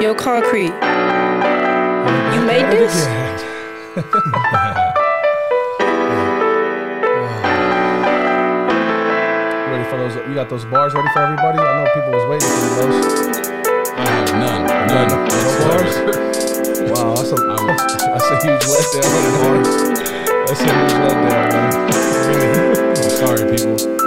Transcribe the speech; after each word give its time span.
Yo, 0.00 0.14
Concrete. 0.14 0.72
You 2.34 2.40
made 2.46 2.66
this? 2.72 3.06
ready 9.70 9.84
for 9.90 9.96
those? 9.98 10.14
You 10.28 10.34
got 10.34 10.48
those 10.48 10.64
bars 10.66 10.94
ready 10.94 11.08
for 11.12 11.20
everybody? 11.22 11.58
I 11.58 11.82
know 11.82 11.90
people 11.94 12.10
was 12.12 12.26
waiting 12.28 12.48
for 12.48 12.70
those. 12.80 12.98
I 13.96 14.06
have 14.06 14.30
none. 14.34 14.62
None. 14.88 15.08
No 15.08 15.16
bars? 15.64 15.94
Wow, 16.90 17.14
that's 17.14 17.32
a, 17.32 17.36
I 17.36 17.38
was- 17.64 17.82
that's 18.12 18.30
a 18.30 18.36
huge 18.42 18.64
letdown. 18.70 19.64
That's 20.46 20.60
a 20.60 20.64
huge 20.64 20.94
letdown, 21.02 21.46
man. 21.52 21.72
I'm 22.90 23.10
sorry, 23.10 23.44
people. 23.50 24.03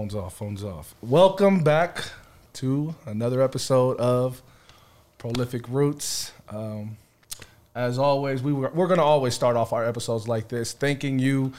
Phones 0.00 0.14
off, 0.14 0.34
phones 0.34 0.64
off. 0.64 0.94
Welcome 1.02 1.62
back 1.62 2.02
to 2.54 2.94
another 3.04 3.42
episode 3.42 3.98
of 3.98 4.40
Prolific 5.18 5.68
Roots. 5.68 6.32
Um, 6.48 6.96
as 7.74 7.98
always, 7.98 8.42
we 8.42 8.54
were, 8.54 8.70
we're 8.70 8.86
going 8.86 8.96
to 8.96 9.04
always 9.04 9.34
start 9.34 9.56
off 9.56 9.74
our 9.74 9.84
episodes 9.84 10.26
like 10.26 10.48
this, 10.48 10.72
thanking 10.72 11.18
you. 11.18 11.52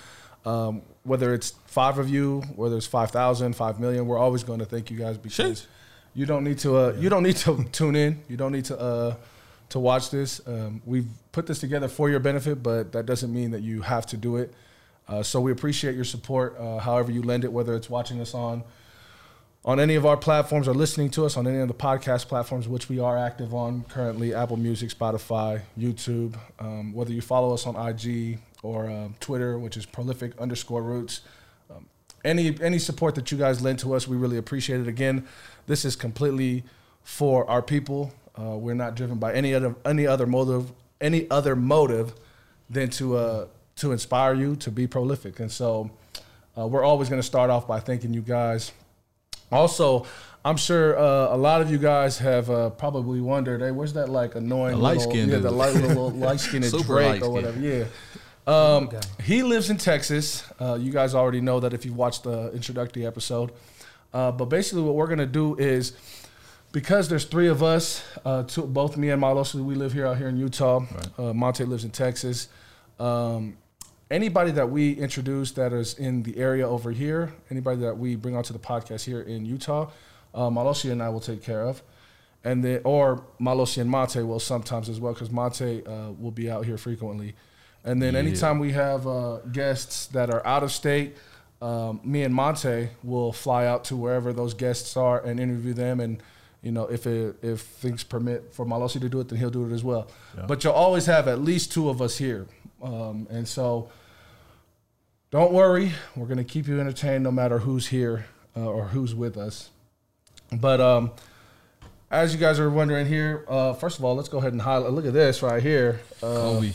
Um, 0.44 0.82
whether 1.04 1.36
it's 1.36 1.52
five 1.68 2.00
of 2.00 2.10
you, 2.10 2.42
whether 2.56 2.78
it's 2.78 2.88
5,000, 2.88 3.56
5 3.56 3.80
million, 3.80 4.08
we're 4.08 4.18
always 4.18 4.42
going 4.44 4.58
to 4.58 4.66
thank 4.66 4.90
you 4.90 4.98
guys 4.98 5.20
because 5.20 5.60
Shit. 5.60 5.68
you 6.16 6.26
don't 6.26 6.44
need 6.44 6.58
to. 6.60 6.78
Uh, 6.78 6.96
You 6.98 7.10
don't 7.10 7.22
need 7.22 7.38
to 7.38 7.64
tune 7.72 7.96
in. 7.96 8.24
You 8.28 8.38
don't 8.38 8.54
need 8.54 8.66
to 8.66 8.80
uh, 8.80 9.16
to 9.70 9.80
watch 9.80 10.10
this. 10.10 10.42
Um, 10.48 10.82
we've 10.84 11.06
put 11.32 11.46
this 11.46 11.60
together 11.60 11.88
for 11.88 12.10
your 12.10 12.20
benefit, 12.20 12.64
but 12.64 12.92
that 12.94 13.06
doesn't 13.06 13.32
mean 13.32 13.52
that 13.52 13.62
you 13.62 13.82
have 13.82 14.08
to 14.08 14.18
do 14.18 14.38
it. 14.38 14.52
Uh, 15.12 15.22
so 15.22 15.42
we 15.42 15.52
appreciate 15.52 15.94
your 15.94 16.06
support, 16.06 16.58
uh, 16.58 16.78
however 16.78 17.12
you 17.12 17.22
lend 17.22 17.44
it, 17.44 17.52
whether 17.52 17.76
it's 17.76 17.90
watching 17.90 18.22
us 18.22 18.34
on 18.34 18.64
on 19.64 19.80
any 19.80 19.94
of 19.94 20.08
our 20.08 20.18
platforms 20.18 20.68
or 20.68 20.74
listening 20.74 21.10
to 21.12 21.24
us 21.24 21.38
on 21.38 21.46
any 21.46 21.60
of 21.60 21.68
the 21.68 21.74
podcast 21.74 22.28
platforms, 22.28 22.68
which 22.68 22.90
we 22.90 22.98
are 22.98 23.16
active 23.18 23.54
on 23.54 23.84
currently 23.84 24.34
Apple 24.34 24.58
Music, 24.58 24.90
Spotify, 24.90 25.62
YouTube. 25.78 26.36
Um, 26.60 26.94
whether 26.94 27.12
you 27.12 27.22
follow 27.22 27.54
us 27.54 27.68
on 27.68 27.76
IG 27.76 28.40
or 28.64 28.90
um, 28.90 29.14
Twitter, 29.20 29.60
which 29.60 29.78
is 29.78 29.86
prolific 29.86 30.32
underscore 30.40 30.82
roots. 30.82 31.22
Um, 31.70 31.88
any 32.24 32.58
any 32.62 32.80
support 32.80 33.14
that 33.16 33.32
you 33.32 33.38
guys 33.38 33.62
lend 33.62 33.80
to 33.80 33.94
us, 33.94 34.08
we 34.08 34.16
really 34.18 34.38
appreciate 34.38 34.80
it. 34.80 34.88
Again, 34.88 35.28
this 35.68 35.84
is 35.84 35.96
completely 35.96 36.64
for 37.04 37.48
our 37.50 37.62
people. 37.62 38.14
Uh, 38.36 38.56
we're 38.56 38.74
not 38.74 38.96
driven 38.96 39.18
by 39.18 39.34
any 39.34 39.54
other 39.54 39.76
any 39.86 40.08
other 40.08 40.26
motive 40.26 40.72
any 41.02 41.30
other 41.30 41.56
motive 41.56 42.14
than 42.70 42.90
to 42.90 43.18
uh, 43.18 43.48
to 43.82 43.92
inspire 43.92 44.34
you 44.34 44.56
to 44.58 44.72
be 44.72 44.88
prolific. 44.88 45.40
And 45.40 45.52
so 45.52 45.92
uh, 46.58 46.68
we're 46.68 46.84
always 46.84 47.10
going 47.10 47.22
to 47.22 47.28
start 47.28 47.50
off 47.50 47.68
by 47.68 47.80
thanking 47.80 48.14
you 48.14 48.22
guys 48.22 48.72
also, 49.52 50.06
I'm 50.46 50.58
sure 50.58 50.98
uh, 50.98 51.36
a 51.36 51.38
lot 51.38 51.62
of 51.62 51.70
you 51.70 51.78
guys 51.78 52.18
have 52.20 52.50
uh, 52.50 52.70
probably 52.72 53.20
wondered, 53.22 53.62
hey, 53.62 53.72
where's 53.72 53.94
that 53.94 54.10
like 54.10 54.36
annoying 54.36 54.72
The 54.72 54.82
little, 54.82 54.98
light-skinned 54.98 55.32
yeah, 55.32 55.38
the 55.40 55.52
light 55.52 55.76
little 55.76 56.10
light 56.12 56.40
skinned 56.40 56.66
Super 56.66 56.84
Drake 56.84 57.06
or 57.22 57.28
light-skinned. 57.28 57.34
whatever, 57.34 57.60
yeah. 57.60 57.86
Um, 58.48 58.90
he 59.24 59.44
lives 59.44 59.70
in 59.70 59.78
Texas. 59.78 60.44
Uh, 60.60 60.76
you 60.76 60.92
guys 60.92 61.14
already 61.14 61.42
know 61.42 61.60
that 61.60 61.74
if 61.74 61.86
you 61.86 61.94
watched 61.94 62.24
the 62.24 62.52
introductory 62.54 63.06
episode. 63.06 63.52
Uh, 64.14 64.32
but 64.32 64.46
basically, 64.46 64.82
what 64.82 64.96
we're 64.96 65.08
gonna 65.08 65.26
do 65.26 65.56
is 65.58 65.94
because 66.72 67.08
there's 67.08 67.26
three 67.26 67.48
of 67.48 67.62
us, 67.62 68.04
uh, 68.26 68.44
two, 68.44 68.64
both 68.64 68.98
me 68.98 69.10
and 69.10 69.22
Malo, 69.22 69.44
so 69.44 69.62
we 69.62 69.76
live 69.76 69.94
here 69.94 70.08
out 70.08 70.18
here 70.18 70.28
in 70.28 70.38
Utah. 70.38 70.84
Uh, 71.18 71.34
Monte 71.34 71.64
lives 71.66 71.84
in 71.84 71.92
Texas. 71.92 72.48
Um, 73.00 73.58
anybody 74.12 74.52
that 74.52 74.70
we 74.70 74.94
introduce 74.94 75.52
that 75.54 75.74
is 75.74 75.94
in 75.98 76.24
the 76.24 76.38
area 76.38 76.68
over 76.68 76.92
here, 76.92 77.34
anybody 77.50 77.80
that 77.82 77.98
we 77.98 78.16
bring 78.16 78.36
onto 78.36 78.54
the 78.54 78.60
podcast 78.60 79.06
here 79.06 79.22
in 79.22 79.46
Utah, 79.46 79.90
Maloshi 80.36 80.92
and 80.92 81.02
I 81.02 81.10
will 81.10 81.20
take 81.20 81.42
care 81.42 81.64
of. 81.64 81.82
And 82.44 82.64
then, 82.64 82.82
or 82.84 83.24
Maloshi 83.40 83.80
and 83.82 83.90
Mate 83.92 84.26
will 84.26 84.40
sometimes 84.40 84.90
as 84.90 85.00
well, 85.00 85.14
because 85.14 85.32
Mate 85.32 85.86
uh, 85.88 86.12
will 86.20 86.32
be 86.32 86.50
out 86.50 86.66
here 86.66 86.78
frequently. 86.78 87.36
And 87.84 88.02
then, 88.02 88.14
Yeah. 88.14 88.20
anytime 88.20 88.60
we 88.60 88.72
have 88.74 89.08
uh, 89.08 89.38
guests 89.52 90.08
that 90.08 90.30
are 90.30 90.46
out 90.46 90.64
of 90.64 90.72
state, 90.72 91.16
um, 91.62 92.00
me 92.04 92.24
and 92.24 92.34
Monte 92.34 92.90
will 93.04 93.32
fly 93.32 93.68
out 93.68 93.84
to 93.86 93.96
wherever 93.96 94.34
those 94.34 94.56
guests 94.56 94.98
are 94.98 95.24
and 95.24 95.40
interview 95.40 95.74
them. 95.74 96.00
And 96.00 96.22
you 96.64 96.72
know, 96.72 96.86
if 96.86 97.08
it, 97.08 97.36
if 97.44 97.62
things 97.62 98.04
permit 98.04 98.54
for 98.54 98.66
Malosi 98.66 99.00
to 99.02 99.10
do 99.10 99.20
it, 99.20 99.30
then 99.30 99.38
he'll 99.40 99.50
do 99.52 99.66
it 99.66 99.72
as 99.72 99.84
well. 99.84 100.08
But 100.48 100.64
you'll 100.64 100.74
always 100.74 101.06
have 101.08 101.28
at 101.28 101.40
least 101.42 101.72
two 101.72 101.90
of 101.90 102.02
us 102.02 102.18
here, 102.18 102.48
um, 102.84 103.28
and 103.32 103.48
so 103.48 103.90
don't 105.32 105.52
worry, 105.54 105.94
we're 106.16 106.28
gonna 106.28 106.44
keep 106.44 106.68
you 106.68 106.80
entertained 106.80 107.24
no 107.24 107.32
matter 107.32 107.60
who's 107.60 107.88
here 107.88 108.26
uh, 108.56 108.60
or 108.66 108.86
who's 108.86 109.16
with 109.16 109.38
us. 109.38 109.70
But 110.52 110.82
um, 110.82 111.12
as 112.10 112.34
you 112.34 112.40
guys 112.40 112.60
are 112.60 112.70
wondering 112.70 113.08
here, 113.08 113.46
uh, 113.48 113.74
first 113.74 113.98
of 113.98 114.04
all, 114.06 114.16
let's 114.16 114.28
go 114.30 114.38
ahead 114.40 114.52
and 114.52 114.62
highlight. 114.62 114.92
Look 114.92 115.06
at 115.06 115.14
this 115.14 115.42
right 115.42 115.64
here. 115.64 116.02
Uh, 116.22 116.26
Kobe. 116.36 116.72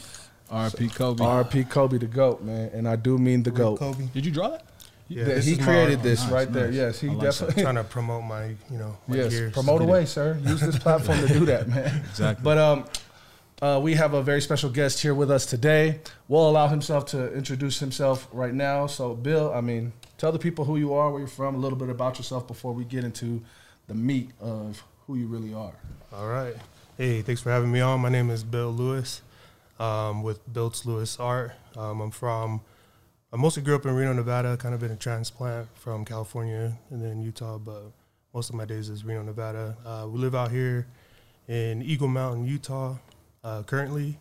R.P. 0.49 0.89
Kobe. 0.91 1.25
RP 1.25 1.69
Kobe 1.69 1.99
the 1.99 2.07
goat, 2.07 2.41
man, 2.43 2.71
and 2.73 2.89
I 2.89 2.95
do 2.97 3.19
mean 3.19 3.43
the 3.43 3.51
goat. 3.51 3.79
Kobe. 3.81 4.07
Did 4.15 4.25
you 4.25 4.31
draw 4.33 4.51
that? 4.51 4.65
Yeah, 5.09 5.25
That 5.25 5.45
he 5.45 5.57
created 5.57 6.03
this 6.03 6.23
nice, 6.23 6.33
right 6.33 6.53
there. 6.53 6.71
Yes, 6.71 7.01
he 7.01 7.09
like 7.09 7.21
definitely. 7.21 7.63
trying 7.63 7.75
to 7.77 7.85
promote 7.85 8.25
my, 8.25 8.47
you 8.71 8.79
know, 8.79 8.97
my 9.07 9.17
Yes, 9.17 9.31
gears. 9.31 9.53
promote 9.53 9.83
away, 9.83 10.05
sir. 10.07 10.39
Use 10.45 10.61
this 10.61 10.79
platform 10.79 11.19
to 11.21 11.29
do 11.29 11.45
that, 11.47 11.69
man. 11.69 12.03
Exactly. 12.11 12.43
But 12.43 12.59
um, 12.59 12.85
uh, 13.63 13.81
we 13.83 13.95
have 13.95 14.13
a 14.13 14.23
very 14.23 14.41
special 14.41 14.69
guest 14.69 15.01
here 15.01 15.15
with 15.15 15.31
us 15.31 15.47
today. 15.47 16.01
We'll 16.29 16.49
allow 16.49 16.69
himself 16.69 17.07
to 17.07 17.33
introduce 17.35 17.79
himself 17.79 18.29
right 18.33 18.53
now. 18.53 18.87
So, 18.87 19.15
Bill, 19.15 19.53
I 19.53 19.61
mean, 19.61 19.93
tell 20.19 20.31
the 20.31 20.39
people 20.39 20.65
who 20.67 20.77
you 20.77 20.93
are, 20.93 21.11
where 21.11 21.21
you're 21.21 21.29
from, 21.29 21.55
a 21.55 21.59
little 21.59 21.79
bit 21.79 21.89
about 21.89 22.19
yourself 22.19 22.47
before 22.47 22.73
we 22.73 22.85
get 22.85 23.05
into 23.05 23.43
the 23.87 23.95
meat 23.95 24.31
of 24.41 24.83
who 25.07 25.17
you 25.17 25.27
really 25.27 25.55
are. 25.55 25.75
All 26.13 26.29
right. 26.29 26.55
Hey, 26.99 27.23
thanks 27.23 27.41
for 27.41 27.51
having 27.51 27.73
me 27.73 27.81
on. 27.81 28.01
My 28.01 28.09
name 28.09 28.31
is 28.31 28.45
Bill 28.45 28.71
Lewis 28.71 29.23
um, 29.79 30.23
with 30.23 30.41
Built 30.53 30.85
Lewis 30.85 31.19
Art. 31.19 31.53
Um, 31.77 32.01
I'm 32.01 32.11
from, 32.11 32.61
I 33.33 33.37
mostly 33.37 33.63
grew 33.63 33.75
up 33.75 33.87
in 33.87 33.95
Reno, 33.95 34.13
Nevada, 34.13 34.57
kind 34.57 34.75
of 34.75 34.81
been 34.81 34.91
a 34.91 34.97
transplant 34.97 35.69
from 35.79 36.05
California 36.05 36.77
and 36.91 37.03
then 37.03 37.23
Utah, 37.23 37.59
but 37.59 37.93
most 38.35 38.51
of 38.51 38.57
my 38.57 38.65
days 38.65 38.89
is 38.89 39.05
Reno, 39.05 39.23
Nevada. 39.23 39.77
Uh, 39.85 40.07
we 40.09 40.19
live 40.19 40.35
out 40.35 40.51
here 40.51 40.87
in 41.49 41.83
Eagle 41.83 42.09
Mountain, 42.09 42.47
Utah, 42.47 42.97
uh, 43.45 43.63
currently. 43.63 44.19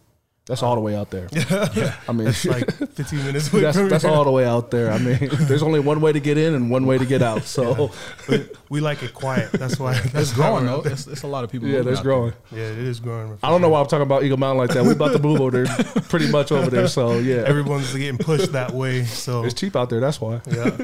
That's 0.48 0.62
all 0.62 0.76
the 0.76 0.82
way 0.82 0.96
out 0.96 1.10
there. 1.10 1.28
I 2.08 2.12
mean, 2.12 2.28
It's 2.28 2.46
like 2.46 2.72
15 2.72 3.18
minutes 3.26 3.52
away 3.52 3.64
that's, 3.64 3.78
that's 3.90 4.06
all 4.06 4.24
the 4.24 4.30
way 4.30 4.46
out 4.46 4.70
there. 4.70 4.92
I 4.92 5.00
mean, 5.00 5.18
there's 5.32 5.64
only 5.64 5.80
one 5.80 6.02
way 6.02 6.14
to 6.14 6.20
get 6.20 6.38
in 6.38 6.54
and 6.54 6.70
one 6.70 6.86
way 6.86 7.00
to 7.00 7.06
get 7.06 7.24
out. 7.24 7.46
So, 7.46 7.90
we, 8.30 8.46
we 8.70 8.80
like 8.80 9.02
it 9.02 9.16
quiet. 9.16 9.52
That's 9.54 9.80
why. 9.80 9.94
That's 9.96 10.14
It's 10.30 10.34
growing 10.34 10.68
though. 10.68 10.84
It's, 10.86 11.08
it's 11.08 11.24
a 11.24 11.28
lot 11.28 11.44
of 11.44 11.52
people. 11.52 11.68
yeah, 11.68 11.82
there's 11.82 11.98
out 11.98 12.04
growing. 12.04 12.34
Yeah, 12.52 12.60
it 12.66 12.78
is 12.78 13.00
growing. 13.00 13.36
I 13.42 13.50
don't 13.50 13.60
know 13.62 13.70
why 13.70 13.80
I'm 13.82 13.88
talking 13.88 14.04
about 14.04 14.22
Eagle 14.24 14.38
Mountain 14.38 14.60
like 14.60 14.70
that. 14.76 14.84
We're 14.84 14.92
about 14.92 15.14
to 15.14 15.20
move 15.20 15.42
over 15.42 15.64
there, 15.64 15.76
pretty 16.10 16.30
much 16.30 16.52
over 16.52 16.70
there. 16.70 16.88
So, 16.88 17.18
yeah. 17.18 17.38
Everyone's 17.38 17.92
getting 17.94 18.20
pushed 18.20 18.52
that 18.52 18.70
way. 18.70 19.06
So 19.06 19.46
It's 19.46 19.56
cheap 19.56 19.76
out 19.76 19.90
there. 19.90 20.00
That's 20.00 20.22
why. 20.22 20.42
yeah. 20.46 20.78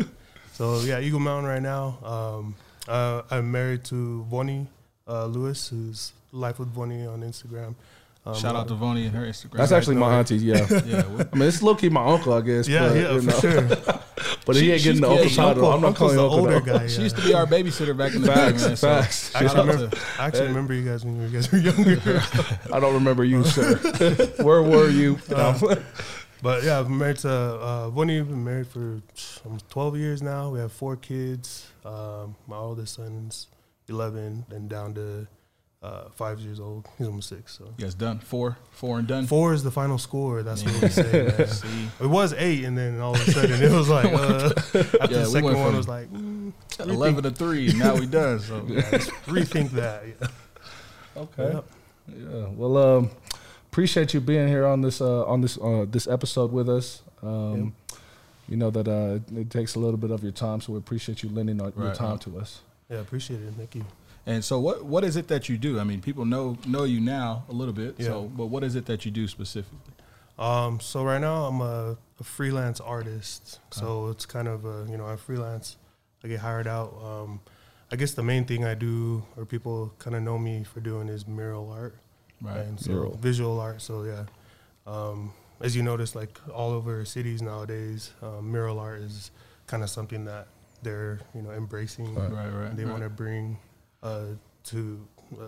So 0.54 0.80
yeah, 0.82 1.00
Eagle 1.00 1.20
Mountain 1.20 1.48
right 1.48 1.62
now. 1.62 2.00
Um, 2.04 2.56
uh, 2.88 3.22
I'm 3.30 3.52
married 3.52 3.84
to 3.86 4.24
Vonnie 4.24 4.66
uh, 5.08 5.26
Lewis, 5.28 5.68
who's 5.68 6.14
Life 6.32 6.58
with 6.58 6.70
Vonnie 6.70 7.06
on 7.06 7.22
Instagram. 7.22 7.76
Um. 8.24 8.36
Shout 8.36 8.56
out 8.56 8.68
to 8.68 8.76
Vonnie 8.76 9.08
and 9.08 9.16
her 9.16 9.26
Instagram. 9.26 9.54
That's 9.58 9.72
actually 9.72 9.96
my 9.96 10.20
auntie. 10.20 10.38
Yeah. 10.38 10.68
yeah. 10.86 11.08
we- 11.08 11.24
I 11.34 11.36
mean, 11.36 11.48
it's 11.48 11.64
low 11.64 11.74
key 11.74 11.90
my 11.90 12.06
uncle, 12.06 12.34
I 12.34 12.42
guess. 12.42 12.68
yeah, 12.68 12.88
but, 12.90 12.96
yeah, 12.96 13.12
you 13.14 13.22
for 13.22 13.42
sure. 13.42 13.68
But 14.46 14.56
he 14.56 14.72
ain't 14.72 14.84
getting 14.84 15.02
the 15.02 15.10
uncle 15.10 15.26
yeah, 15.26 15.36
title. 15.36 15.66
Uncle- 15.66 15.72
I'm 15.74 15.82
not 15.82 15.96
calling 15.96 16.16
the 16.16 16.22
him 16.22 16.30
uncle. 16.30 16.40
older 16.46 16.60
though. 16.60 16.80
guy. 16.80 16.88
She 16.88 17.02
used 17.02 17.16
to 17.18 17.24
be 17.24 17.34
our 17.34 17.46
babysitter 17.48 17.98
back 17.98 18.14
in 18.14 18.22
the 18.22 18.28
Facts, 18.28 18.62
day, 18.62 18.68
man. 18.70 18.78
So 18.78 18.88
facts. 18.88 19.36
I 19.36 19.44
actually 19.44 19.60
remember. 19.68 19.96
to- 19.96 20.02
I 20.20 20.26
actually 20.28 20.48
remember 20.48 20.74
you 20.76 20.86
guys 20.90 21.04
when 21.06 21.22
you 21.22 21.30
guys 21.30 21.52
were 21.52 21.58
younger. 21.58 22.22
I 22.74 22.80
don't 22.80 22.94
remember 22.94 23.24
you, 23.24 23.44
sir. 23.44 23.76
Where 24.44 24.62
were 24.62 24.90
you? 24.90 25.18
but 25.30 26.64
yeah, 26.64 26.80
I've 26.80 26.88
been 26.88 26.98
married 26.98 27.18
to 27.20 27.30
uh, 27.32 27.90
Vonnie. 27.90 28.18
We've 28.22 28.30
been 28.30 28.44
married 28.44 28.68
for 28.68 29.02
12 29.70 29.98
years 29.98 30.22
now. 30.22 30.50
We 30.52 30.60
have 30.60 30.72
four 30.72 30.96
kids. 30.96 31.68
Um, 31.86 32.36
my 32.48 32.58
oldest 32.58 32.96
son's 32.96 33.48
11, 33.90 34.46
and 34.52 34.70
down 34.70 34.94
to 34.96 35.28
uh, 35.82 36.10
five 36.16 36.40
years 36.40 36.60
old. 36.60 36.88
He's 36.98 37.08
almost 37.08 37.30
six. 37.30 37.58
So 37.58 37.74
guys 37.80 37.94
done 37.96 38.20
four, 38.20 38.58
four 38.72 39.00
and 39.00 39.08
done. 39.08 39.26
four 39.28 39.54
is 39.54 39.64
the 39.64 39.72
final 39.72 39.98
score. 39.98 40.44
That's 40.44 40.64
what 40.64 40.74
Yeah. 40.76 40.82
we 40.82 40.90
say. 41.46 41.88
It 42.00 42.08
was 42.08 42.34
eight, 42.34 42.66
and 42.66 42.78
then 42.78 43.00
all 43.00 43.16
of 43.16 43.28
a 43.28 43.32
sudden 43.32 43.62
it 43.64 43.72
was 43.72 43.90
like 43.90 44.06
uh, 44.06 44.50
after 44.58 44.78
Yeah, 45.00 45.08
the 45.08 45.26
second 45.26 45.46
went 45.46 45.58
one 45.60 45.76
was 45.76 45.88
like 45.88 46.12
mm, 46.14 46.52
eleven 46.80 47.24
to 47.24 47.32
three. 47.32 47.70
and 47.70 47.80
Now 47.80 47.96
we 47.96 48.06
done. 48.06 48.40
So 48.40 48.64
yeah, 48.68 48.82
rethink 49.28 49.72
that. 49.72 50.04
Yeah. 50.08 50.28
Okay. 51.18 51.54
Yep. 51.54 51.66
Yeah. 52.16 52.46
Well, 52.56 52.78
um, 52.78 53.10
appreciate 53.72 54.14
you 54.14 54.22
being 54.22 54.48
here 54.48 54.66
on 54.66 54.82
this 54.82 55.02
uh, 55.02 55.26
on 55.26 55.42
this 55.42 55.58
uh, 55.58 55.86
this 55.90 56.08
episode 56.08 56.52
with 56.52 56.70
us. 56.70 57.02
Um, 57.24 57.74
You 58.50 58.58
know 58.58 58.70
that 58.72 58.88
uh, 58.88 59.20
it 59.40 59.50
takes 59.50 59.76
a 59.76 59.80
little 59.80 59.98
bit 59.98 60.12
of 60.12 60.24
your 60.24 60.34
time, 60.34 60.60
so 60.60 60.74
we 60.74 60.78
appreciate 60.80 61.24
you 61.24 61.30
lending 61.30 61.62
our, 61.62 61.72
your 61.78 61.94
time 61.96 62.12
right. 62.12 62.22
to 62.22 62.38
us. 62.38 62.60
Yeah, 62.90 63.00
appreciate 63.00 63.40
it. 63.42 63.54
Thank 63.56 63.76
you. 63.76 63.86
And 64.26 64.44
so, 64.44 64.60
what 64.60 64.86
what 64.86 65.04
is 65.04 65.16
it 65.16 65.28
that 65.30 65.50
you 65.50 65.58
do? 65.58 65.80
I 65.80 65.84
mean, 65.84 66.02
people 66.02 66.26
know 66.26 66.58
know 66.68 66.84
you 66.84 67.00
now 67.00 67.44
a 67.50 67.54
little 67.54 67.74
bit. 67.74 67.96
So, 68.00 68.22
Yeah. 68.24 68.28
but 68.38 68.46
what 68.48 68.64
is 68.64 68.76
it 68.76 68.86
that 68.86 69.04
you 69.06 69.12
do 69.12 69.28
specifically? 69.28 69.80
Um, 70.40 70.80
so 70.80 71.04
right 71.04 71.22
now 71.22 71.46
I'm 71.46 71.62
a, 71.62 71.98
a 72.20 72.24
freelance 72.24 72.80
artist. 72.80 73.60
So 73.72 74.08
it's 74.10 74.26
kind 74.26 74.48
of 74.48 74.66
a, 74.66 74.88
you 74.90 74.98
know 74.98 75.06
I 75.06 75.16
freelance 75.16 75.78
I 76.24 76.28
get 76.28 76.40
hired 76.40 76.68
out. 76.68 76.94
Um, 77.04 77.42
I 77.92 77.96
guess 77.96 78.14
the 78.14 78.24
main 78.24 78.46
thing 78.46 78.64
I 78.64 78.74
do, 78.74 79.24
or 79.36 79.46
people 79.46 79.94
kind 80.00 80.16
of 80.16 80.24
know 80.24 80.38
me 80.38 80.64
for 80.64 80.80
doing, 80.80 81.10
is 81.10 81.28
mural 81.28 81.70
art, 81.70 81.96
Right. 82.42 82.60
and 82.60 82.80
so 82.80 82.92
Mural. 82.92 83.18
visual 83.18 83.60
art. 83.60 83.82
So 83.82 84.04
yeah, 84.04 84.26
um, 84.88 85.34
as 85.60 85.76
you 85.76 85.84
notice, 85.84 86.16
like 86.16 86.40
all 86.54 86.72
over 86.72 87.04
cities 87.06 87.42
nowadays, 87.42 88.12
um, 88.22 88.52
mural 88.52 88.80
art 88.80 89.02
is 89.02 89.32
kind 89.68 89.84
of 89.84 89.90
something 89.90 90.26
that 90.26 90.48
they're 90.84 91.20
you 91.36 91.42
know 91.42 91.52
embracing. 91.52 92.16
Right. 92.16 92.32
Right. 92.32 92.50
Right. 92.50 92.76
they 92.78 92.84
right. 92.86 92.92
want 92.92 93.04
to 93.04 93.10
bring 93.10 93.58
to 94.02 95.08
uh, 95.40 95.46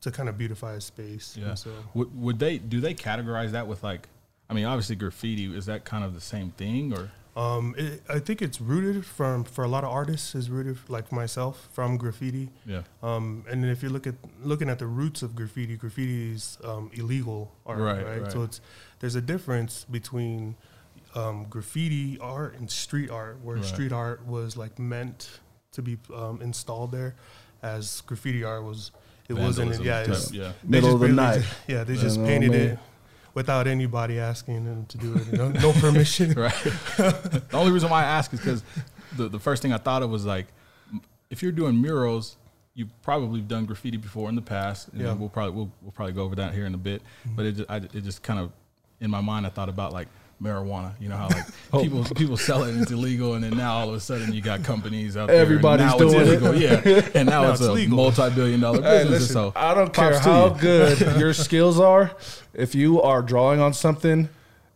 to 0.00 0.10
kind 0.10 0.28
of 0.28 0.36
beautify 0.38 0.74
a 0.74 0.80
space. 0.80 1.36
Yeah. 1.38 1.48
And 1.50 1.58
so 1.58 1.70
Would, 1.94 2.20
would 2.20 2.38
they 2.38 2.58
do 2.58 2.80
they 2.80 2.94
categorize 2.94 3.50
that 3.52 3.66
with 3.66 3.82
like? 3.82 4.08
I 4.48 4.54
mean, 4.54 4.66
obviously 4.66 4.96
graffiti 4.96 5.46
is 5.56 5.66
that 5.66 5.84
kind 5.84 6.04
of 6.04 6.14
the 6.14 6.20
same 6.20 6.50
thing 6.50 6.92
or? 6.92 7.10
um, 7.36 7.74
it, 7.76 8.00
I 8.08 8.20
think 8.20 8.42
it's 8.42 8.60
rooted 8.60 9.04
from 9.04 9.42
for 9.42 9.64
a 9.64 9.68
lot 9.68 9.82
of 9.82 9.90
artists 9.90 10.34
is 10.36 10.50
rooted 10.50 10.78
like 10.88 11.10
myself 11.10 11.68
from 11.72 11.96
graffiti. 11.96 12.50
Yeah. 12.66 12.82
Um, 13.02 13.44
and 13.50 13.64
then 13.64 13.70
if 13.70 13.82
you 13.82 13.88
look 13.88 14.06
at 14.06 14.14
looking 14.42 14.68
at 14.68 14.78
the 14.78 14.86
roots 14.86 15.22
of 15.22 15.34
graffiti, 15.34 15.76
graffiti 15.76 16.32
is 16.32 16.58
um, 16.62 16.90
illegal 16.94 17.50
art, 17.66 17.80
Right, 17.80 18.04
right, 18.06 18.22
right. 18.22 18.32
So 18.32 18.42
it's 18.42 18.60
there's 19.00 19.14
a 19.16 19.20
difference 19.22 19.84
between 19.90 20.54
um, 21.16 21.46
graffiti 21.50 22.18
art 22.20 22.56
and 22.58 22.70
street 22.70 23.10
art, 23.10 23.38
where 23.42 23.56
Right. 23.56 23.64
street 23.64 23.92
art 23.92 24.24
was 24.26 24.56
like 24.56 24.78
meant 24.78 25.40
to 25.72 25.82
be 25.82 25.96
um, 26.14 26.40
installed 26.40 26.92
there, 26.92 27.16
as 27.64 28.02
graffiti 28.02 28.44
art 28.44 28.62
was 28.62 28.92
it 29.28 29.32
wasn't. 29.32 29.70
Vandalism 29.70 29.86
Yeah, 29.86 30.00
type, 30.02 30.08
it's, 30.10 30.32
yeah. 30.32 30.52
Middle 30.62 30.94
of 30.94 31.00
the 31.00 31.06
really 31.06 31.16
night. 31.16 31.40
ju- 31.40 31.46
yeah, 31.74 31.84
they 31.84 31.96
just 31.96 32.18
know 32.18 32.26
painted 32.26 32.50
mean? 32.50 32.60
it 32.60 32.78
without 33.32 33.66
anybody 33.66 34.18
asking 34.18 34.64
them 34.64 34.86
to 34.86 34.98
do 34.98 35.14
it. 35.16 35.26
You 35.32 35.38
know, 35.38 35.48
no 35.48 35.72
permission. 35.72 36.32
Right. 36.36 36.52
the 36.96 37.42
only 37.54 37.72
reason 37.72 37.88
why 37.90 38.02
I 38.02 38.06
ask 38.06 38.32
is 38.32 38.40
because 38.40 38.62
the, 39.16 39.28
the 39.28 39.38
first 39.40 39.62
thing 39.62 39.72
I 39.72 39.78
thought 39.78 40.02
of 40.02 40.10
was 40.10 40.24
like, 40.24 40.46
if 41.30 41.42
you're 41.42 41.52
doing 41.52 41.74
murals, 41.76 42.36
you've 42.74 42.90
probably 43.02 43.40
done 43.40 43.64
graffiti 43.64 43.96
before 43.96 44.28
in 44.28 44.34
the 44.34 44.42
past. 44.42 44.88
And 44.88 45.00
Yeah. 45.00 45.08
Mm-hmm. 45.08 45.20
We'll 45.20 45.28
probably 45.30 45.52
we'll, 45.52 45.72
we'll 45.80 45.92
probably 45.92 46.12
go 46.12 46.22
over 46.22 46.34
that 46.36 46.52
here 46.54 46.66
in 46.66 46.74
a 46.74 46.78
bit. 46.78 47.00
But 47.34 47.46
it 47.46 47.52
just, 47.52 47.70
I, 47.70 47.76
it 47.76 47.92
just 48.04 48.22
kind 48.22 48.38
of 48.38 48.52
in 49.00 49.10
my 49.10 49.20
mind 49.20 49.46
I 49.46 49.48
thought 49.48 49.68
about 49.70 49.92
like 49.92 50.08
marijuana. 50.44 50.92
You 51.00 51.08
know 51.08 51.16
how 51.16 51.28
like 51.28 51.44
Oh. 51.72 51.82
people 51.82 52.04
people 52.14 52.36
sell 52.36 52.62
it, 52.64 52.76
it's 52.76 52.90
illegal, 52.92 53.34
and 53.34 53.42
then 53.42 53.56
now 53.56 53.74
all 53.78 53.88
of 53.88 53.94
a 53.94 54.00
sudden 54.00 54.32
you 54.32 54.40
got 54.40 54.62
companies 54.62 55.16
out 55.16 55.26
there. 55.26 55.36
and 55.36 55.42
Everybody's 55.42 55.94
doing 55.94 56.14
it's 56.20 56.30
it. 56.30 56.42
illegal. 56.42 56.54
Yeah, 56.54 57.08
and 57.14 57.28
now, 57.28 57.42
Now 57.42 57.50
it's, 57.52 57.60
it's 57.60 57.68
a 57.68 57.72
legal. 57.72 57.96
multi-billion 57.96 58.60
dollar 58.60 58.82
Hey, 58.82 58.98
business. 59.04 59.20
listen, 59.22 59.32
so 59.34 59.52
I 59.56 59.74
don't 59.74 59.92
care 59.92 60.18
how 60.20 60.54
you. 60.54 60.60
good 60.60 61.00
your 61.18 61.32
skills 61.32 61.80
are. 61.80 62.12
If 62.52 62.74
you 62.76 63.02
are 63.02 63.22
drawing 63.22 63.60
on 63.60 63.72
something 63.74 64.28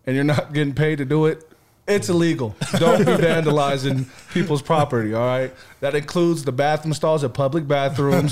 and 0.07 0.17
you're 0.17 0.25
not 0.25 0.53
getting 0.53 0.75
paid 0.75 0.97
to 0.99 1.05
do 1.05 1.27
it, 1.27 1.45
it's 1.87 2.09
illegal. 2.09 2.55
Don't 2.79 2.99
be 2.99 3.05
vandalizing 3.29 4.07
people's 4.35 4.61
property. 4.61 5.15
All 5.15 5.25
right, 5.25 5.55
that 5.81 5.95
includes 5.95 6.43
the 6.45 6.53
bathroom 6.53 6.93
stalls 6.95 7.23
at 7.25 7.33
public 7.33 7.67
bathrooms. 7.69 8.31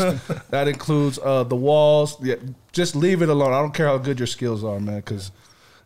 that 0.50 0.66
includes 0.68 1.18
uh, 1.22 1.44
the 1.44 1.56
walls. 1.56 2.16
Yeah, 2.22 2.34
just 2.72 2.96
leave 2.96 3.22
it 3.22 3.28
alone. 3.28 3.52
I 3.52 3.60
don't 3.60 3.72
care 3.72 3.86
how 3.86 3.96
good 3.98 4.18
your 4.18 4.26
skills 4.26 4.62
are, 4.64 4.78
man. 4.80 4.96
Because 4.96 5.30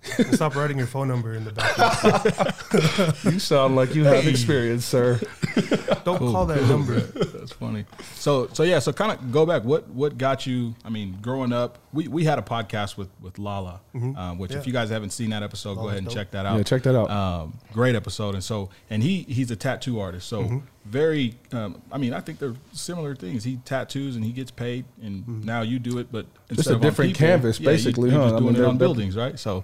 Stop 0.33 0.57
writing 0.57 0.79
your 0.79 0.87
phone 0.87 1.09
number 1.09 1.35
in 1.35 1.45
the 1.45 1.53
back. 1.53 3.25
you 3.25 3.39
sound 3.39 3.77
like 3.77 3.95
you 3.95 4.05
have 4.05 4.27
experience, 4.27 4.85
sir. 4.87 5.21
Don't 6.05 6.19
call 6.19 6.47
that 6.47 6.63
number. 6.69 7.01
That's 7.01 7.53
funny. 7.53 7.85
So 8.15 8.49
so 8.55 8.63
yeah, 8.63 8.79
so 8.79 8.95
kind 8.95 9.13
of 9.13 9.31
go 9.31 9.45
back. 9.45 9.63
What 9.63 9.89
what 9.91 10.17
got 10.17 10.47
you? 10.47 10.75
I 10.87 10.89
mean, 10.89 11.19
growing 11.21 11.53
up, 11.53 11.79
we, 11.93 12.09
we 12.09 12.25
had 12.25 12.39
a 12.39 12.43
podcast 12.43 12.97
with 12.97 13.11
with 13.21 13.39
Lala, 13.39 13.81
um, 13.95 14.39
which 14.39 14.53
if 14.53 14.67
you 14.67 14.73
guys 14.73 14.89
haven't 14.89 15.11
seen 15.11 15.31
that 15.31 15.43
episode, 15.43 15.75
go 15.75 15.89
ahead 15.89 15.99
and 15.99 16.07
dope. 16.07 16.15
check 16.17 16.31
that 16.31 16.47
out. 16.47 16.57
Yeah, 16.57 16.63
check 16.63 16.83
that 16.85 16.97
out. 16.97 17.11
Um, 17.11 17.59
great 17.73 17.95
episode. 17.95 18.35
And 18.35 18.43
so 18.43 18.71
and 18.89 19.03
he 19.03 19.25
he's 19.25 19.51
a 19.51 19.57
tattoo 19.57 20.01
artist. 20.01 20.29
So 20.29 20.63
very. 20.87 21.35
Um, 21.53 21.83
I 21.93 21.99
mean, 21.99 22.15
I 22.15 22.21
think 22.21 22.39
they're 22.39 22.55
similar 22.73 23.15
things. 23.15 23.45
He 23.45 23.59
tattoos 23.67 24.17
and 24.17 24.25
he 24.25 24.33
gets 24.33 24.51
paid, 24.51 24.87
and 25.03 25.45
now 25.45 25.61
you 25.61 25.79
do 25.79 25.99
it, 25.99 26.11
but 26.11 26.25
instead 26.49 26.77
a 26.77 26.79
different 26.79 27.11
people, 27.13 27.27
canvas, 27.27 27.61
yeah, 27.61 27.71
you- 27.71 27.77
basically, 27.77 28.11
You're 28.11 28.19
huh? 28.19 28.25
just 28.31 28.37
I 28.37 28.39
doing 28.39 28.55
mean, 28.55 28.63
it 28.63 28.67
on 28.67 28.79
buildings, 28.79 29.15
right? 29.15 29.39
So. 29.39 29.63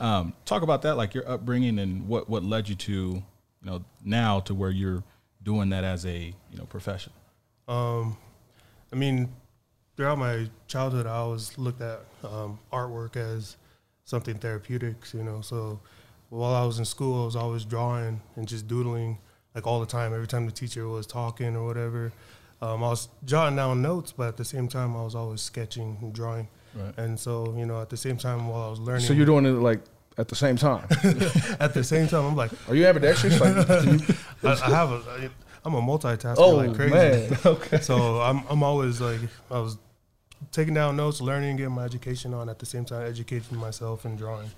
Um, 0.00 0.32
talk 0.44 0.62
about 0.62 0.82
that, 0.82 0.96
like 0.96 1.14
your 1.14 1.28
upbringing 1.28 1.78
and 1.78 2.06
what, 2.08 2.28
what 2.28 2.44
led 2.44 2.68
you 2.68 2.74
to, 2.74 2.92
you 2.92 3.22
know, 3.62 3.84
now 4.04 4.40
to 4.40 4.54
where 4.54 4.70
you're 4.70 5.02
doing 5.42 5.70
that 5.70 5.84
as 5.84 6.06
a, 6.06 6.34
you 6.50 6.58
know, 6.58 6.64
profession. 6.64 7.12
Um, 7.66 8.16
I 8.92 8.96
mean, 8.96 9.28
throughout 9.96 10.18
my 10.18 10.48
childhood, 10.66 11.06
I 11.06 11.16
always 11.16 11.58
looked 11.58 11.80
at 11.80 12.00
um, 12.24 12.58
artwork 12.72 13.16
as 13.16 13.56
something 14.04 14.36
therapeutic, 14.36 14.96
you 15.12 15.22
know. 15.22 15.40
So 15.40 15.80
while 16.30 16.54
I 16.54 16.64
was 16.64 16.78
in 16.78 16.84
school, 16.84 17.22
I 17.22 17.24
was 17.26 17.36
always 17.36 17.64
drawing 17.64 18.20
and 18.36 18.46
just 18.46 18.68
doodling 18.68 19.18
like 19.54 19.66
all 19.66 19.80
the 19.80 19.86
time. 19.86 20.14
Every 20.14 20.26
time 20.26 20.46
the 20.46 20.52
teacher 20.52 20.86
was 20.86 21.06
talking 21.06 21.56
or 21.56 21.66
whatever, 21.66 22.12
um, 22.62 22.82
I 22.82 22.88
was 22.88 23.08
jotting 23.24 23.56
down 23.56 23.82
notes, 23.82 24.12
but 24.12 24.28
at 24.28 24.36
the 24.36 24.44
same 24.44 24.68
time, 24.68 24.96
I 24.96 25.02
was 25.02 25.14
always 25.14 25.40
sketching 25.40 25.98
and 26.00 26.12
drawing. 26.12 26.48
Right. 26.78 26.96
And 26.96 27.18
so, 27.18 27.54
you 27.56 27.66
know, 27.66 27.80
at 27.80 27.88
the 27.88 27.96
same 27.96 28.16
time, 28.16 28.48
while 28.48 28.62
I 28.62 28.70
was 28.70 28.80
learning, 28.80 29.06
So 29.06 29.12
you're 29.12 29.26
doing 29.26 29.46
it 29.46 29.50
like 29.50 29.80
at 30.16 30.28
the 30.28 30.36
same 30.36 30.56
time. 30.56 30.86
at 31.60 31.74
the 31.74 31.82
same 31.84 32.08
time, 32.08 32.24
I'm 32.24 32.36
like, 32.36 32.50
Are 32.68 32.74
you 32.74 32.86
ambidextrous? 32.86 33.40
Like, 33.40 33.70
I, 34.44 34.66
I 34.66 34.70
have 34.70 34.90
a, 34.90 35.02
I, 35.08 35.30
I'm 35.64 35.74
a 35.74 35.82
multitasker 35.82 36.36
oh 36.38 36.56
like 36.56 36.74
crazy. 36.74 36.94
man, 36.94 37.38
okay. 37.46 37.80
so 37.80 38.20
I'm 38.20 38.42
I'm 38.48 38.62
always 38.62 39.00
like 39.00 39.20
I 39.50 39.58
was 39.60 39.76
taking 40.52 40.74
down 40.74 40.96
notes, 40.96 41.20
learning, 41.20 41.56
getting 41.56 41.74
my 41.74 41.84
education 41.84 42.32
on 42.32 42.48
at 42.48 42.58
the 42.58 42.66
same 42.66 42.84
time, 42.84 43.06
educating 43.06 43.58
myself 43.58 44.04
and 44.04 44.16
drawing. 44.16 44.50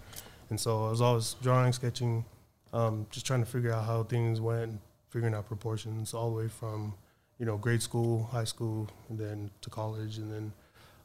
And 0.50 0.60
so 0.60 0.86
I 0.86 0.90
was 0.90 1.00
always 1.00 1.34
drawing, 1.42 1.72
sketching, 1.72 2.24
um, 2.72 3.06
just 3.10 3.24
trying 3.24 3.40
to 3.40 3.50
figure 3.50 3.72
out 3.72 3.84
how 3.84 4.02
things 4.02 4.40
went, 4.40 4.80
figuring 5.08 5.34
out 5.34 5.46
proportions 5.46 6.12
all 6.12 6.30
the 6.30 6.36
way 6.36 6.48
from 6.48 6.94
you 7.38 7.46
know 7.46 7.56
grade 7.56 7.82
school, 7.82 8.24
high 8.30 8.44
school, 8.44 8.88
and 9.08 9.18
then 9.18 9.50
to 9.62 9.70
college, 9.70 10.18
and 10.18 10.30
then 10.30 10.52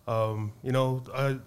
um, 0.07 0.51
you 0.63 0.71
know 0.71 1.03
I 1.13 1.37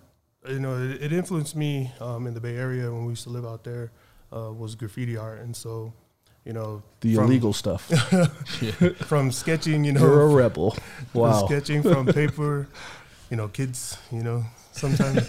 you 0.49 0.61
know 0.61 0.77
it, 0.83 1.03
it 1.03 1.13
influenced 1.13 1.57
me 1.57 1.93
um, 2.01 2.27
in 2.27 2.35
the 2.35 2.41
Bay 2.41 2.57
Area 2.57 2.91
when 2.91 3.05
we 3.05 3.13
used 3.13 3.25
to 3.25 3.31
live 3.31 3.45
out 3.45 3.65
there 3.65 3.93
uh, 4.35 4.53
was 4.53 4.75
graffiti 4.75 5.17
art, 5.17 5.41
and 5.41 5.55
so 5.57 5.93
you 6.45 6.53
know 6.53 6.83
The 7.01 7.15
from- 7.17 7.25
illegal 7.27 7.53
stuff. 7.63 7.83
from 9.07 9.33
sketching, 9.33 9.85
you 9.85 9.93
know, 9.93 10.01
You're 10.01 10.23
a 10.23 10.27
rebel. 10.29 10.71
from 11.13 11.21
Wow. 11.21 11.47
sketching 11.47 11.83
from 11.83 12.07
paper. 12.07 12.69
You 13.31 13.37
know, 13.37 13.49
kids. 13.49 13.99
You 14.11 14.23
know, 14.23 14.45
sometimes 14.73 15.29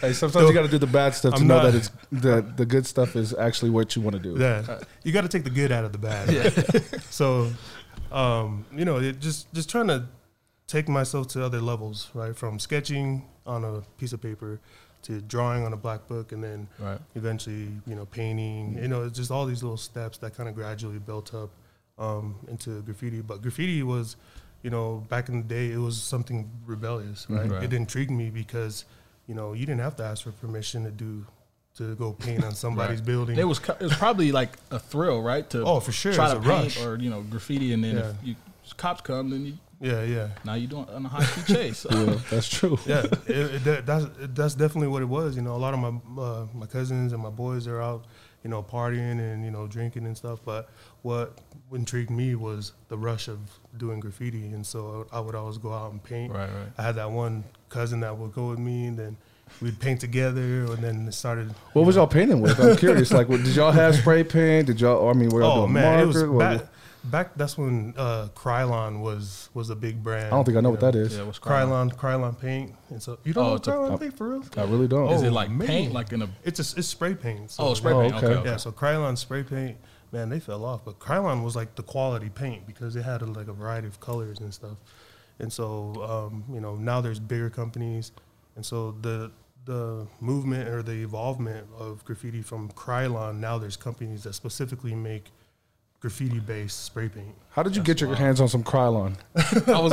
Hey, 0.00 0.12
sometimes 0.12 0.46
you 0.48 0.52
got 0.54 0.62
to 0.62 0.68
do 0.68 0.76
the 0.78 0.86
bad 0.86 1.14
stuff 1.14 1.34
to 1.36 1.40
I'm 1.40 1.46
know 1.48 1.56
not- 1.62 1.72
that 1.72 1.74
it's 1.74 1.90
the 2.10 2.42
the 2.56 2.66
good 2.66 2.86
stuff 2.86 3.16
is 3.16 3.32
actually 3.34 3.70
what 3.70 3.96
you 3.96 4.02
want 4.02 4.16
to 4.16 4.22
do. 4.22 4.36
yeah, 4.38 4.80
you 5.02 5.12
got 5.12 5.22
to 5.22 5.28
take 5.28 5.44
the 5.44 5.50
good 5.50 5.72
out 5.72 5.84
of 5.84 5.92
the 5.92 5.98
bad. 5.98 6.30
Yeah. 6.30 7.00
so, 7.10 7.50
um, 8.10 8.66
you 8.76 8.84
know, 8.84 8.98
it 8.98 9.20
just 9.20 9.50
just 9.54 9.70
trying 9.70 9.88
to 9.88 10.04
take 10.72 10.88
myself 10.88 11.28
to 11.28 11.44
other 11.44 11.60
levels, 11.60 12.08
right? 12.14 12.34
From 12.34 12.58
sketching 12.58 13.22
on 13.46 13.62
a 13.64 13.82
piece 13.98 14.12
of 14.14 14.20
paper 14.22 14.58
to 15.02 15.20
drawing 15.20 15.64
on 15.66 15.72
a 15.72 15.76
black 15.76 16.06
book, 16.08 16.32
and 16.32 16.42
then 16.42 16.68
Right. 16.78 16.98
eventually, 17.14 17.68
you 17.86 17.94
know, 17.94 18.06
painting. 18.06 18.78
You 18.80 18.88
know, 18.88 19.02
it's 19.04 19.16
just 19.18 19.30
all 19.30 19.44
these 19.46 19.62
little 19.62 19.76
steps 19.76 20.16
that 20.18 20.34
kind 20.36 20.48
of 20.48 20.54
gradually 20.54 20.98
built 20.98 21.34
up 21.34 21.50
um, 21.98 22.36
into 22.48 22.80
graffiti. 22.82 23.20
But 23.20 23.42
graffiti 23.42 23.82
was, 23.82 24.16
you 24.62 24.70
know, 24.70 25.04
back 25.08 25.28
in 25.28 25.36
the 25.42 25.48
day, 25.56 25.70
it 25.72 25.76
was 25.88 26.00
something 26.00 26.48
rebellious, 26.64 27.26
right? 27.28 27.50
Right. 27.50 27.62
It 27.64 27.72
intrigued 27.72 28.10
me 28.10 28.30
because, 28.30 28.84
you 29.26 29.34
know, 29.34 29.52
you 29.52 29.66
didn't 29.66 29.80
have 29.82 29.96
to 29.96 30.04
ask 30.04 30.24
for 30.24 30.32
permission 30.32 30.84
to 30.84 30.90
do 30.90 31.26
to 31.78 31.94
go 31.96 32.12
paint 32.12 32.44
on 32.44 32.54
somebody's 32.64 32.98
Right. 33.00 33.06
building. 33.06 33.38
It 33.38 33.44
was 33.52 33.58
it 33.80 33.80
was 33.80 33.94
probably 33.94 34.30
like 34.32 34.52
a 34.70 34.78
thrill, 34.78 35.20
right? 35.22 35.48
To 35.50 35.64
Oh, 35.64 35.80
for 35.80 35.92
sure, 35.92 36.12
try 36.14 36.28
to 36.32 36.40
paint 36.40 36.46
rush. 36.76 36.78
or 36.84 36.96
you 36.96 37.10
know 37.10 37.22
graffiti, 37.22 37.72
and 37.74 37.82
then 37.84 37.96
Yeah. 37.96 38.10
if 38.10 38.16
you 38.22 38.34
cops 38.76 39.00
come, 39.02 39.30
then 39.30 39.44
you 39.46 39.54
yeah, 39.82 40.02
yeah. 40.04 40.28
now 40.44 40.54
you're 40.54 40.70
doing 40.70 40.88
on 40.88 41.04
a 41.04 41.08
high 41.08 41.24
speed 41.24 41.46
chase. 41.56 41.86
Yeah, 41.90 42.18
that's 42.30 42.48
true. 42.48 42.78
yeah, 42.86 43.00
it, 43.26 43.28
it, 43.28 43.64
that- 43.64 43.86
that's 43.86 44.06
that's 44.34 44.54
definitely 44.54 44.88
what 44.88 45.02
it 45.02 45.06
was. 45.08 45.36
You 45.36 45.42
know, 45.42 45.54
a 45.54 45.58
lot 45.58 45.74
of 45.74 45.80
my 45.80 46.22
uh, 46.22 46.46
my 46.54 46.66
cousins 46.66 47.12
and 47.12 47.22
my 47.22 47.30
boys 47.30 47.66
are 47.66 47.82
out, 47.82 48.04
you 48.44 48.50
know, 48.50 48.62
partying 48.62 49.18
and 49.20 49.44
you 49.44 49.50
know 49.50 49.66
drinking 49.66 50.06
and 50.06 50.16
stuff. 50.16 50.38
But 50.44 50.68
what 51.02 51.38
intrigued 51.72 52.10
me 52.10 52.34
was 52.34 52.72
the 52.88 52.96
rush 52.96 53.28
of 53.28 53.38
doing 53.76 53.98
graffiti, 54.00 54.46
and 54.52 54.64
so 54.66 55.06
I 55.12 55.20
would 55.20 55.34
always 55.34 55.58
go 55.58 55.72
out 55.72 55.90
and 55.92 56.02
paint. 56.02 56.32
Right, 56.32 56.48
right. 56.48 56.68
I 56.78 56.82
had 56.82 56.94
that 56.96 57.10
one 57.10 57.44
cousin 57.68 58.00
that 58.00 58.16
would 58.16 58.32
go 58.32 58.50
with 58.50 58.58
me, 58.58 58.86
and 58.86 58.98
then 58.98 59.16
we'd 59.60 59.80
paint 59.80 60.00
together, 60.00 60.64
and 60.72 60.78
then 60.78 61.08
it 61.08 61.12
started. 61.12 61.50
What 61.72 61.86
was 61.86 61.96
know- 61.96 62.02
y'all 62.02 62.08
painting 62.08 62.40
with? 62.40 62.60
I'm 62.60 62.76
curious. 62.76 63.12
Like, 63.12 63.28
did 63.28 63.46
y'all 63.56 63.72
have 63.72 63.94
spray 63.96 64.22
paint? 64.22 64.66
Did 64.68 64.80
y'all? 64.80 65.08
I 65.08 65.12
mean, 65.14 65.30
were 65.30 65.40
y'all 65.42 65.58
Oh 65.58 65.60
doing 65.62 65.72
man, 65.72 66.00
it 66.00 66.06
was 66.06 66.22
marker? 66.22 66.68
What- 67.02 67.10
back. 67.10 67.26
Back 67.28 67.34
that's 67.36 67.58
when 67.58 67.94
uh, 67.96 68.28
Krylon 68.34 69.00
was 69.00 69.50
was 69.54 69.70
a 69.70 69.76
big 69.76 70.02
brand. 70.02 70.26
I 70.26 70.30
don't 70.30 70.44
think 70.44 70.56
I 70.56 70.60
know 70.60 70.70
what 70.70 70.80
that 70.80 70.94
is. 70.94 71.16
Yeah, 71.16 71.24
what's 71.24 71.38
Krylon? 71.38 71.92
Krylon 71.92 71.96
Krylon 71.96 72.40
paint, 72.40 72.74
and 72.90 73.02
so 73.02 73.18
you 73.24 73.32
don't 73.32 73.44
Oh, 73.44 73.48
know 73.50 73.54
it's 73.56 73.68
a- 73.68 73.72
Krylon 73.72 74.00
paint 74.00 74.16
for 74.16 74.28
real? 74.30 74.44
I 74.56 74.62
really 74.64 74.88
don't. 74.88 75.10
Is 75.12 75.22
Oh, 75.22 75.26
it 75.26 75.32
like 75.32 75.50
man. 75.50 75.66
paint, 75.66 75.92
like 75.92 76.12
in 76.12 76.22
a? 76.22 76.28
It's 76.44 76.58
a, 76.60 76.78
it's 76.78 76.88
spray 76.88 77.14
paint. 77.14 77.50
So 77.50 77.64
Oh, 77.64 77.74
spray 77.74 77.92
Oh, 77.92 78.00
paint. 78.02 78.14
okay. 78.14 78.26
Okay, 78.26 78.36
okay. 78.36 78.50
Yeah, 78.50 78.56
so 78.56 78.70
Krylon 78.72 79.18
spray 79.18 79.42
paint, 79.42 79.78
man, 80.12 80.28
they 80.28 80.40
fell 80.40 80.64
off. 80.64 80.84
But 80.84 80.98
Krylon 80.98 81.42
was 81.44 81.56
like 81.56 81.74
the 81.74 81.82
quality 81.82 82.28
paint 82.30 82.66
because 82.66 82.94
it 82.96 83.02
had 83.02 83.22
a, 83.22 83.26
like 83.26 83.48
a 83.48 83.52
variety 83.52 83.88
of 83.88 83.98
colors 84.00 84.38
and 84.40 84.52
stuff. 84.54 84.76
And 85.38 85.52
so, 85.52 85.94
um, 86.04 86.44
you 86.54 86.60
know, 86.60 86.76
now 86.76 87.00
there's 87.00 87.18
bigger 87.18 87.50
companies, 87.50 88.12
and 88.56 88.64
so 88.64 88.92
the 89.02 89.30
the 89.64 90.06
movement 90.20 90.68
or 90.68 90.82
the 90.82 91.02
evolvement 91.02 91.66
of 91.78 92.04
graffiti 92.04 92.42
from 92.42 92.68
Krylon. 92.72 93.38
Now 93.38 93.58
there's 93.58 93.76
companies 93.76 94.24
that 94.24 94.34
specifically 94.34 94.94
make 94.94 95.30
graffiti 96.02 96.40
based 96.40 96.84
spray 96.84 97.08
paint. 97.08 97.34
How 97.50 97.62
did 97.62 97.76
you 97.76 97.82
get 97.82 98.00
your 98.00 98.14
hands 98.16 98.40
on 98.40 98.48
some 98.48 98.64
Krylon? 98.64 99.14
I 99.68 99.80
was 99.80 99.92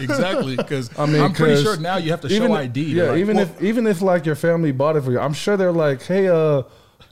exactly 0.00 0.56
because 0.56 0.90
I 0.98 1.02
I 1.02 1.06
mean, 1.06 1.12
mean, 1.16 1.22
I'm 1.22 1.32
pretty 1.34 1.62
sure 1.62 1.76
now 1.76 1.98
you 1.98 2.10
have 2.12 2.22
to 2.22 2.28
even 2.28 2.48
show 2.48 2.54
if- 2.54 2.60
ID. 2.60 2.82
Yeah, 2.82 3.04
like, 3.10 3.18
even 3.18 3.36
well, 3.36 3.44
if 3.46 3.62
even 3.62 3.86
if 3.86 4.00
like 4.00 4.24
your 4.24 4.36
family 4.36 4.72
bought 4.72 4.96
it 4.96 5.02
for 5.02 5.12
you, 5.12 5.20
I'm 5.20 5.34
sure 5.34 5.56
they're 5.58 5.70
like, 5.70 6.02
hey, 6.02 6.28
uh, 6.28 6.62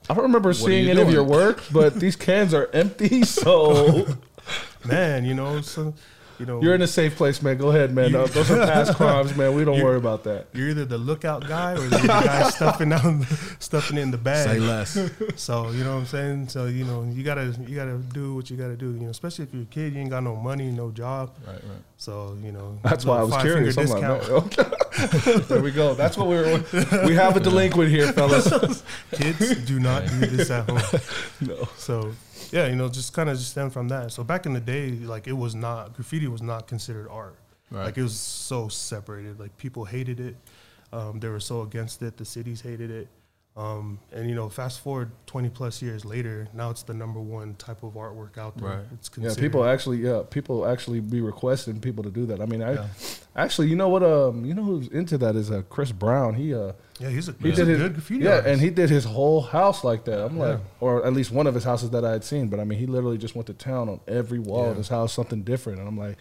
I 0.09 0.15
don't 0.15 0.23
remember 0.25 0.53
seeing 0.55 0.87
you 0.87 0.93
any 0.93 1.03
of 1.03 1.11
your 1.13 1.25
work, 1.25 1.63
but 1.71 1.95
these 2.01 2.17
cans 2.17 2.55
are 2.55 2.71
empty, 2.73 3.23
so 3.25 4.07
Man, 4.87 5.27
you 5.27 5.35
know, 5.35 5.61
so 5.61 5.93
you 6.39 6.47
know, 6.47 6.63
you're 6.63 6.75
in 6.75 6.83
a 6.83 6.87
safe 6.87 7.17
place, 7.17 7.43
man. 7.43 7.59
Go 7.59 7.71
ahead, 7.71 7.93
man. 7.95 8.15
Uh, 8.15 8.27
those 8.27 8.51
are 8.51 8.65
past 8.67 8.95
crimes, 8.97 9.35
man. 9.37 9.55
We 9.55 9.65
don't 9.65 9.83
worry 9.83 9.97
about 9.97 10.25
that. 10.25 10.47
you're 10.53 10.69
either 10.69 10.85
the 10.85 10.99
lookout 10.99 11.47
guy 11.47 11.73
or 11.73 11.89
the 11.89 11.99
guy 12.07 12.49
stuffing 12.51 12.93
out 12.93 13.25
stuffing 13.59 13.99
in 13.99 14.11
the 14.11 14.19
bag. 14.19 14.49
say 14.49 14.61
less. 14.61 14.99
So 15.37 15.71
you 15.71 15.85
know 15.85 15.95
what 15.95 16.01
I'm 16.01 16.07
saying. 16.07 16.49
So 16.49 16.67
you 16.67 16.85
know 16.85 17.05
you 17.05 17.23
gotta 17.23 17.55
you 17.67 17.75
gotta 17.77 17.99
do 17.99 18.35
what 18.35 18.51
you 18.51 18.57
gotta 18.57 18.77
do. 18.77 18.93
You 18.93 19.01
know, 19.01 19.11
especially 19.11 19.45
if 19.45 19.55
you're 19.55 19.63
a 19.63 19.67
kid, 19.67 19.95
you 19.95 20.01
ain't 20.01 20.11
got 20.11 20.23
no 20.23 20.37
money, 20.37 20.71
no 20.71 20.91
job. 20.91 21.35
right, 21.47 21.55
right. 21.55 21.83
So 21.97 22.37
you 22.43 22.53
know 22.53 22.79
That's 22.83 23.05
why 23.05 23.19
I 23.19 23.23
was 23.23 23.35
five-finger 23.35 23.73
curious. 23.73 23.93
I'm 23.93 24.01
like, 24.01 24.29
okay. 24.31 25.41
there 25.49 25.63
we 25.63 25.71
go. 25.71 25.95
That's 25.95 26.17
what 26.17 26.29
we 26.29 26.37
were. 26.37 26.63
We 27.07 27.15
have 27.15 27.37
a 27.37 27.41
delinquent 27.41 27.91
here, 27.91 28.13
fellas. 28.13 28.83
Kids 29.13 29.57
do 29.65 29.81
not 29.81 30.07
do 30.07 30.27
this 30.27 30.51
at 30.51 30.69
home. 30.69 31.01
No. 31.41 31.69
So 31.77 32.13
yeah, 32.53 32.67
you 32.67 32.77
know, 32.77 32.89
just 32.89 33.13
kind 33.13 33.29
of 33.29 33.37
just 33.37 33.51
stem 33.51 33.71
from 33.71 33.89
that. 33.89 34.13
So 34.13 34.25
back 34.25 34.47
in 34.47 34.53
the 34.53 34.61
day, 34.61 34.91
like 34.91 35.27
it 35.27 35.33
was 35.33 35.55
not 35.55 35.95
graffiti 35.95 36.29
was 36.29 36.43
not 36.43 36.67
considered 36.67 37.09
art. 37.11 37.37
Right. 37.71 37.85
Like 37.85 37.99
it 37.99 38.03
was 38.03 38.19
so 38.19 38.69
separated. 38.69 39.39
Like 39.39 39.57
people 39.59 39.85
hated 39.85 40.21
it. 40.21 40.37
Um, 40.93 41.21
they 41.21 41.29
were 41.29 41.41
so 41.41 41.63
against 41.63 42.03
it. 42.03 42.17
The 42.17 42.25
cities 42.25 42.61
hated 42.61 42.91
it. 42.91 43.09
Um, 43.57 43.99
and 44.13 44.29
you 44.29 44.37
know, 44.37 44.49
fast 44.49 44.79
forward 44.81 45.11
twenty 45.27 45.49
plus 45.49 45.83
years 45.83 46.05
later, 46.05 46.47
now 46.55 46.71
it's 46.71 46.85
the 46.85 46.95
number 46.95 47.19
one 47.21 47.55
type 47.57 47.83
of 47.83 47.95
artwork 47.95 48.39
out 48.39 48.57
there. 48.57 48.69
Right. 48.69 48.85
It's 48.95 49.11
Yeah, 49.11 49.15
considered. 49.25 49.41
people 49.41 49.65
actually, 49.65 49.97
yeah, 49.97 50.23
people 50.31 50.65
actually 50.65 51.01
be 51.01 51.21
requesting 51.21 51.81
people 51.81 52.05
to 52.05 52.11
do 52.11 52.25
that. 52.27 52.41
I 52.41 52.47
mean, 52.47 52.63
I 52.63 52.75
Yeah. 52.75 52.87
actually, 53.35 53.67
you 53.67 53.75
know 53.75 53.89
what? 53.89 54.05
Um, 54.05 54.45
you 54.45 54.55
know 54.55 54.63
who's 54.63 54.87
into 54.89 55.19
that 55.19 55.35
is 55.35 55.51
uh, 55.51 55.63
Chris 55.71 55.91
Brown. 55.91 56.35
He 56.35 56.55
uh, 56.55 56.71
Yeah, 57.01 57.09
he's 57.09 57.29
a, 57.29 57.33
he 57.33 57.49
he's 57.49 57.57
did 57.57 57.67
a 57.67 57.71
his 57.73 57.79
good 57.81 57.95
graffiti 57.95 58.25
yeah, 58.25 58.31
artist. 58.37 58.47
and 58.49 58.61
he 58.61 58.71
did 58.71 58.91
his 58.91 59.05
whole 59.05 59.41
house 59.41 59.83
like 59.83 60.05
that. 60.05 60.25
I'm 60.25 60.39
like, 60.39 60.59
Yeah. 60.59 60.65
or 60.79 61.05
at 61.05 61.13
least 61.13 61.33
one 61.33 61.49
of 61.49 61.55
his 61.57 61.65
houses 61.65 61.91
that 61.91 62.05
I 62.05 62.13
had 62.13 62.23
seen. 62.23 62.47
But 62.47 62.61
I 62.61 62.65
mean, 62.65 62.79
he 62.79 62.87
literally 62.87 63.19
just 63.19 63.35
went 63.35 63.49
to 63.49 63.55
town 63.55 63.89
on 63.89 63.99
every 64.07 64.39
wall 64.39 64.71
of 64.71 64.77
his 64.77 64.87
house, 64.89 65.13
something 65.13 65.43
different. 65.43 65.81
And 65.81 65.89
I'm 65.89 65.99
like, 65.99 66.17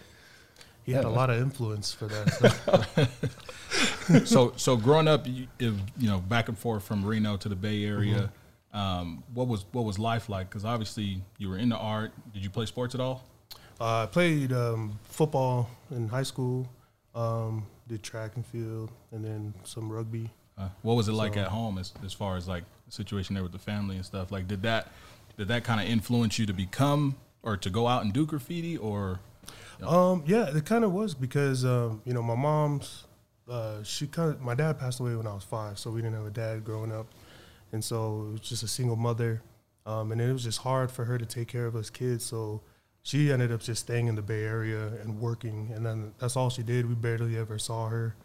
he 0.88 0.94
had 0.94 1.04
a 1.04 1.08
lot 1.08 1.28
of 1.30 1.38
influence 1.40 1.92
for 1.92 2.06
that. 2.06 3.08
So, 4.06 4.18
so 4.24 4.52
so 4.56 4.76
growing 4.76 5.08
up, 5.08 5.26
you, 5.26 5.46
if, 5.58 5.74
you 5.98 6.08
know, 6.08 6.18
back 6.18 6.48
and 6.48 6.58
forth 6.58 6.82
from 6.84 7.04
Reno 7.04 7.36
to 7.36 7.48
the 7.48 7.56
Bay 7.56 7.84
Area, 7.84 8.30
Mm-hmm. 8.72 8.78
um, 8.78 9.22
what 9.34 9.48
was 9.48 9.64
what 9.72 9.84
was 9.84 9.98
life 9.98 10.28
like? 10.28 10.48
Because 10.48 10.64
obviously 10.64 11.22
you 11.38 11.48
were 11.50 11.58
into 11.58 11.76
art. 11.76 12.12
Did 12.32 12.42
you 12.42 12.50
play 12.50 12.66
sports 12.66 12.94
at 12.94 13.00
all? 13.00 13.24
uh, 13.80 14.02
I 14.02 14.06
played 14.06 14.52
um, 14.52 14.98
football 15.04 15.68
in 15.90 16.08
high 16.08 16.22
school, 16.24 16.68
um, 17.14 17.64
did 17.86 18.02
track 18.02 18.32
and 18.36 18.44
field, 18.46 18.90
and 19.12 19.24
then 19.24 19.54
some 19.64 19.90
rugby. 19.92 20.30
Uh, 20.56 20.68
what 20.82 20.94
was 20.94 21.08
it 21.08 21.12
like 21.12 21.34
So- 21.34 21.40
at 21.40 21.48
home 21.48 21.78
as 21.78 21.92
as 22.04 22.12
far 22.12 22.36
as 22.36 22.48
like 22.48 22.64
the 22.86 22.92
situation 22.92 23.34
there 23.34 23.42
with 23.44 23.52
the 23.52 23.58
family 23.58 23.96
and 23.96 24.04
stuff? 24.04 24.32
Like, 24.32 24.48
did 24.48 24.62
that 24.62 24.88
did 25.36 25.48
that 25.48 25.64
kind 25.64 25.80
of 25.80 25.86
influence 25.86 26.38
you 26.38 26.46
to 26.46 26.52
become 26.54 27.14
or 27.42 27.56
to 27.56 27.70
go 27.70 27.86
out 27.86 28.02
and 28.04 28.12
do 28.12 28.24
graffiti 28.26 28.76
or? 28.76 29.20
Um, 29.86 30.22
yeah, 30.26 30.54
it 30.54 30.64
kind 30.64 30.84
of 30.84 30.92
was 30.92 31.14
because 31.14 31.64
um, 31.64 32.02
you 32.04 32.12
know 32.12 32.22
my 32.22 32.34
mom's 32.34 33.04
uh, 33.48 33.82
she 33.82 34.06
kind 34.06 34.30
of 34.30 34.40
my 34.40 34.54
dad 34.54 34.78
passed 34.78 35.00
away 35.00 35.14
when 35.16 35.26
I 35.26 35.34
was 35.34 35.44
five, 35.44 35.78
so 35.78 35.90
we 35.90 36.02
didn't 36.02 36.16
have 36.16 36.26
a 36.26 36.30
dad 36.30 36.64
growing 36.64 36.92
up, 36.92 37.06
and 37.72 37.82
so 37.82 38.26
it 38.28 38.32
was 38.32 38.40
just 38.40 38.62
a 38.62 38.68
single 38.68 38.96
mother, 38.96 39.42
um, 39.86 40.12
and 40.12 40.20
it 40.20 40.32
was 40.32 40.44
just 40.44 40.58
hard 40.58 40.90
for 40.90 41.04
her 41.04 41.16
to 41.18 41.26
take 41.26 41.48
care 41.48 41.66
of 41.66 41.74
us 41.76 41.90
kids. 41.90 42.24
So 42.24 42.60
she 43.02 43.32
ended 43.32 43.52
up 43.52 43.60
just 43.60 43.82
staying 43.82 44.06
in 44.08 44.16
the 44.16 44.22
Bay 44.22 44.44
Area 44.44 44.88
and 45.02 45.20
working, 45.20 45.70
and 45.74 45.86
then 45.86 46.12
that's 46.18 46.36
all 46.36 46.50
she 46.50 46.62
did. 46.62 46.86
We 46.88 46.94
barely 46.94 47.38
ever 47.38 47.58
saw 47.58 47.88
her, 47.88 48.16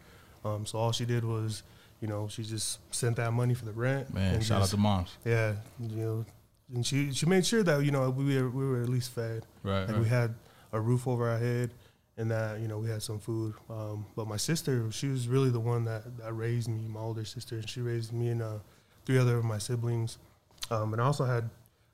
um, 0.43 0.65
so 0.65 0.77
all 0.77 0.91
she 0.91 1.05
did 1.05 1.23
was, 1.23 1.63
you 2.01 2.07
know, 2.07 2.27
she 2.27 2.43
just 2.43 2.79
sent 2.93 3.15
that 3.17 3.31
money 3.31 3.53
for 3.53 3.65
the 3.65 3.71
rent. 3.71 4.13
Man, 4.13 4.41
shout 4.41 4.61
out 4.63 4.67
to 4.69 4.77
moms. 4.77 5.15
yeah, 5.23 5.53
you 5.79 5.95
know, 5.95 6.25
and 6.73 6.85
she 6.85 7.13
she 7.13 7.25
made 7.27 7.45
sure 7.45 7.63
that 7.63 7.85
you 7.85 7.91
know 7.91 8.09
we 8.09 8.35
were, 8.41 8.49
we 8.49 8.67
were 8.67 8.81
at 8.81 8.89
least 8.89 9.11
fed. 9.11 9.45
Right, 9.61 9.87
Like 9.87 9.99
we 9.99 10.09
had 10.09 10.35
a 10.73 10.79
roof 10.81 11.07
over 11.07 11.29
our 11.29 11.37
head, 11.37 11.71
and 12.17 12.29
that 12.31 12.59
you 12.59 12.67
know 12.67 12.77
we 12.79 12.89
had 12.89 13.01
some 13.01 13.19
food. 13.19 13.53
Um, 13.69 14.05
but 14.15 14.27
my 14.27 14.37
sister, 14.37 14.91
she 14.91 15.07
was 15.07 15.27
really 15.29 15.49
the 15.49 15.59
one 15.59 15.85
that, 15.85 16.17
that 16.17 16.33
raised 16.33 16.67
me. 16.67 16.85
My 16.87 16.99
older 16.99 17.23
sister, 17.25 17.55
and 17.55 17.69
she 17.69 17.79
raised 17.81 18.11
me 18.11 18.29
and 18.29 18.41
uh, 18.41 18.57
three 19.05 19.17
other 19.17 19.37
of 19.37 19.45
my 19.45 19.57
siblings. 19.59 20.17
Um, 20.69 20.93
and 20.93 21.01
I 21.01 21.05
also 21.05 21.23
had 21.25 21.49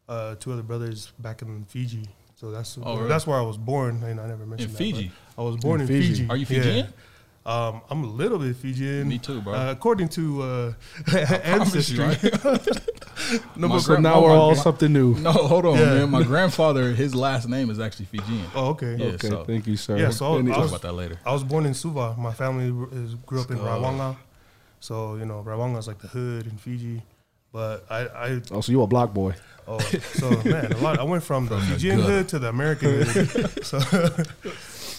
uh, 0.08 0.36
two 0.36 0.52
other 0.54 0.64
brothers 0.64 1.12
back 1.20 1.42
in 1.44 1.66
Fiji. 1.66 2.08
So 2.36 2.52
that's 2.52 2.78
Oh, 2.82 2.96
really? 2.96 3.10
that's 3.10 3.28
where 3.28 3.38
I 3.38 3.42
was 3.42 3.58
born, 3.58 4.02
and 4.04 4.20
I 4.20 4.28
never 4.28 4.44
In 4.44 4.50
mentioned 4.50 4.72
that, 4.74 4.78
Fiji. 4.78 5.12
I 5.38 5.42
was 5.42 5.58
born 5.58 5.82
In 5.82 5.88
in, 5.88 6.02
Fiji. 6.02 6.14
Fiji. 6.14 6.30
Are 6.30 6.38
you 6.38 6.46
Yeah. 6.50 6.62
Fijian? 6.64 6.94
Um, 7.46 7.82
I'm 7.90 8.04
a 8.04 8.08
little 8.08 8.38
bit 8.40 8.56
Fijian. 8.58 9.08
Me 9.08 9.18
too, 9.18 9.42
bro. 9.42 9.54
Uh, 9.54 9.72
according 9.72 10.10
to 10.10 10.42
uh, 10.44 10.74
promise 11.06 11.90
you, 11.90 12.02
ancestry. 12.04 12.32
no, 13.56 13.68
My 13.68 13.76
but 13.76 13.80
so 13.82 13.94
gra- 13.94 14.02
now 14.02 14.16
oh, 14.16 14.24
we're 14.24 14.32
all 14.32 14.54
God. 14.54 14.64
something 14.64 14.92
new. 14.92 15.16
No, 15.16 15.32
hold 15.32 15.66
on, 15.66 15.78
Yeah. 15.78 15.86
man. 15.96 16.10
My 16.10 16.24
grandfather, 16.24 16.94
his 16.94 17.14
last 17.16 17.48
name 17.48 17.70
is 17.70 17.80
actually 17.80 18.06
Fijian. 18.06 18.46
Oh, 18.56 18.70
okay. 18.70 18.96
Yeah. 18.98 19.06
okay, 19.14 19.30
so- 19.30 19.44
thank 19.46 19.68
you, 19.68 19.78
sir. 19.78 19.98
Yeah, 19.98 20.10
so 20.12 20.34
I 20.36 20.40
Any- 20.40 20.50
was- 20.50 20.58
Talk 20.58 20.68
about 20.70 20.82
that 20.84 20.94
later. 20.94 21.20
I 21.26 21.32
was 21.34 21.44
born 21.44 21.66
in 21.66 21.74
Suva. 21.74 22.16
My 22.18 22.34
family 22.34 22.66
is, 22.98 23.16
grew 23.16 23.42
up 23.42 23.52
in 23.52 23.58
Oh. 23.60 23.64
Raiwaqa. 23.64 24.16
So, 24.80 25.16
you 25.16 25.26
know, 25.26 25.44
Raiwaqa 25.46 25.78
is 25.80 25.88
like 25.88 26.00
the 26.00 26.08
hood 26.08 26.46
in 26.48 26.58
Fiji. 26.58 27.02
But 27.52 27.86
I, 27.90 28.00
I 28.06 28.42
oh, 28.52 28.62
so 28.62 28.72
you 28.72 28.82
a 28.84 28.88
block 28.88 29.12
boy? 29.14 29.34
oh, 29.68 29.80
so 29.80 30.30
man, 30.44 30.72
a 30.72 30.78
lot. 30.78 31.00
I 31.00 31.04
went 31.04 31.24
from, 31.24 31.48
the 31.48 31.58
From 31.58 31.68
the 31.68 31.74
Fijian 31.76 31.98
gutter. 32.00 32.12
hood 32.12 32.28
to 32.30 32.40
the 32.40 32.50
American 32.50 33.02
hood. 33.02 33.66
so, 33.66 33.80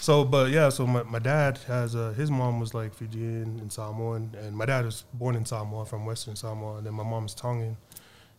so, 0.00 0.24
but 0.24 0.50
yeah, 0.50 0.68
so 0.68 0.84
my, 0.86 1.02
my 1.04 1.18
dad 1.20 1.58
has, 1.68 1.94
uh, 1.94 2.12
his 2.16 2.28
mom 2.30 2.58
was 2.58 2.74
like 2.74 2.92
Fijian 2.94 3.58
and 3.60 3.72
Samoan. 3.72 4.34
And 4.42 4.56
my 4.56 4.66
dad 4.66 4.84
was 4.84 5.04
born 5.14 5.36
in 5.36 5.44
Samoa 5.44 5.84
from 5.86 6.04
Western 6.06 6.34
Samoa. 6.36 6.78
And 6.78 6.86
then 6.86 6.94
my 6.94 7.04
mom 7.04 7.26
is 7.26 7.34
Tongan. 7.34 7.76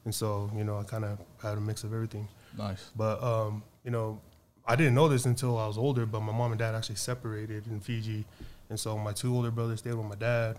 And 0.06 0.14
so, 0.14 0.50
you 0.56 0.64
know, 0.64 0.78
I 0.78 0.84
kind 0.84 1.06
of 1.06 1.20
had 1.42 1.58
a 1.58 1.62
mix 1.62 1.84
of 1.84 1.94
everything. 1.94 2.28
Nice. 2.58 2.90
But 2.96 3.22
um, 3.24 3.64
you 3.84 3.92
know, 3.92 4.20
I 4.66 4.76
didn't 4.76 4.96
know 4.96 5.08
this 5.08 5.26
until 5.26 5.58
I 5.58 5.68
was 5.68 5.78
older. 5.78 6.06
But 6.06 6.22
my 6.22 6.34
mom 6.34 6.52
and 6.52 6.60
dad 6.60 6.76
actually 6.76 6.96
separated 6.96 7.68
in 7.68 7.80
Fiji, 7.80 8.26
and 8.70 8.80
so 8.80 8.98
my 8.98 9.14
two 9.14 9.34
older 9.36 9.52
brothers 9.52 9.80
stayed 9.80 9.94
with 9.94 10.06
my 10.08 10.16
dad. 10.16 10.58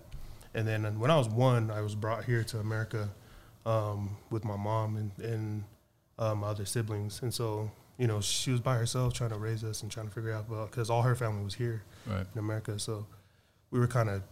And 0.54 0.66
then 0.68 0.98
when 0.98 1.10
I 1.10 1.16
was 1.16 1.28
one, 1.28 1.70
I 1.70 1.80
was 1.80 1.94
brought 1.94 2.24
here 2.24 2.44
to 2.44 2.58
America 2.60 3.08
um, 3.66 4.16
with 4.30 4.44
my 4.44 4.56
mom 4.56 4.96
and, 4.96 5.10
and 5.24 5.64
uh, 6.18 6.34
my 6.34 6.48
other 6.48 6.64
siblings. 6.66 7.22
And 7.22 7.32
so 7.32 7.70
you 7.98 8.06
know, 8.06 8.20
she 8.20 8.50
was 8.50 8.60
by 8.60 8.74
herself 8.76 9.12
trying 9.12 9.30
to 9.30 9.36
raise 9.38 9.62
us 9.64 9.82
and 9.82 9.90
trying 9.92 10.08
to 10.08 10.12
figure 10.12 10.32
out 10.32 10.48
because 10.70 10.88
all 10.90 11.02
her 11.02 11.14
family 11.14 11.44
was 11.44 11.54
here 11.54 11.82
Right. 12.06 12.26
in 12.32 12.38
America. 12.38 12.78
So 12.78 13.06
we 13.70 13.78
were 13.78 13.86
kind 13.86 14.08
of 14.08 14.22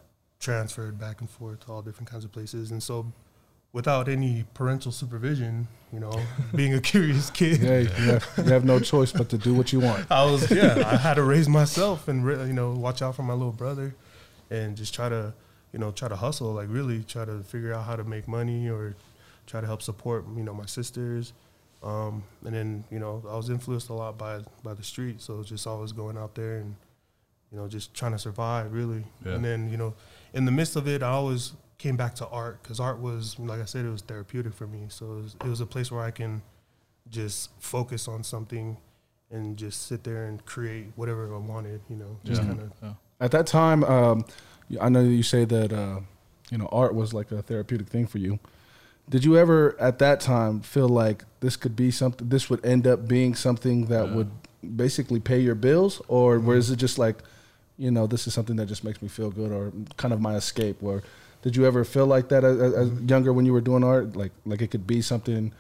transferred 0.40 0.98
back 0.98 1.20
and 1.20 1.28
forth 1.30 1.60
to 1.66 1.72
all 1.72 1.82
different 1.82 2.10
kinds 2.10 2.24
of 2.24 2.32
places. 2.32 2.70
And 2.70 2.82
so 2.82 3.12
without 3.72 4.08
any 4.08 4.44
parental 4.54 4.90
supervision, 4.92 5.68
you 5.92 6.00
know, 6.00 6.12
being 6.54 6.74
a 6.74 6.80
curious 6.92 7.30
kid, 7.30 7.60
Yeah, 7.62 7.78
you 7.78 7.86
have, 7.88 8.28
you 8.38 8.44
have 8.44 8.64
no 8.64 8.80
choice 8.80 9.12
but 9.12 9.28
to 9.30 9.38
do 9.38 9.54
what 9.54 9.72
you 9.72 9.80
want. 9.80 10.06
I 10.10 10.24
was 10.24 10.50
yeah, 10.50 10.82
I 10.86 10.96
had 10.96 11.14
to 11.14 11.22
raise 11.22 11.48
myself 11.48 12.08
and 12.08 12.24
re- 12.24 12.46
you 12.46 12.52
know 12.52 12.72
watch 12.72 13.02
out 13.02 13.14
for 13.16 13.22
my 13.22 13.34
little 13.34 13.52
brother, 13.52 13.94
and 14.50 14.76
just 14.76 14.94
try 14.94 15.08
to 15.08 15.32
you 15.72 15.78
know 15.78 15.90
try 15.92 16.08
to 16.08 16.16
hustle 16.16 16.52
like 16.52 16.68
really 16.68 17.02
try 17.04 17.24
to 17.24 17.42
figure 17.44 17.72
out 17.72 17.84
how 17.84 17.96
to 17.96 18.04
make 18.04 18.26
money 18.26 18.68
or 18.68 18.96
try 19.46 19.60
to 19.60 19.66
help 19.66 19.82
support 19.82 20.24
you 20.36 20.42
know 20.42 20.54
my 20.54 20.66
sisters, 20.66 21.32
um, 21.82 22.22
and 22.44 22.54
then 22.54 22.84
you 22.90 22.98
know 22.98 23.22
I 23.28 23.36
was 23.36 23.50
influenced 23.50 23.88
a 23.88 23.94
lot 23.94 24.18
by 24.18 24.40
by 24.64 24.74
the 24.74 24.82
street, 24.84 25.20
so 25.20 25.42
just 25.42 25.66
always 25.66 25.92
going 25.92 26.16
out 26.18 26.34
there 26.34 26.56
and 26.58 26.74
you 27.52 27.58
know 27.58 27.68
just 27.68 27.94
trying 27.94 28.12
to 28.12 28.18
survive 28.18 28.72
really, 28.72 29.04
Yeah. 29.24 29.34
and 29.34 29.44
then 29.44 29.70
you 29.70 29.76
know 29.76 29.94
in 30.34 30.44
the 30.44 30.52
midst 30.52 30.76
of 30.76 30.86
it 30.88 31.02
I 31.02 31.08
always 31.10 31.52
came 31.80 31.96
back 31.96 32.14
to 32.16 32.26
art 32.28 32.62
because 32.62 32.78
art 32.78 33.00
was 33.00 33.38
like 33.38 33.60
I 33.60 33.64
said 33.64 33.84
it 33.87 33.90
was 33.90 34.02
therapeutic 34.02 34.52
for 34.54 34.66
me, 34.66 34.82
so 34.88 35.04
it 35.12 35.22
was, 35.22 35.37
it 35.44 35.49
was 35.49 35.60
a 35.60 35.66
place 35.66 35.90
where 35.90 36.02
I 36.02 36.10
can 36.10 36.42
just 37.08 37.50
focus 37.58 38.06
on 38.06 38.22
something 38.22 38.76
and 39.30 39.56
just 39.56 39.87
sit 39.87 40.04
there 40.04 40.25
and 40.26 40.44
create 40.44 40.87
whatever 40.96 41.34
I 41.34 41.38
wanted, 41.38 41.80
you 41.88 41.96
know, 41.96 42.18
just 42.25 42.42
Yeah. 42.42 42.49
kind 42.49 42.60
of. 42.60 42.72
Yeah. 42.82 42.92
At 43.20 43.30
that 43.32 43.46
time, 43.46 43.82
um, 43.84 44.25
I 44.80 44.88
know 44.88 45.00
you 45.00 45.22
say 45.22 45.44
that 45.46 45.72
uh, 45.72 46.00
you 46.50 46.58
know 46.58 46.68
art 46.70 46.94
was 46.94 47.14
like 47.14 47.32
a 47.32 47.40
therapeutic 47.42 47.88
thing 47.88 48.06
for 48.06 48.18
you. 48.18 48.38
Did 49.08 49.25
you 49.25 49.37
ever, 49.38 49.75
at 49.80 49.99
that 49.99 50.20
time, 50.20 50.60
feel 50.60 50.88
like 50.88 51.25
this 51.40 51.56
could 51.56 51.75
be 51.75 51.90
something? 51.90 52.28
This 52.28 52.49
would 52.50 52.64
end 52.64 52.87
up 52.87 53.08
being 53.08 53.34
something 53.34 53.87
that 53.87 54.06
Yeah. 54.06 54.14
would 54.14 54.30
basically 54.76 55.18
pay 55.20 55.40
your 55.40 55.54
bills, 55.56 56.00
or 56.06 56.38
was 56.38 56.70
it 56.70 56.76
just 56.76 56.99
like, 56.99 57.16
you 57.78 57.90
know, 57.90 58.06
this 58.06 58.26
is 58.26 58.34
something 58.34 58.56
that 58.56 58.66
just 58.66 58.84
makes 58.84 59.00
me 59.02 59.08
feel 59.08 59.30
good, 59.30 59.50
or 59.50 59.72
kind 59.96 60.12
of 60.14 60.20
my 60.20 60.37
escape? 60.37 60.76
Or 60.82 61.02
did 61.42 61.56
you 61.56 61.66
ever 61.66 61.85
feel 61.85 62.06
like 62.06 62.28
that 62.28 62.44
as, 62.44 62.61
as 62.75 62.90
younger 63.02 63.32
when 63.32 63.47
you 63.47 63.52
were 63.52 63.61
doing 63.61 63.82
art, 63.85 64.16
like 64.16 64.32
like 64.44 64.62
it 64.62 64.70
could 64.70 64.87
be 64.87 65.00
something 65.02 65.52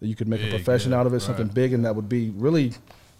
that 0.00 0.06
you 0.06 0.16
could 0.16 0.28
make 0.28 0.40
Big, 0.40 0.52
a 0.52 0.56
profession 0.56 0.92
yeah, 0.92 0.98
out 1.00 1.06
of 1.06 1.14
it, 1.14 1.20
something 1.20 1.48
big, 1.48 1.72
and 1.72 1.84
that 1.84 1.94
would 1.94 2.08
be 2.08 2.30
really 2.30 2.72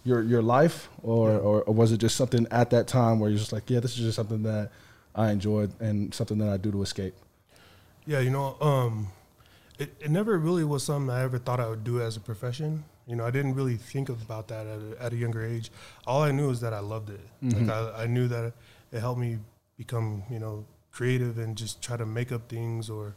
your 0.05 0.23
your 0.23 0.43
life, 0.43 0.89
or, 1.03 1.31
Yeah. 1.31 1.37
or 1.39 1.63
or 1.63 1.75
was 1.75 1.93
it 1.93 1.99
just 1.99 2.17
something 2.17 2.47
at 2.51 2.71
that 2.71 2.87
time 2.89 3.21
where 3.21 3.29
you're 3.31 3.39
just 3.39 3.53
like, 3.53 3.69
yeah, 3.69 3.81
this 3.81 3.93
is 3.93 4.05
just 4.05 4.17
something 4.17 4.43
that 4.45 4.71
I 5.15 5.31
enjoyed 5.31 5.73
and 5.81 6.15
something 6.15 6.39
that 6.39 6.49
I 6.49 6.57
do 6.57 6.71
to 6.73 6.83
escape? 6.83 7.15
Yeah, 8.07 8.21
you 8.21 8.31
know, 8.31 8.57
um, 8.61 9.09
it, 9.79 9.95
it 10.01 10.11
never 10.11 10.39
really 10.39 10.65
was 10.65 10.83
something 10.83 11.11
I 11.11 11.23
ever 11.23 11.39
thought 11.39 11.61
I 11.61 11.69
would 11.69 11.85
do 11.85 12.01
as 12.01 12.17
a 12.17 12.21
profession. 12.21 12.85
You 13.07 13.17
know, 13.17 13.27
I 13.27 13.31
didn't 13.31 13.55
really 13.55 13.77
think 13.77 14.09
about 14.09 14.49
that 14.49 14.67
at 14.67 14.79
a, 14.79 15.03
at 15.03 15.13
a 15.13 15.17
younger 15.17 15.45
age. 15.45 15.71
All 16.07 16.23
I 16.23 16.31
knew 16.33 16.51
is 16.51 16.61
that 16.61 16.73
I 16.73 16.79
loved 16.81 17.11
it. 17.11 17.21
Like 17.43 17.69
I, 17.69 18.05
I 18.05 18.07
knew 18.07 18.29
that 18.29 18.53
it 18.93 19.01
helped 19.01 19.21
me 19.21 19.39
become, 19.77 20.23
you 20.31 20.39
know, 20.39 20.65
creative 20.93 21.39
and 21.39 21.57
just 21.57 21.83
try 21.83 21.97
to 21.97 22.07
make 22.07 22.33
up 22.33 22.49
things 22.49 22.91
or 22.91 23.15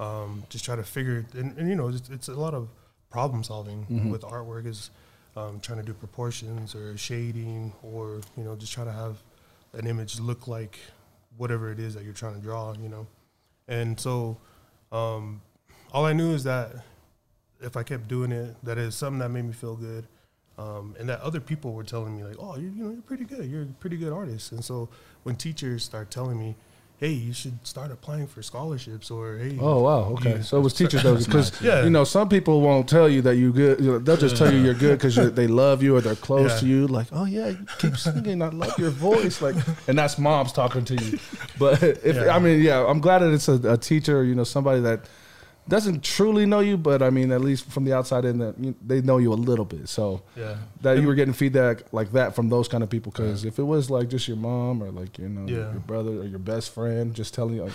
um, 0.00 0.44
just 0.48 0.64
try 0.64 0.76
to 0.76 0.82
figure. 0.82 1.24
And, 1.34 1.56
and 1.58 1.68
you 1.68 1.74
know, 1.74 1.88
it's, 1.88 2.08
it's 2.10 2.28
a 2.28 2.34
lot 2.34 2.54
of 2.54 2.68
problem 3.10 3.44
solving 3.44 3.86
with 4.10 4.22
artwork. 4.22 4.66
Is 4.66 4.90
um, 5.36 5.60
trying 5.60 5.78
to 5.78 5.84
do 5.84 5.94
proportions 5.94 6.74
or 6.74 6.96
shading 6.96 7.72
or 7.82 8.20
you 8.36 8.44
know 8.44 8.56
just 8.56 8.72
try 8.72 8.84
to 8.84 8.92
have 8.92 9.16
an 9.72 9.86
image 9.86 10.20
look 10.20 10.46
like 10.46 10.78
whatever 11.36 11.72
it 11.72 11.78
is 11.80 11.94
that 11.94 12.04
you're 12.04 12.12
trying 12.12 12.34
to 12.34 12.40
draw. 12.40 12.74
You 12.74 12.88
know, 12.88 13.06
and 13.68 13.98
so 13.98 14.36
um, 14.92 15.40
all 15.92 16.04
I 16.04 16.12
knew 16.12 16.32
is 16.32 16.44
that 16.44 16.72
if 17.60 17.76
I 17.76 17.82
kept 17.82 18.08
doing 18.08 18.32
it, 18.32 18.54
that 18.62 18.78
is 18.78 18.94
something 18.94 19.20
that 19.20 19.30
made 19.30 19.44
me 19.44 19.52
feel 19.52 19.76
good, 19.76 20.06
um, 20.58 20.94
and 20.98 21.08
that 21.08 21.20
other 21.20 21.40
people 21.40 21.72
were 21.72 21.84
telling 21.84 22.16
me 22.16 22.24
like, 22.24 22.36
"Oh, 22.38 22.56
you, 22.56 22.72
you 22.76 22.84
know, 22.84 22.90
you're 22.90 23.02
pretty 23.02 23.24
good. 23.24 23.50
You're 23.50 23.62
a 23.62 23.66
pretty 23.66 23.96
good 23.96 24.12
artist." 24.12 24.52
And 24.52 24.64
so 24.64 24.88
when 25.22 25.36
teachers 25.36 25.82
start 25.82 26.10
telling 26.10 26.38
me, 26.38 26.54
"Hey, 26.98 27.10
you 27.12 27.32
should 27.32 27.58
start 27.66 27.90
applying 27.90 28.26
for 28.26 28.42
scholarships," 28.42 29.10
or 29.10 29.36
"Hey, 29.38 29.58
Oh 29.60 29.80
wow, 29.82 30.00
okay. 30.14 30.40
So 30.42 30.58
it 30.58 30.60
was 30.60 30.72
teachers 30.74 31.02
though, 31.02 31.16
because 31.16 31.52
Yeah. 31.60 31.84
you 31.84 31.90
know 31.90 32.04
some 32.04 32.28
people 32.28 32.60
won't 32.60 32.88
tell 32.88 33.08
you 33.08 33.20
that 33.22 33.36
you 33.36 33.52
good. 33.52 33.80
You 33.80 33.92
know, 33.92 33.98
they'll 33.98 34.16
just 34.16 34.36
tell 34.36 34.52
you 34.52 34.60
you're 34.60 34.74
good 34.74 34.98
because 34.98 35.16
they 35.34 35.46
love 35.46 35.82
you 35.82 35.96
or 35.96 36.00
they're 36.00 36.14
close 36.14 36.52
Yeah. 36.52 36.58
to 36.60 36.66
you. 36.66 36.86
Like, 36.86 37.06
oh 37.12 37.24
yeah, 37.24 37.52
keep 37.78 37.96
singing. 37.96 38.40
I 38.42 38.48
love 38.48 38.78
your 38.78 38.90
voice. 38.90 39.42
Like, 39.42 39.56
and 39.88 39.98
that's 39.98 40.18
moms 40.18 40.52
talking 40.52 40.84
to 40.86 40.94
you. 40.94 41.18
But 41.58 41.82
if 41.82 42.16
Yeah. 42.16 42.34
I 42.34 42.38
mean, 42.38 42.60
yeah, 42.62 42.84
I'm 42.86 43.00
glad 43.00 43.18
that 43.20 43.32
it's 43.32 43.48
a, 43.48 43.54
a 43.72 43.76
teacher. 43.76 44.22
You 44.24 44.34
know, 44.34 44.44
somebody 44.44 44.80
that 44.82 45.00
doesn't 45.66 46.04
truly 46.04 46.44
know 46.44 46.60
you, 46.60 46.76
but 46.76 47.02
I 47.02 47.08
mean, 47.10 47.32
at 47.32 47.40
least 47.40 47.64
from 47.70 47.84
the 47.84 47.94
outside 47.94 48.24
in, 48.26 48.38
that 48.38 48.54
they 48.86 49.00
know 49.00 49.16
you 49.18 49.32
a 49.32 49.34
little 49.34 49.64
bit. 49.64 49.88
So 49.88 50.22
yeah, 50.36 50.56
that 50.82 50.98
you 51.00 51.06
were 51.06 51.14
getting 51.14 51.32
feedback 51.32 51.84
like 51.92 52.12
that 52.12 52.34
from 52.34 52.50
those 52.50 52.68
kind 52.68 52.82
of 52.84 52.90
people. 52.90 53.10
Because 53.12 53.44
if 53.46 53.58
it 53.58 53.62
was 53.62 53.88
like 53.90 54.08
just 54.08 54.28
your 54.28 54.36
mom 54.36 54.82
or 54.82 54.90
like 54.90 55.18
you 55.18 55.28
know 55.28 55.46
Yeah. 55.50 55.70
your 55.72 55.80
brother 55.80 56.10
or 56.20 56.24
your 56.24 56.38
best 56.38 56.74
friend 56.74 57.14
just 57.14 57.32
telling 57.32 57.54
you, 57.54 57.62
like, 57.64 57.72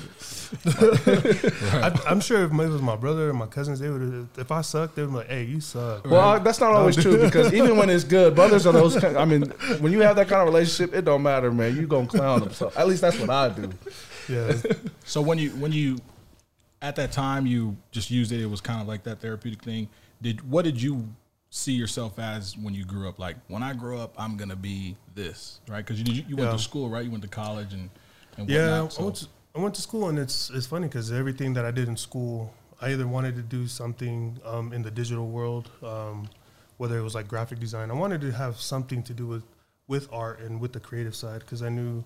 I, 1.74 2.00
I'm 2.08 2.20
sure 2.22 2.44
if 2.44 2.52
it 2.52 2.56
was 2.56 2.82
my 2.82 2.96
brother 2.96 3.30
or 3.30 3.34
my 3.34 3.48
cousins, 3.48 3.80
they 3.80 3.90
would. 3.90 4.28
If 4.38 4.52
I 4.52 4.62
sucked, 4.62 4.96
they 4.96 5.02
would 5.02 5.12
be 5.12 5.18
like, 5.18 5.28
"Hey, 5.30 5.44
you 5.46 5.60
suck." 5.62 6.06
Well, 6.06 6.40
that's 6.40 6.60
not 6.60 6.72
always 6.74 6.96
true 6.96 7.18
because 7.24 7.54
even 7.54 7.78
when 7.78 7.90
it's 7.90 8.04
good, 8.04 8.36
brothers 8.36 8.66
are 8.68 8.74
those. 8.74 8.96
Kind, 9.00 9.18
I 9.18 9.26
mean, 9.26 9.44
when 9.80 9.92
you 9.92 10.02
have 10.02 10.16
that 10.18 10.28
kind 10.28 10.42
of 10.42 10.48
relationship, 10.54 10.94
it 10.94 11.06
don't 11.06 11.24
matter, 11.24 11.52
man. 11.52 11.76
You 11.76 11.88
gonna 11.88 12.08
clown 12.08 12.42
them. 12.42 12.52
So 12.54 12.72
at 12.76 12.88
least 12.88 13.02
that's 13.02 13.20
what 13.20 13.30
I 13.30 13.50
do. 13.50 13.70
Yeah, 14.28 14.54
So 15.06 15.22
when 15.22 15.40
you 15.40 15.50
when 15.52 15.72
you 15.72 15.98
at 16.82 16.96
that 16.96 17.12
time 17.12 17.46
you 17.46 17.76
just 17.92 18.10
used 18.10 18.32
it, 18.32 18.42
it 18.42 18.50
was 18.50 18.62
kind 18.62 18.82
of 18.82 18.88
like 18.88 19.04
that 19.04 19.20
therapeutic 19.20 19.62
thing. 19.64 19.90
Did 20.22 20.50
what 20.50 20.66
did 20.66 20.82
you 20.82 21.08
see 21.50 21.74
yourself 21.74 22.20
as 22.20 22.58
when 22.58 22.74
you 22.74 22.86
grew 22.86 23.10
up? 23.10 23.20
Like 23.20 23.36
when 23.48 23.64
I 23.64 23.74
grow 23.74 24.00
up, 24.00 24.14
I'm 24.18 24.38
gonna 24.38 24.56
be 24.56 24.96
this, 25.16 25.60
right? 25.68 25.86
Because 25.86 26.02
you 26.02 26.24
you 26.28 26.36
went 26.36 26.50
Yeah. 26.50 26.58
to 26.58 26.60
school, 26.60 26.90
right? 26.90 27.04
You 27.04 27.12
went 27.12 27.24
to 27.24 27.30
college 27.30 27.74
and 27.74 27.90
and 28.38 28.50
yeah. 28.50 28.82
whatnot, 28.82 29.00
I 29.00 29.04
went 29.04 29.16
to 29.18 29.28
I 29.56 29.60
went 29.60 29.76
to 29.76 29.82
school, 29.82 30.10
and 30.10 30.20
it's 30.20 30.50
it's 30.52 30.68
funny 30.68 30.88
because 30.88 31.12
everything 31.12 31.54
that 31.56 31.66
I 31.66 31.72
did 31.72 31.88
in 31.88 31.98
school, 31.98 32.54
I 32.82 32.92
either 32.94 33.08
wanted 33.08 33.36
to 33.36 33.42
do 33.42 33.68
something 33.68 34.40
um, 34.46 34.72
in 34.74 34.84
the 34.84 34.92
digital 34.92 35.28
world, 35.28 35.70
um, 35.84 36.30
whether 36.78 36.98
it 36.98 37.02
was 37.04 37.16
like 37.16 37.28
graphic 37.28 37.60
design. 37.60 37.90
I 37.92 37.96
wanted 37.96 38.22
to 38.22 38.32
have 38.32 38.58
something 38.58 39.04
to 39.04 39.14
do 39.14 39.26
with 39.28 39.44
with 39.88 40.08
art 40.14 40.40
and 40.40 40.62
with 40.62 40.72
the 40.74 40.80
creative 40.80 41.16
side 41.16 41.40
because 41.40 41.64
I 41.64 41.70
knew 41.70 42.04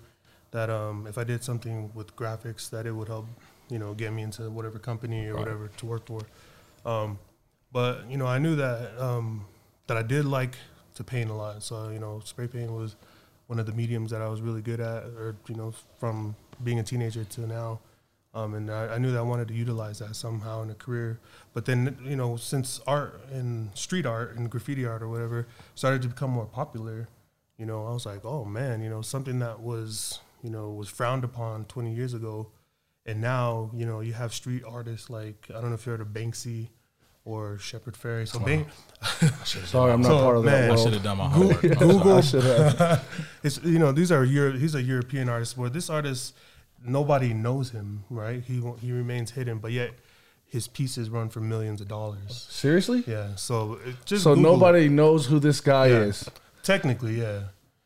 that 0.52 0.70
um, 0.70 1.06
if 1.06 1.18
I 1.18 1.24
did 1.26 1.44
something 1.44 1.92
with 1.94 2.16
graphics, 2.16 2.70
that 2.70 2.86
it 2.86 2.92
would 2.92 3.10
help, 3.10 3.26
you 3.70 3.80
know, 3.80 3.94
get 3.94 4.14
me 4.14 4.22
into 4.24 4.50
whatever 4.50 4.80
company 4.80 5.28
or 5.28 5.34
Right. 5.34 5.40
whatever 5.40 5.68
to 5.78 5.86
work 5.86 6.06
for. 6.06 6.22
Um, 6.86 7.18
but 7.72 8.10
you 8.10 8.18
know, 8.18 8.28
I 8.28 8.38
knew 8.40 8.56
that 8.56 9.00
um, 9.02 9.46
that 9.88 9.98
I 9.98 10.04
did 10.04 10.26
like 10.26 10.56
to 10.96 11.04
paint 11.04 11.30
a 11.30 11.34
lot. 11.34 11.64
So 11.64 11.90
you 11.90 12.00
know, 12.00 12.22
spray 12.24 12.48
paint 12.48 12.72
was 12.72 12.96
one 13.48 13.60
of 13.60 13.66
the 13.66 13.74
mediums 13.74 14.12
that 14.12 14.22
I 14.22 14.28
was 14.28 14.42
really 14.42 14.62
good 14.62 14.80
at, 14.80 15.04
or 15.04 15.36
you 15.48 15.56
know, 15.56 15.74
from 15.98 16.36
being 16.64 16.80
a 16.80 16.84
teenager 16.84 17.24
to 17.24 17.42
now. 17.48 17.80
Um, 18.36 18.56
and 18.56 18.72
I, 18.72 18.96
I 18.96 18.98
knew 18.98 19.12
that 19.12 19.20
I 19.20 19.22
wanted 19.22 19.48
to 19.50 19.54
utilize 19.54 20.00
that 20.00 20.16
somehow 20.16 20.64
in 20.64 20.70
a 20.72 20.74
career. 20.74 21.20
But 21.54 21.66
then, 21.66 21.98
you 22.04 22.16
know, 22.16 22.36
since 22.36 22.82
art 22.88 23.22
and 23.32 23.70
street 23.78 24.08
art 24.08 24.36
and 24.36 24.50
graffiti 24.50 24.88
art 24.88 25.04
or 25.04 25.08
whatever 25.08 25.46
started 25.76 26.02
to 26.02 26.08
become 26.08 26.32
more 26.32 26.48
popular, 26.48 27.08
you 27.60 27.68
know, 27.68 27.86
I 27.86 27.92
was 27.92 28.08
like, 28.08 28.26
oh 28.26 28.44
man, 28.44 28.82
you 28.82 28.90
know, 28.90 29.04
something 29.04 29.38
that 29.40 29.60
was, 29.60 30.20
you 30.42 30.50
know, 30.50 30.72
was 30.72 30.90
frowned 30.90 31.24
upon 31.24 31.66
20 31.66 31.94
years 31.94 32.16
ago. 32.16 32.48
And 33.06 33.20
now, 33.22 33.70
you 33.74 33.86
know, 33.86 34.00
you 34.00 34.14
have 34.14 34.34
street 34.34 34.64
artists 34.68 35.10
like, 35.10 35.48
I 35.50 35.54
don't 35.60 35.70
know 35.70 35.76
if 35.76 35.86
you 35.86 35.92
heard 35.92 36.02
of 36.02 36.08
Banksy 36.08 36.70
or 37.26 37.58
Shepard 37.58 37.96
Fairey. 37.96 38.28
So, 38.28 38.40
Bank, 38.40 38.68
Sorry, 39.46 39.92
I'm 39.92 40.02
not 40.02 40.08
So, 40.10 40.20
part 40.20 40.38
of 40.38 40.44
that 40.46 40.70
man, 40.70 40.72
I 40.72 40.76
should 40.82 40.94
have 40.94 41.04
done 41.04 41.18
my 41.18 41.28
homework. 41.30 41.62
Google. 41.80 42.14
I 42.18 42.22
should 42.22 42.44
have. 42.44 43.06
it's 43.44 43.62
you 43.64 43.80
know 43.80 43.92
these 43.92 44.12
are 44.12 44.24
Euro, 44.24 44.54
he's 44.58 44.76
a 44.76 44.82
European 44.82 45.28
artist 45.30 45.58
where 45.58 45.70
this 45.70 45.90
artist 45.90 46.34
nobody 46.86 47.34
knows 47.34 47.70
him 47.72 48.04
right 48.10 48.44
he 48.44 48.62
he 48.82 48.92
remains 48.92 49.32
hidden 49.32 49.58
but 49.58 49.72
yet 49.72 49.92
his 50.46 50.68
pieces 50.68 51.10
run 51.10 51.30
for 51.30 51.40
millions 51.40 51.80
of 51.80 51.88
dollars 51.88 52.46
Seriously? 52.50 53.06
yeah 53.08 53.36
so 53.36 53.80
just 54.04 54.24
So 54.26 54.36
Google 54.36 54.54
nobody 54.58 54.90
knows 54.90 55.26
who 55.28 55.40
this 55.40 55.62
guy 55.62 55.88
Yeah. 55.88 56.00
is. 56.02 56.30
technically 56.62 57.22
yeah 57.22 57.44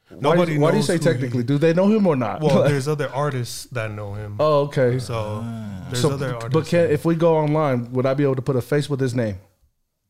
Why, 0.10 0.46
do 0.46 0.54
you- 0.54 0.60
why 0.60 0.72
do 0.72 0.78
you 0.78 0.84
say 0.84 0.94
who 0.94 1.00
he- 1.00 1.04
technically? 1.06 1.44
Do 1.44 1.58
they 1.58 1.74
know 1.74 1.88
him 1.90 2.08
or 2.08 2.16
not? 2.16 2.42
well 2.42 2.64
there's 2.64 2.88
other 2.88 3.10
artists 3.14 3.66
that 3.72 3.92
know 3.92 4.14
him 4.14 4.38
oh, 4.40 4.62
okay. 4.68 5.00
so 5.00 5.42
ah. 5.44 5.86
there's 5.90 6.02
So, 6.02 6.12
other 6.12 6.34
artists 6.36 6.54
but 6.54 6.66
can, 6.66 6.90
if 6.90 7.04
we 7.06 7.16
go 7.16 7.36
online, 7.38 7.92
would 7.94 8.06
I 8.06 8.14
be 8.14 8.24
able 8.24 8.36
to 8.36 8.42
put 8.42 8.56
a 8.56 8.62
face 8.62 8.90
with 8.90 9.00
his 9.00 9.14
name? 9.16 9.38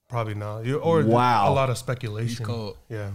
probably 0.07 0.35
not 0.35 0.63
You- 0.65 0.77
or 0.79 1.03
Wow. 1.03 1.51
a 1.51 1.53
lot 1.53 1.69
of 1.69 1.77
speculation 1.77 2.45
cold. 2.45 2.77
yeah 2.89 3.11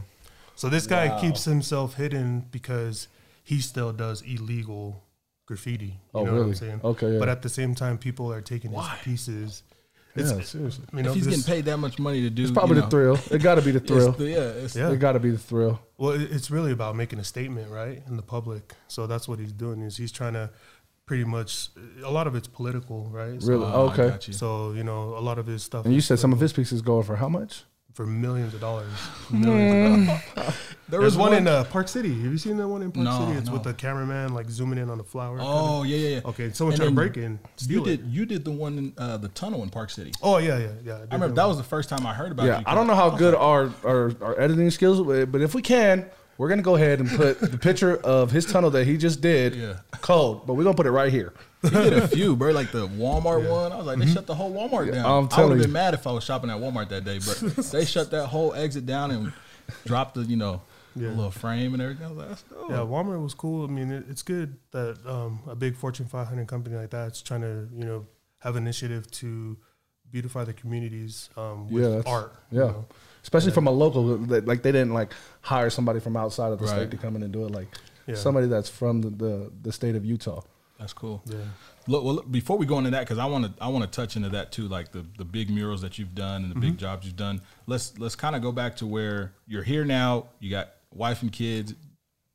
so 0.55 0.69
this 0.69 0.87
guy 0.87 1.09
Wow. 1.09 1.21
keeps 1.21 1.45
himself 1.45 1.95
hidden 1.95 2.47
because 2.51 3.09
he 3.43 3.61
still 3.61 3.93
does 3.93 4.21
illegal 4.23 5.03
graffiti 5.47 5.87
you 5.87 5.93
Oh, 6.15 6.25
know 6.25 6.33
what 6.33 6.39
really? 6.39 6.51
i'm 6.51 6.55
saying 6.55 6.81
Okay, 6.85 7.13
yeah. 7.15 7.19
but 7.19 7.29
at 7.29 7.43
the 7.43 7.49
same 7.49 7.75
time 7.75 7.97
people 7.97 8.31
are 8.33 8.43
taking 8.43 8.73
Why? 8.73 8.89
his 8.97 9.05
pieces 9.05 9.63
yeah, 10.17 10.41
seriously. 10.43 10.85
you 10.93 11.03
know, 11.03 11.11
if 11.11 11.15
he's 11.15 11.25
this- 11.25 11.37
getting 11.37 11.55
paid 11.55 11.65
that 11.67 11.79
much 11.79 11.99
money 11.99 12.21
to 12.23 12.31
do, 12.31 12.43
It's 12.43 12.51
probably 12.53 12.77
you 12.77 12.83
the 12.83 12.91
thrill. 12.91 13.19
It 13.31 13.39
got 13.43 13.55
to 13.57 13.63
be 13.63 13.71
the 13.71 13.79
it's 13.79 13.87
thrill. 13.89 14.13
the- 14.13 14.29
yeah, 14.29 14.39
it's, 14.65 14.77
Yeah. 14.77 14.91
It 14.91 14.99
got 14.99 15.13
to 15.13 15.21
be 15.21 15.31
the 15.31 15.39
thrill. 15.39 15.81
Well, 15.99 16.13
it's 16.13 16.51
really 16.51 16.73
about 16.73 16.97
making 16.97 17.19
a 17.19 17.25
statement, 17.25 17.71
right, 17.71 18.03
in 18.07 18.17
the 18.17 18.23
public. 18.23 18.75
So 18.89 19.07
that's 19.07 19.27
what 19.29 19.39
he's 19.39 19.53
doing. 19.53 19.83
Is 19.83 19.97
he's 19.97 20.13
trying 20.13 20.35
to 20.35 20.51
pretty 21.07 21.25
much 21.25 21.69
a 22.05 22.11
lot 22.11 22.27
of 22.27 22.35
it's 22.35 22.47
political, 22.49 23.09
right? 23.11 23.41
So, 23.43 23.49
Really? 23.49 23.65
Oh, 23.67 23.89
I 23.89 23.93
okay. 23.93 24.09
got 24.11 24.29
you. 24.29 24.35
So 24.35 24.73
you 24.73 24.85
know, 24.85 25.17
a 25.17 25.21
lot 25.21 25.39
of 25.39 25.47
his 25.47 25.63
stuff. 25.63 25.85
And 25.85 25.93
you 25.95 25.99
is 25.99 26.07
said 26.07 26.19
some 26.19 26.33
of 26.33 26.41
his 26.41 26.53
pieces 26.53 26.81
going 26.83 27.05
for 27.05 27.17
how 27.17 27.29
much? 27.29 27.65
For 27.95 28.07
millions 28.07 28.55
of 28.55 28.61
dollars. 28.61 28.89
Millions 29.31 30.09
of 30.09 30.35
dollars. 30.35 30.55
There 30.89 31.01
was 31.01 31.17
one 31.17 31.33
in 31.33 31.47
uh, 31.49 31.65
Park 31.65 31.89
City. 31.89 32.11
Have 32.11 32.33
you 32.33 32.37
seen 32.37 32.59
that 32.59 32.69
one 32.69 32.83
in 32.83 32.93
Park 32.93 33.05
No, 33.07 33.19
City? 33.27 33.39
It's 33.39 33.47
no. 33.47 33.55
with 33.55 33.63
the 33.63 33.73
cameraman 33.73 34.35
like 34.35 34.51
zooming 34.51 34.77
in 34.79 34.91
on 34.91 34.99
the 34.99 35.05
flower. 35.05 35.39
kinda. 35.39 35.51
Oh 35.51 35.85
yeah, 35.85 35.97
yeah, 35.97 36.09
yeah. 36.17 36.21
okay. 36.27 36.53
Someone 36.53 36.75
And 36.75 36.81
tried 36.83 36.89
to 36.91 36.95
break 36.95 37.17
in. 37.17 37.33
You 37.33 37.39
Steal 37.57 37.83
it. 37.89 37.97
did 38.03 38.07
you 38.09 38.27
did 38.27 38.45
the 38.45 38.51
one 38.51 38.77
in 38.77 38.93
uh, 38.99 39.17
the 39.17 39.29
tunnel 39.29 39.63
in 39.63 39.71
Park 39.71 39.89
City. 39.89 40.13
Oh 40.23 40.37
yeah, 40.37 40.59
yeah, 40.59 40.69
yeah. 40.85 40.95
I 41.11 41.15
remember 41.15 41.35
that 41.37 41.47
was 41.47 41.57
the 41.57 41.63
first 41.63 41.89
time 41.89 42.07
I 42.07 42.13
heard 42.13 42.31
about 42.33 42.45
Yeah, 42.45 42.59
you. 42.59 42.65
I 42.67 42.75
don't 42.75 42.87
know 42.87 42.95
how 42.95 43.09
good 43.09 43.35
our, 43.35 43.71
our 43.87 44.13
our 44.21 44.39
editing 44.39 44.71
skills, 44.71 45.01
but 45.31 45.41
if 45.41 45.55
we 45.55 45.63
can, 45.63 46.05
we're 46.37 46.51
gonna 46.51 46.61
go 46.61 46.77
ahead 46.77 47.01
and 47.01 47.09
put 47.09 47.41
the 47.41 47.57
picture 47.57 47.97
of 47.97 48.31
his 48.31 48.45
tunnel 48.45 48.69
that 48.73 48.87
he 48.87 48.99
just 48.99 49.23
did. 49.23 49.55
Yeah. 49.63 49.77
Cold, 50.03 50.47
but 50.47 50.55
we're 50.55 50.65
gonna 50.65 50.77
put 50.77 50.87
it 50.87 50.91
right 50.91 51.11
here. 51.11 51.33
He 51.71 51.71
did 51.71 51.93
a 51.95 52.09
few, 52.09 52.35
bro. 52.37 52.53
Like 52.53 52.73
the 52.73 52.89
Walmart 52.89 53.49
one. 53.49 53.73
I 53.73 53.77
was 53.77 53.87
like, 53.87 53.99
they 53.99 54.07
shut 54.07 54.27
the 54.27 54.35
whole 54.35 54.53
Walmart 54.53 54.93
down. 54.93 55.05
I'm 55.07 55.29
I 55.39 55.45
would 55.45 55.53
have 55.53 55.61
been 55.63 55.73
mad 55.73 55.95
if 55.95 56.07
I 56.07 56.13
was 56.13 56.25
shopping 56.25 56.51
at 56.51 56.59
Walmart 56.59 56.89
that 56.89 57.05
day, 57.05 57.19
but 57.19 57.39
they 57.73 57.85
shut 57.85 58.11
that 58.11 58.27
whole 58.27 58.53
exit 58.55 58.85
down 58.87 59.11
and 59.13 59.33
dropped 59.87 60.15
the, 60.15 60.23
you 60.23 60.37
know, 60.37 60.61
the 60.97 61.05
Yeah. 61.05 61.09
little 61.11 61.31
frame 61.31 61.73
and 61.75 61.83
everything. 61.83 62.05
I 62.05 62.09
was 62.09 62.19
like, 62.19 62.29
that's 62.31 62.45
cool. 62.51 62.67
Yeah, 62.71 62.77
Walmart 62.79 63.23
was 63.23 63.35
cool. 63.35 63.65
I 63.65 63.69
mean, 63.69 63.91
it, 63.93 64.05
it's 64.11 64.23
good 64.23 64.57
that 64.73 64.99
um, 65.07 65.41
a 65.49 65.55
big 65.55 65.77
Fortune 65.77 66.07
500 66.07 66.47
company 66.49 66.77
like 66.77 66.91
that's 66.91 67.23
trying 67.23 67.43
to, 67.43 67.69
you 67.75 67.85
know, 67.85 68.07
have 68.41 68.57
initiative 68.57 69.09
to 69.13 69.57
beautify 70.11 70.45
the 70.45 70.53
communities 70.53 71.31
um, 71.37 71.71
with 71.71 71.83
Yeah, 71.85 71.89
that's- 71.91 72.13
art. 72.13 72.35
you 72.51 72.59
yeah. 72.61 72.67
know. 72.67 72.87
Especially 73.23 73.53
from 73.53 73.69
a 73.69 73.71
local, 73.71 74.03
like 74.17 74.63
they 74.63 74.73
didn't 74.73 74.93
like 74.95 75.15
hire 75.43 75.71
somebody 75.71 76.01
from 76.01 76.17
outside 76.17 76.51
of 76.53 76.59
the 76.59 76.65
Right. 76.67 76.75
state 76.75 76.91
to 76.91 76.97
come 76.97 77.15
in 77.15 77.23
and 77.23 77.33
do 77.33 77.45
it. 77.47 77.53
Like 77.53 77.69
Yeah. 78.09 78.17
somebody 78.17 78.49
that's 78.49 78.69
from 78.69 79.01
the, 79.01 79.11
the 79.11 79.53
the 79.63 79.73
state 79.73 79.95
of 79.95 80.05
Utah. 80.05 80.43
That's 80.83 80.93
cool. 80.93 81.23
Yeah. 81.27 81.37
Look, 81.87 82.03
well, 82.05 82.15
look, 82.15 82.31
before 82.33 82.59
we 82.59 82.67
go 82.67 82.77
into 82.79 82.91
that, 82.91 83.01
because 83.01 83.19
I 83.19 83.27
want 83.27 83.45
to, 83.57 83.63
I 83.63 83.69
want 83.69 83.85
to 83.85 83.91
touch 83.91 84.17
into 84.17 84.31
that 84.31 84.51
too, 84.51 84.67
like 84.67 84.91
the 84.91 85.07
the 85.17 85.25
big 85.25 85.49
murals 85.49 85.81
that 85.83 85.97
you've 85.97 86.15
done 86.15 86.43
and 86.43 86.51
the 86.51 86.55
Mm-hmm. 86.57 86.71
big 86.71 86.79
jobs 86.79 87.07
you've 87.07 87.17
done. 87.17 87.41
Let's 87.69 87.97
let's 87.99 88.17
kind 88.17 88.35
of 88.35 88.43
go 88.43 88.51
back 88.51 88.77
to 88.79 88.87
where 88.87 89.33
you're 89.47 89.63
here 89.63 89.85
now. 89.85 90.27
You 90.41 90.51
got 90.51 90.73
wife 90.93 91.23
and 91.23 91.31
kids. 91.33 91.75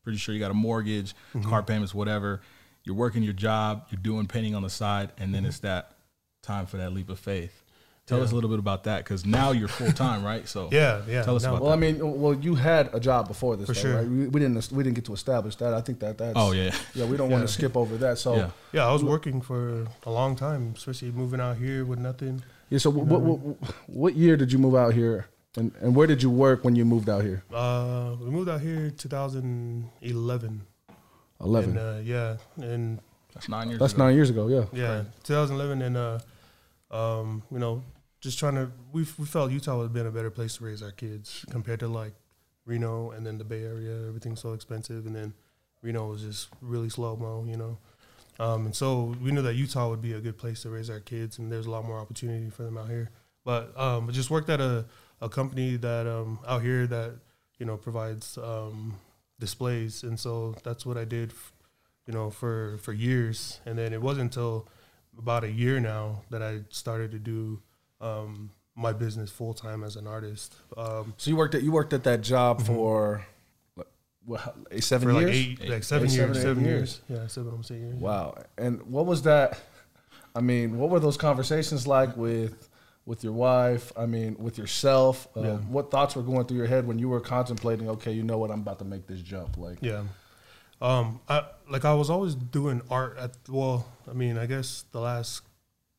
Pretty 0.03 0.17
sure 0.17 0.33
you 0.33 0.39
got 0.39 0.51
a 0.51 0.53
mortgage, 0.55 1.13
Mm-hmm. 1.35 1.49
car 1.49 1.61
payments, 1.61 1.93
whatever. 1.93 2.41
You're 2.85 2.95
working 2.95 3.21
your 3.21 3.33
job. 3.33 3.85
You're 3.89 4.01
doing 4.01 4.27
painting 4.27 4.55
on 4.55 4.63
the 4.63 4.69
side, 4.69 5.11
and 5.17 5.35
then 5.35 5.45
it's 5.45 5.59
that 5.59 5.97
time 6.41 6.65
for 6.67 6.77
that 6.77 6.93
leap 6.93 7.09
of 7.09 7.19
faith. 7.19 7.63
Tell 8.07 8.23
us 8.23 8.31
a 8.31 8.35
little 8.35 8.49
bit 8.49 8.59
about 8.59 8.85
that, 8.85 9.03
because 9.03 9.25
now 9.25 9.51
you're 9.51 9.67
full 9.67 9.91
time, 9.91 10.23
right? 10.23 10.47
So 10.47 10.69
Yeah, 10.71 11.01
yeah. 11.07 11.23
Tell 11.23 11.35
us 11.35 11.43
No, 11.43 11.49
about 11.49 11.61
Well, 11.63 11.73
I 11.73 11.75
mean, 11.75 11.99
well, 12.21 12.33
you 12.33 12.55
had 12.55 12.89
a 12.93 13.01
job 13.01 13.27
before 13.27 13.57
this, 13.57 13.67
For 13.67 13.73
though, 13.73 13.81
sure. 13.81 13.95
right? 13.97 14.07
We, 14.07 14.27
we 14.29 14.39
didn't 14.39 14.71
we 14.71 14.81
didn't 14.83 14.95
get 14.95 15.05
to 15.05 15.13
establish 15.13 15.57
that. 15.57 15.73
I 15.73 15.81
think 15.81 15.99
that 15.99 16.17
that's 16.17 16.33
Oh 16.35 16.53
yeah, 16.53 16.73
yeah. 16.95 17.05
We 17.05 17.17
don't 17.17 17.29
want 17.29 17.45
to 17.45 17.51
skip 17.53 17.75
over 17.75 17.97
that. 17.97 18.17
So 18.17 18.33
yeah. 18.33 18.39
yeah. 18.39 18.49
Yeah, 18.73 18.87
I 18.87 18.93
was 18.93 19.03
working 19.03 19.41
for 19.41 19.85
a 20.05 20.09
long 20.09 20.35
time, 20.37 20.73
especially 20.77 21.11
moving 21.11 21.41
out 21.41 21.57
here 21.57 21.83
with 21.83 21.99
nothing. 21.99 22.43
Yeah. 22.69 22.79
So 22.79 22.89
what, 22.89 23.05
what 23.07 23.21
what 23.39 23.57
what 23.87 24.15
year 24.15 24.37
did 24.37 24.51
you 24.53 24.59
move 24.59 24.75
out 24.75 24.93
here? 24.93 25.27
And 25.57 25.73
and 25.81 25.93
where 25.95 26.07
did 26.07 26.23
you 26.23 26.29
work 26.29 26.63
when 26.63 26.75
you 26.77 26.85
moved 26.85 27.09
out 27.09 27.23
here? 27.23 27.43
Uh, 27.53 28.15
we 28.21 28.29
moved 28.29 28.47
out 28.47 28.61
here 28.61 28.89
2011. 28.91 30.61
Eleven. 31.41 31.77
And, 31.77 31.79
uh, 31.79 31.99
yeah, 32.03 32.37
and 32.57 32.99
That's 33.33 33.49
nine 33.49 33.67
years. 33.69 33.79
That's 33.79 33.93
ago. 33.93 34.05
nine 34.05 34.15
years 34.15 34.29
ago. 34.29 34.47
Yeah. 34.47 34.65
yeah, 34.71 35.03
2011, 35.23 35.81
and 35.81 35.97
uh, 35.97 36.19
um, 36.89 37.43
you 37.51 37.59
know, 37.59 37.83
just 38.19 38.39
trying 38.39 38.55
to 38.55 38.71
we 38.91 39.05
we 39.17 39.25
felt 39.25 39.51
Utah 39.51 39.77
would 39.77 39.83
have 39.83 39.93
been 39.93 40.07
a 40.07 40.11
better 40.11 40.31
place 40.31 40.57
to 40.57 40.65
raise 40.65 40.81
our 40.81 40.91
kids 40.91 41.45
compared 41.49 41.79
to 41.81 41.87
like 41.87 42.13
Reno 42.65 43.11
and 43.11 43.25
then 43.25 43.37
the 43.37 43.43
Bay 43.43 43.63
Area. 43.63 44.07
Everything's 44.07 44.41
so 44.41 44.53
expensive, 44.53 45.05
and 45.05 45.15
then 45.15 45.33
Reno 45.81 46.07
was 46.07 46.21
just 46.21 46.49
really 46.61 46.89
slow 46.89 47.15
mo, 47.15 47.45
you 47.47 47.57
know. 47.57 47.77
Um, 48.39 48.67
and 48.67 48.75
so 48.75 49.15
we 49.21 49.31
knew 49.31 49.41
that 49.41 49.55
Utah 49.55 49.89
would 49.89 50.01
be 50.01 50.13
a 50.13 50.19
good 50.19 50.37
place 50.37 50.61
to 50.61 50.69
raise 50.69 50.89
our 50.89 50.99
kids, 50.99 51.39
and 51.39 51.51
there's 51.51 51.65
a 51.65 51.71
lot 51.71 51.85
more 51.85 51.99
opportunity 51.99 52.49
for 52.49 52.63
them 52.63 52.77
out 52.77 52.89
here. 52.89 53.09
But 53.43 53.77
um, 53.79 54.11
just 54.11 54.29
worked 54.29 54.49
at 54.49 54.59
a, 54.59 54.85
a 55.21 55.29
company 55.29 55.77
that 55.77 56.05
um, 56.05 56.39
out 56.47 56.61
here 56.61 56.85
that 56.87 57.15
you 57.57 57.65
know 57.65 57.77
provides 57.77 58.37
um, 58.37 58.95
displays, 59.39 60.03
and 60.03 60.19
so 60.19 60.55
that's 60.63 60.85
what 60.85 60.97
I 60.97 61.05
did, 61.05 61.31
f- 61.31 61.53
you 62.05 62.13
know, 62.13 62.29
for 62.29 62.77
for 62.81 62.93
years. 62.93 63.59
And 63.65 63.77
then 63.77 63.93
it 63.93 64.01
wasn't 64.01 64.35
until 64.35 64.67
about 65.17 65.43
a 65.43 65.51
year 65.51 65.79
now 65.79 66.21
that 66.29 66.43
I 66.43 66.61
started 66.69 67.11
to 67.11 67.19
do 67.19 67.61
um, 68.01 68.51
my 68.75 68.93
business 68.93 69.31
full 69.31 69.53
time 69.53 69.83
as 69.83 69.95
an 69.95 70.07
artist. 70.07 70.55
Um, 70.75 71.13
So 71.17 71.29
you 71.29 71.35
worked 71.35 71.55
at 71.55 71.63
you 71.63 71.71
worked 71.71 71.93
at 71.93 72.03
that 72.03 72.21
job 72.21 72.61
for 72.61 73.25
what, 73.75 73.87
what, 74.25 74.55
eight, 74.71 74.83
seven 74.83 75.07
for 75.07 75.19
years. 75.21 75.25
like 75.25 75.61
eight, 75.61 75.69
like 75.69 75.83
seven 75.83 76.07
Eight, 76.07 76.13
years, 76.13 76.19
seven, 76.27 76.37
eight 76.37 76.41
seven 76.41 76.63
years. 76.65 77.01
years. 77.09 77.21
Yeah, 77.21 77.27
seven, 77.27 77.49
almost 77.51 77.71
eight 77.71 77.79
years. 77.79 77.95
Wow. 77.95 78.35
And 78.57 78.83
what 78.83 79.05
was 79.05 79.23
that? 79.23 79.59
I 80.35 80.41
mean, 80.41 80.77
what 80.77 80.89
were 80.91 80.99
those 80.99 81.17
conversations 81.17 81.87
like 81.87 82.15
with 82.15 82.69
with 83.07 83.23
your 83.23 83.33
wife? 83.33 83.91
I 83.97 84.05
mean, 84.05 84.35
with 84.37 84.57
yourself? 84.57 85.27
Uh, 85.35 85.41
Yeah. 85.41 85.55
What 85.57 85.89
thoughts 85.89 86.15
were 86.15 86.21
going 86.21 86.45
through 86.45 86.57
your 86.57 86.67
head 86.67 86.85
when 86.85 86.99
you 86.99 87.09
were 87.09 87.21
contemplating? 87.21 87.89
Okay, 87.89 88.11
you 88.11 88.21
know 88.21 88.37
what? 88.37 88.51
I'm 88.51 88.59
about 88.59 88.79
to 88.79 88.85
make 88.85 89.07
this 89.07 89.21
jump. 89.21 89.57
Like, 89.57 89.77
Yeah. 89.81 90.03
Um, 90.79 91.21
I 91.27 91.43
like 91.67 91.85
I 91.85 91.95
was 91.95 92.11
always 92.11 92.35
doing 92.35 92.81
art 92.91 93.17
at 93.17 93.31
well, 93.49 93.87
I 94.07 94.13
mean, 94.13 94.37
I 94.37 94.45
guess 94.45 94.85
the 94.91 94.99
last 94.99 95.41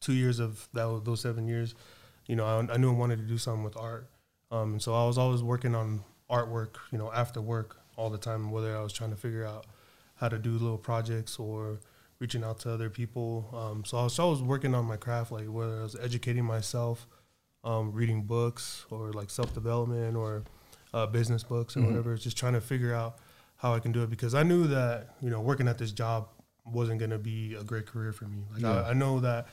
two 0.01 0.13
years 0.13 0.39
of 0.39 0.69
that 0.75 1.03
those 1.05 1.21
seven 1.21 1.47
years, 1.47 1.75
you 2.27 2.37
know, 2.37 2.45
I, 2.45 2.75
I 2.75 2.77
knew 2.77 2.91
I 2.91 2.95
wanted 2.97 3.19
to 3.19 3.25
do 3.25 3.39
something 3.39 3.65
with 3.65 3.77
art. 3.77 4.09
Um, 4.51 4.73
and 4.73 4.83
so 4.83 4.95
I 4.95 5.07
was 5.07 5.19
always 5.19 5.43
working 5.43 5.75
on 5.75 6.05
artwork, 6.31 6.77
you 6.91 6.99
know, 6.99 7.13
after 7.13 7.41
work 7.41 7.77
all 7.97 8.11
the 8.11 8.19
time, 8.19 8.51
whether 8.51 8.77
I 8.77 8.83
was 8.83 8.93
trying 8.93 9.11
to 9.11 9.17
figure 9.17 9.45
out 9.45 9.67
how 10.17 10.29
to 10.29 10.39
do 10.39 10.53
little 10.53 10.79
projects 10.79 11.39
or 11.39 11.81
reaching 12.19 12.43
out 12.45 12.59
to 12.61 12.73
other 12.73 12.91
people. 12.91 13.49
Um, 13.55 13.85
so 13.85 13.99
I 13.99 14.05
was 14.05 14.19
always 14.19 14.41
working 14.43 14.75
on 14.75 14.85
my 14.85 14.97
craft, 14.97 15.33
like 15.33 15.47
whether 15.47 15.79
I 15.81 15.83
was 15.83 15.97
educating 16.01 16.45
myself, 16.45 17.07
um, 17.65 17.93
reading 17.93 18.23
books 18.23 18.87
or 18.91 19.13
like 19.13 19.31
self 19.31 19.53
development 19.53 20.17
or 20.17 20.45
uh, 20.95 21.07
business 21.07 21.43
books 21.43 21.77
or 21.77 21.81
Mhm. 21.81 21.87
whatever, 21.89 22.17
just 22.17 22.37
trying 22.37 22.55
to 22.55 22.61
figure 22.61 22.95
out 22.95 23.19
how 23.57 23.75
I 23.75 23.81
can 23.81 23.93
do 23.93 24.03
it 24.03 24.11
because 24.11 24.35
I 24.35 24.43
knew 24.45 24.67
that 24.69 25.17
you 25.21 25.29
know 25.31 25.41
working 25.41 25.69
at 25.69 25.77
this 25.79 25.93
job 25.93 26.29
wasn't 26.65 26.99
going 26.99 27.11
to 27.11 27.19
be 27.19 27.55
a 27.55 27.65
great 27.65 27.87
career 27.87 28.13
for 28.13 28.25
me. 28.27 28.45
Like 28.53 28.63
Yeah. 28.63 28.83
I, 28.83 28.91
I 28.91 28.93
know 28.95 29.21
that 29.21 29.49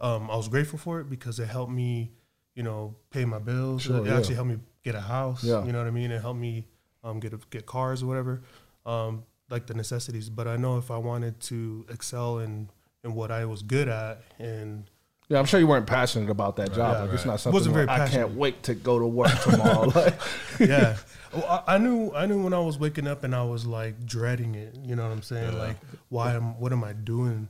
um, 0.00 0.30
I 0.30 0.36
was 0.36 0.48
grateful 0.48 0.78
for 0.78 1.00
it 1.00 1.10
because 1.10 1.38
it 1.38 1.46
helped 1.46 1.72
me, 1.72 2.12
you 2.54 2.62
know, 2.62 2.96
pay 3.10 3.24
my 3.24 3.38
bills. 3.38 3.82
Sure, 3.82 3.98
it 3.98 4.06
yeah. 4.06 4.18
actually 4.18 4.36
helped 4.36 4.50
me 4.50 4.58
get 4.82 4.94
a 4.94 5.00
house. 5.00 5.44
Yeah. 5.44 5.64
You 5.64 5.72
know 5.72 5.78
what 5.78 5.86
I 5.86 5.90
mean? 5.90 6.10
It 6.10 6.20
helped 6.20 6.40
me 6.40 6.66
um, 7.04 7.20
get 7.20 7.32
a, 7.32 7.38
get 7.50 7.66
cars 7.66 8.02
or 8.02 8.06
whatever, 8.06 8.42
um, 8.86 9.24
like 9.48 9.66
the 9.66 9.74
necessities. 9.74 10.28
But 10.28 10.48
I 10.48 10.56
know 10.56 10.78
if 10.78 10.90
I 10.90 10.96
wanted 10.96 11.40
to 11.40 11.86
excel 11.90 12.38
in 12.38 12.68
in 13.02 13.14
what 13.14 13.30
I 13.30 13.46
was 13.46 13.62
good 13.62 13.88
at 13.88 14.22
and 14.38 14.84
yeah, 15.30 15.38
I'm 15.38 15.44
sure 15.44 15.60
you 15.60 15.66
weren't 15.68 15.86
passionate 15.86 16.28
about 16.28 16.56
that 16.56 16.74
job. 16.74 16.96
Yeah, 16.96 17.02
like, 17.02 17.12
it's 17.12 17.24
not 17.24 17.38
something. 17.38 17.54
Wasn't 17.54 17.72
very 17.72 17.88
I 17.88 18.08
can't 18.08 18.32
wait 18.32 18.64
to 18.64 18.74
go 18.74 18.98
to 18.98 19.06
work 19.06 19.30
tomorrow. 19.42 19.82
like, 19.94 20.14
yeah. 20.58 20.96
Well, 21.32 21.46
I, 21.46 21.76
I 21.76 21.78
knew 21.78 22.12
I 22.12 22.26
knew 22.26 22.42
when 22.42 22.52
I 22.52 22.58
was 22.58 22.76
waking 22.76 23.06
up 23.06 23.22
and 23.22 23.36
I 23.36 23.44
was 23.44 23.64
like 23.64 24.04
dreading 24.04 24.56
it. 24.56 24.74
You 24.82 24.96
know 24.96 25.04
what 25.04 25.12
I'm 25.12 25.22
saying? 25.22 25.52
Yeah. 25.52 25.60
Like, 25.60 25.76
why 26.08 26.34
am 26.34 26.58
what 26.58 26.72
am 26.72 26.82
I 26.82 26.92
doing? 26.92 27.48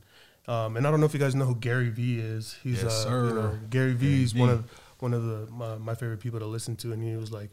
Um, 0.48 0.76
and 0.76 0.86
I 0.86 0.90
don't 0.90 1.00
know 1.00 1.06
if 1.06 1.14
you 1.14 1.20
guys 1.20 1.34
know 1.34 1.44
who 1.44 1.54
Gary 1.54 1.90
Vee 1.90 2.18
is. 2.18 2.56
He's 2.62 2.82
Yes, 2.82 3.06
uh, 3.06 3.08
you 3.10 3.28
sir. 3.30 3.34
know, 3.34 3.58
Gary 3.70 3.92
Vee 3.94 4.22
is 4.24 4.34
one 4.34 4.48
of 4.48 4.70
one 4.98 5.14
of 5.14 5.22
the 5.24 5.46
my, 5.52 5.76
my 5.76 5.94
favorite 5.94 6.20
people 6.20 6.38
to 6.40 6.46
listen 6.46 6.76
to, 6.76 6.92
and 6.92 7.02
he 7.02 7.14
was 7.16 7.30
like, 7.32 7.50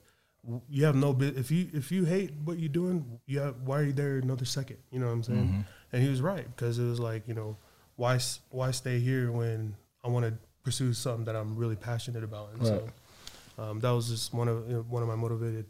"You 0.69 0.85
have 0.85 0.95
no 0.95 1.13
bit 1.13 1.37
if 1.37 1.51
you 1.51 1.69
if 1.73 1.91
you 1.91 2.05
hate 2.05 2.31
what 2.43 2.57
you're 2.59 2.69
doing, 2.69 3.19
you 3.25 3.39
have, 3.39 3.55
why 3.63 3.79
are 3.79 3.83
you 3.83 3.93
there 3.93 4.17
another 4.17 4.45
second? 4.45 4.77
You 4.91 4.99
know 4.99 5.07
what 5.07 5.13
I'm 5.13 5.23
saying? 5.23 5.47
Mhm. 5.47 5.65
And 5.93 6.03
he 6.03 6.09
was 6.09 6.21
right 6.21 6.45
because 6.55 6.79
it 6.79 6.85
was 6.85 6.99
like 6.99 7.27
you 7.27 7.33
know 7.33 7.57
why 7.97 8.19
why 8.49 8.71
stay 8.71 8.99
here 8.99 9.31
when 9.31 9.75
I 10.03 10.07
want 10.09 10.25
to 10.25 10.33
pursue 10.63 10.93
something 10.93 11.25
that 11.25 11.35
I'm 11.35 11.55
really 11.55 11.75
passionate 11.75 12.23
about, 12.23 12.49
and 12.53 12.65
so 12.65 12.89
um, 13.57 13.79
that 13.81 13.91
was 13.91 14.09
just 14.09 14.33
one 14.33 14.47
of 14.47 14.67
you 14.67 14.75
know, 14.77 14.81
one 14.89 15.01
of 15.03 15.07
my 15.09 15.15
motivated 15.15 15.65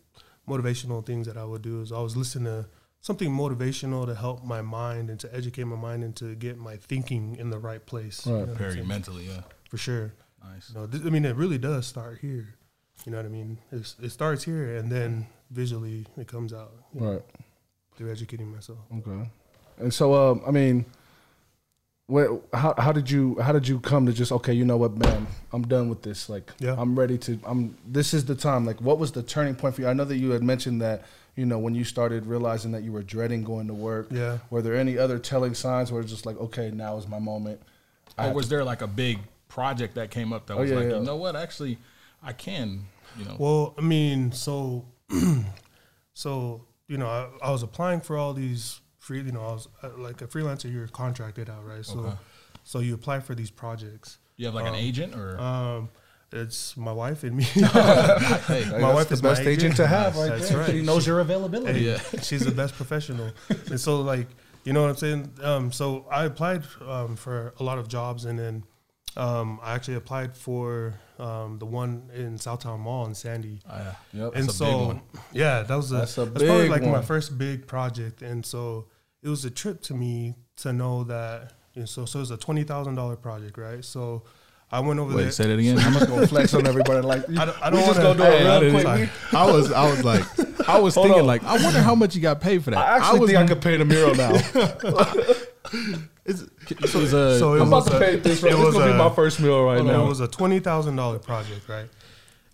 motivational 0.48 1.06
things 1.06 1.28
that 1.28 1.38
I 1.38 1.44
would 1.44 1.62
do 1.62 1.82
is 1.82 1.92
I 1.92 2.00
was 2.00 2.16
listening 2.16 2.46
to 2.46 2.66
something 3.02 3.32
motivational 3.32 4.06
to 4.06 4.16
help 4.16 4.44
my 4.44 4.62
mind 4.62 5.10
and 5.10 5.20
to 5.20 5.34
educate 5.34 5.64
my 5.64 5.76
mind 5.76 6.04
and 6.04 6.16
to 6.18 6.36
get 6.36 6.58
my 6.58 6.78
thinking 6.78 7.36
in 7.38 7.50
the 7.50 7.60
right 7.60 7.86
place. 7.86 8.26
Right. 8.28 8.48
know 8.48 8.70
you 8.70 8.84
mentally, 8.84 9.26
yeah. 9.26 9.42
for 9.70 9.78
sure. 9.78 10.14
Nice. 10.44 10.70
You 10.70 10.80
know, 10.80 10.88
th- 10.88 11.06
I 11.06 11.10
mean, 11.10 11.26
it 11.26 11.36
really 11.36 11.58
does 11.58 11.86
start 11.86 12.20
here. 12.20 12.56
You 13.06 13.12
know 13.12 13.18
what 13.18 13.26
I 13.26 13.30
mean? 13.30 13.60
It's, 13.72 13.96
it 14.02 14.10
starts 14.10 14.44
here, 14.44 14.78
and 14.78 14.92
then 14.92 15.28
visually 15.52 16.06
it 16.18 16.28
comes 16.28 16.52
out 16.52 16.74
you 16.94 17.02
know, 17.02 17.12
right. 17.14 17.22
through 17.96 18.12
educating 18.12 18.52
myself. 18.52 18.80
Okay. 18.98 19.30
And 19.78 19.94
so, 19.94 20.14
um, 20.14 20.42
I 20.48 20.52
mean, 20.52 20.86
what, 22.08 22.42
how, 22.54 22.74
how 22.78 22.92
did 22.92 23.12
you 23.12 23.38
how 23.40 23.52
did 23.52 23.68
you 23.68 23.80
come 23.80 24.06
to 24.06 24.14
just 24.14 24.32
okay? 24.32 24.54
You 24.54 24.66
know 24.66 24.78
what, 24.78 24.98
man, 24.98 25.28
I'm 25.52 25.68
done 25.68 25.90
with 25.90 26.02
this. 26.02 26.30
Like, 26.30 26.52
Yeah. 26.60 26.76
I'm 26.78 26.98
ready 26.98 27.18
to. 27.20 27.40
I'm. 27.44 27.78
This 27.86 28.14
is 28.14 28.26
the 28.26 28.36
time. 28.36 28.66
Like, 28.66 28.82
what 28.82 28.98
was 28.98 29.12
the 29.12 29.24
turning 29.24 29.56
point 29.56 29.76
for 29.76 29.82
you? 29.82 29.88
I 29.88 29.94
know 29.94 30.06
that 30.06 30.18
you 30.18 30.32
had 30.32 30.44
mentioned 30.44 30.82
that. 30.82 31.04
You 31.38 31.46
know, 31.46 31.60
when 31.60 31.74
you 31.76 31.84
started 31.86 32.26
realizing 32.26 32.72
that 32.74 32.84
you 32.84 32.92
were 32.92 33.04
dreading 33.04 33.44
going 33.44 33.68
to 33.68 33.74
work. 33.74 34.08
Yeah. 34.12 34.40
Were 34.50 34.62
there 34.62 34.76
any 34.76 34.98
other 34.98 35.20
telling 35.20 35.54
signs 35.54 35.92
where 35.92 36.02
it's 36.02 36.12
just 36.12 36.26
like, 36.26 36.36
okay, 36.38 36.72
now 36.72 36.98
is 36.98 37.08
my 37.08 37.20
moment? 37.20 37.62
I 38.18 38.24
Or 38.24 38.28
have 38.28 38.36
was 38.36 38.50
there 38.50 38.64
like 38.66 38.82
a 38.82 38.88
big 38.88 39.20
project 39.48 39.96
that 39.96 40.10
came 40.12 40.34
up 40.34 40.48
that 40.48 40.56
Oh, 40.56 40.62
was 40.62 40.70
yeah, 40.72 40.76
like, 40.78 40.90
yeah. 40.90 40.98
you 40.98 41.04
know 41.06 41.16
what, 41.16 41.36
actually, 41.36 41.78
I 42.24 42.34
can, 42.34 42.86
you 43.18 43.24
know. 43.26 43.36
Well, 43.38 43.76
I 43.78 43.82
mean, 43.82 44.32
so, 44.34 44.84
so 46.14 46.66
you 46.88 46.98
know, 46.98 47.08
I, 47.08 47.30
I 47.48 47.52
was 47.52 47.64
applying 47.64 48.02
for 48.02 48.18
all 48.18 48.34
these 48.34 48.82
free. 49.00 49.22
You 49.22 49.32
know, 49.32 49.42
I 49.42 49.52
was 49.54 49.68
uh, 49.84 49.90
like 49.98 50.22
a 50.22 50.28
freelancer. 50.28 50.72
You're 50.72 50.88
contracted 50.88 51.50
out, 51.50 51.66
right? 51.66 51.86
So, 51.86 52.00
Okay. 52.00 52.16
so 52.64 52.80
you 52.80 52.94
apply 52.94 53.20
for 53.20 53.36
these 53.36 53.52
projects. 53.52 54.18
you 54.38 54.46
have 54.46 54.56
like 54.56 54.66
an 54.68 54.76
agent 54.76 55.16
or 55.16 55.40
Um, 55.40 55.90
it's 56.32 56.76
my 56.78 56.92
wife 56.92 57.24
and 57.24 57.36
me. 57.38 57.44
hey, 57.44 58.66
my 58.80 58.94
wife 58.94 59.08
the 59.10 59.14
is 59.14 59.22
best 59.22 59.44
my 59.44 59.50
agent 59.50 59.76
to 59.78 59.88
have, 59.88 60.16
right 60.18 60.30
That's 60.30 60.50
there. 60.50 60.60
right. 60.60 60.70
She 60.72 60.82
knows 60.82 61.08
your 61.08 61.20
availability. 61.20 61.80
Hey, 61.80 61.86
Yeah. 61.92 62.22
she's 62.22 62.44
the 62.46 62.52
best 62.52 62.76
professional. 62.76 63.32
and 63.70 63.80
so, 63.80 64.02
like, 64.02 64.28
you 64.64 64.74
know 64.74 64.82
what 64.82 64.90
I'm 64.90 64.96
saying? 64.98 65.32
Um, 65.42 65.72
so 65.72 66.06
I 66.12 66.26
applied 66.26 66.64
um, 66.86 67.16
for 67.16 67.54
a 67.60 67.64
lot 67.64 67.78
of 67.78 67.88
jobs, 67.88 68.26
and 68.26 68.38
then 68.38 68.64
um, 69.16 69.60
I 69.64 69.74
actually 69.76 69.96
applied 69.96 70.36
for 70.36 71.00
um, 71.18 71.58
the 71.60 71.66
one 71.66 72.10
in 72.14 72.36
Southtown 72.38 72.80
Mall 72.80 73.06
in 73.06 73.16
Sandy. 73.16 73.62
uh, 73.70 73.94
Yep. 74.14 74.36
and 74.36 74.48
That's 74.50 74.60
a 74.60 74.64
big 74.64 74.72
so, 74.74 74.86
one. 74.88 75.02
yeah, 75.32 75.64
that 75.64 75.76
was 75.76 75.92
a, 75.92 75.96
That's 75.96 76.18
a 76.18 76.26
that's 76.26 76.44
probably 76.46 76.70
like 76.70 76.84
my 76.84 77.02
first 77.02 77.38
big 77.38 77.66
project, 77.68 78.22
and 78.22 78.46
so 78.46 78.88
it 79.24 79.30
was 79.30 79.46
a 79.46 79.50
trip 79.50 79.82
to 79.84 79.94
me 79.94 80.36
to 80.58 80.74
know 80.74 81.04
that. 81.06 81.54
You 81.74 81.82
know, 81.84 81.86
so, 81.86 82.06
so 82.06 82.20
it 82.20 82.24
was 82.24 82.32
a 82.32 82.38
twenty 82.38 82.64
thousand 82.64 82.96
dollar 82.96 83.16
project, 83.16 83.58
right? 83.58 83.86
So 83.86 84.24
I 84.70 84.82
went 84.82 85.00
over 85.00 85.14
there. 85.14 85.26
wait, 85.26 85.34
say 85.34 85.48
that 85.48 85.58
again. 85.58 85.80
I'm 85.80 85.94
just 85.94 86.08
gonna 86.08 86.28
flex 86.28 86.54
on 86.54 86.68
everybody. 86.68 87.06
Like, 87.06 87.30
I 87.38 87.46
don't, 87.46 87.62
I 87.64 87.70
don't 87.70 87.80
just 87.86 88.00
wanna, 88.00 88.18
gonna 88.18 88.18
do 88.18 88.24
it 88.36 88.40
Hey, 88.42 88.48
I 88.48 88.60
real 88.60 88.72
quick. 88.72 88.84
Sorry. 88.84 89.10
I 89.34 89.52
was, 89.52 89.72
I 89.72 89.90
was 89.90 90.04
like, 90.04 90.70
I 90.70 90.80
was 90.80 90.96
Hold 90.96 91.06
thinking 91.08 91.22
on. 91.22 91.28
like, 91.28 91.44
I 91.46 91.64
wonder 91.64 91.82
how 91.82 91.96
much 91.96 92.16
you 92.16 92.22
got 92.22 92.42
paid 92.42 92.64
for 92.64 92.72
that. 92.72 92.78
I 92.80 92.98
actually 92.98 93.20
was, 93.22 93.30
think 93.32 93.40
I 93.42 93.48
could 93.48 93.62
pay 93.62 93.78
the 93.78 93.86
mural 93.86 94.14
now. 94.16 94.34
It 96.26 96.94
was 96.94 97.14
a, 97.14 97.40
So 97.40 97.54
it 97.54 97.62
I'm 97.62 97.70
was 97.70 97.88
about 97.88 97.92
to 97.92 97.98
a- 97.98 98.00
pay 98.00 98.16
this. 98.18 98.44
Right. 98.44 98.52
This 98.52 98.60
was 98.66 98.74
gonna 98.74 98.92
be 98.92 98.98
my 98.98 99.10
first 99.10 99.40
mural 99.40 99.64
right 99.66 99.78
Hold 99.78 99.90
on, 99.90 99.94
now. 99.98 100.06
It 100.06 100.10
was 100.10 100.20
a 100.20 100.28
twenty 100.28 100.60
thousand 100.60 100.98
dollar 100.98 101.20
project, 101.20 101.70
right? 101.70 101.88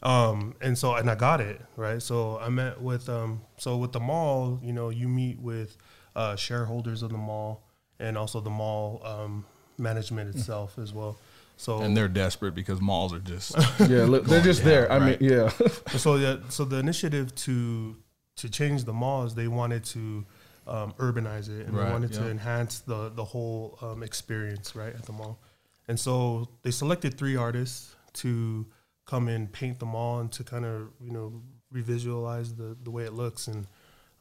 Um, 0.04 0.54
and 0.62 0.78
so 0.78 0.94
and 0.96 1.10
I 1.10 1.16
got 1.16 1.42
it 1.42 1.60
right. 1.76 2.00
So 2.02 2.38
I 2.40 2.50
met 2.50 2.80
with 2.82 3.10
um, 3.10 3.42
so 3.58 3.78
with 3.78 3.92
the 3.92 4.00
mall, 4.00 4.60
you 4.62 4.74
know, 4.74 4.90
you 4.90 5.08
meet 5.08 5.40
with 5.40 5.76
uh, 6.16 6.36
shareholders 6.36 7.02
of 7.02 7.10
the 7.12 7.18
mall 7.18 7.64
and 8.00 8.16
also 8.18 8.40
the 8.42 8.50
mall 8.52 9.02
um, 9.04 9.46
management 9.80 10.36
itself 10.36 10.78
as 10.78 10.94
well. 10.94 11.18
So 11.58 11.80
and 11.80 11.96
they're 11.96 12.08
desperate 12.08 12.56
because 12.56 12.82
malls 12.82 13.14
are 13.14 13.20
just 13.20 13.56
yeah, 13.80 14.06
look, 14.06 14.26
they're 14.26 14.42
just 14.42 14.62
down, 14.62 14.70
there. 14.70 14.92
I 14.92 14.98
right. 14.98 15.22
mean, 15.22 15.30
yeah. 15.32 15.50
so 15.98 16.16
yeah, 16.16 16.38
so 16.50 16.66
the 16.66 16.78
initiative 16.78 17.34
to 17.36 17.96
to 18.38 18.50
change 18.50 18.86
the 18.86 18.94
malls, 18.94 19.36
they 19.36 19.48
wanted 19.48 19.84
to 19.86 20.26
um, 20.66 20.94
urbanize 20.94 21.50
it 21.50 21.68
and 21.68 21.76
Right, 21.76 21.86
they 21.86 21.92
wanted 21.92 22.14
to 22.14 22.30
enhance 22.30 22.80
the 22.80 23.10
the 23.10 23.24
whole 23.24 23.78
um, 23.82 24.04
experience 24.04 24.76
right 24.76 24.94
at 24.94 25.06
the 25.06 25.14
mall. 25.14 25.40
And 25.88 26.00
so 26.00 26.48
they 26.62 26.72
selected 26.72 27.18
three 27.18 27.36
artists 27.36 27.96
to 28.14 28.66
come 29.06 29.28
and 29.28 29.52
paint 29.52 29.80
the 29.80 29.86
mall 29.86 30.20
and 30.20 30.32
to 30.32 30.44
kind 30.44 30.66
of 30.66 30.90
you 31.02 31.12
know 31.12 31.42
revisualize 31.72 32.56
the 32.56 32.76
the 32.84 32.92
way 32.92 33.04
it 33.04 33.14
looks. 33.14 33.48
And 33.48 33.68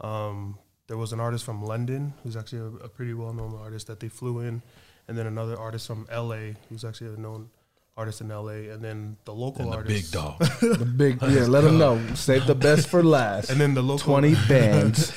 um, 0.01 0.59
there 0.88 0.97
was 0.97 1.12
an 1.12 1.21
artist 1.21 1.45
from 1.45 1.64
London 1.64 2.14
who's 2.23 2.37
actually 2.37 2.59
a, 2.59 2.85
a 2.85 2.88
pretty 2.88 3.14
well 3.14 3.33
known 3.33 3.55
artist 3.55 3.87
that 3.87 4.01
they 4.01 4.09
flew 4.09 4.40
in, 4.40 4.62
and 5.09 5.17
then 5.19 5.27
another 5.27 5.59
artist 5.59 5.87
from 5.87 6.07
L.A. 6.11 6.55
who's 6.69 6.85
actually 6.85 7.12
a 7.15 7.17
known 7.17 7.51
artist 7.97 8.21
in 8.23 8.29
LA, 8.29 8.73
and 8.73 8.83
then 8.83 9.17
the 9.27 9.35
local 9.35 9.62
And 9.65 9.73
the 9.73 9.77
artists. 9.77 10.11
big 10.11 10.21
dog. 10.21 10.38
The 10.79 10.85
big 10.87 11.21
yeah. 11.23 11.45
Let 11.47 11.61
them 11.62 11.77
know. 11.79 12.01
Save 12.15 12.47
the 12.47 12.55
best 12.55 12.88
for 12.88 13.03
last. 13.03 13.51
And 13.51 13.61
then 13.61 13.75
the 13.75 13.83
local 13.83 14.05
twenty 14.15 14.35
bands. 14.49 15.12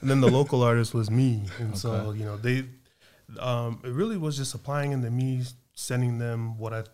and 0.00 0.08
then 0.10 0.20
the 0.20 0.30
local 0.30 0.62
artist 0.62 0.94
was 0.94 1.10
me, 1.10 1.42
and 1.58 1.76
so 1.76 2.12
you 2.12 2.24
know 2.24 2.36
they, 2.38 2.64
um, 3.38 3.80
it 3.84 3.90
really 3.90 4.16
was 4.16 4.36
just 4.36 4.54
applying 4.54 4.92
into 4.92 5.10
me, 5.10 5.42
sending 5.74 6.18
them 6.18 6.56
what 6.58 6.72
I, 6.72 6.84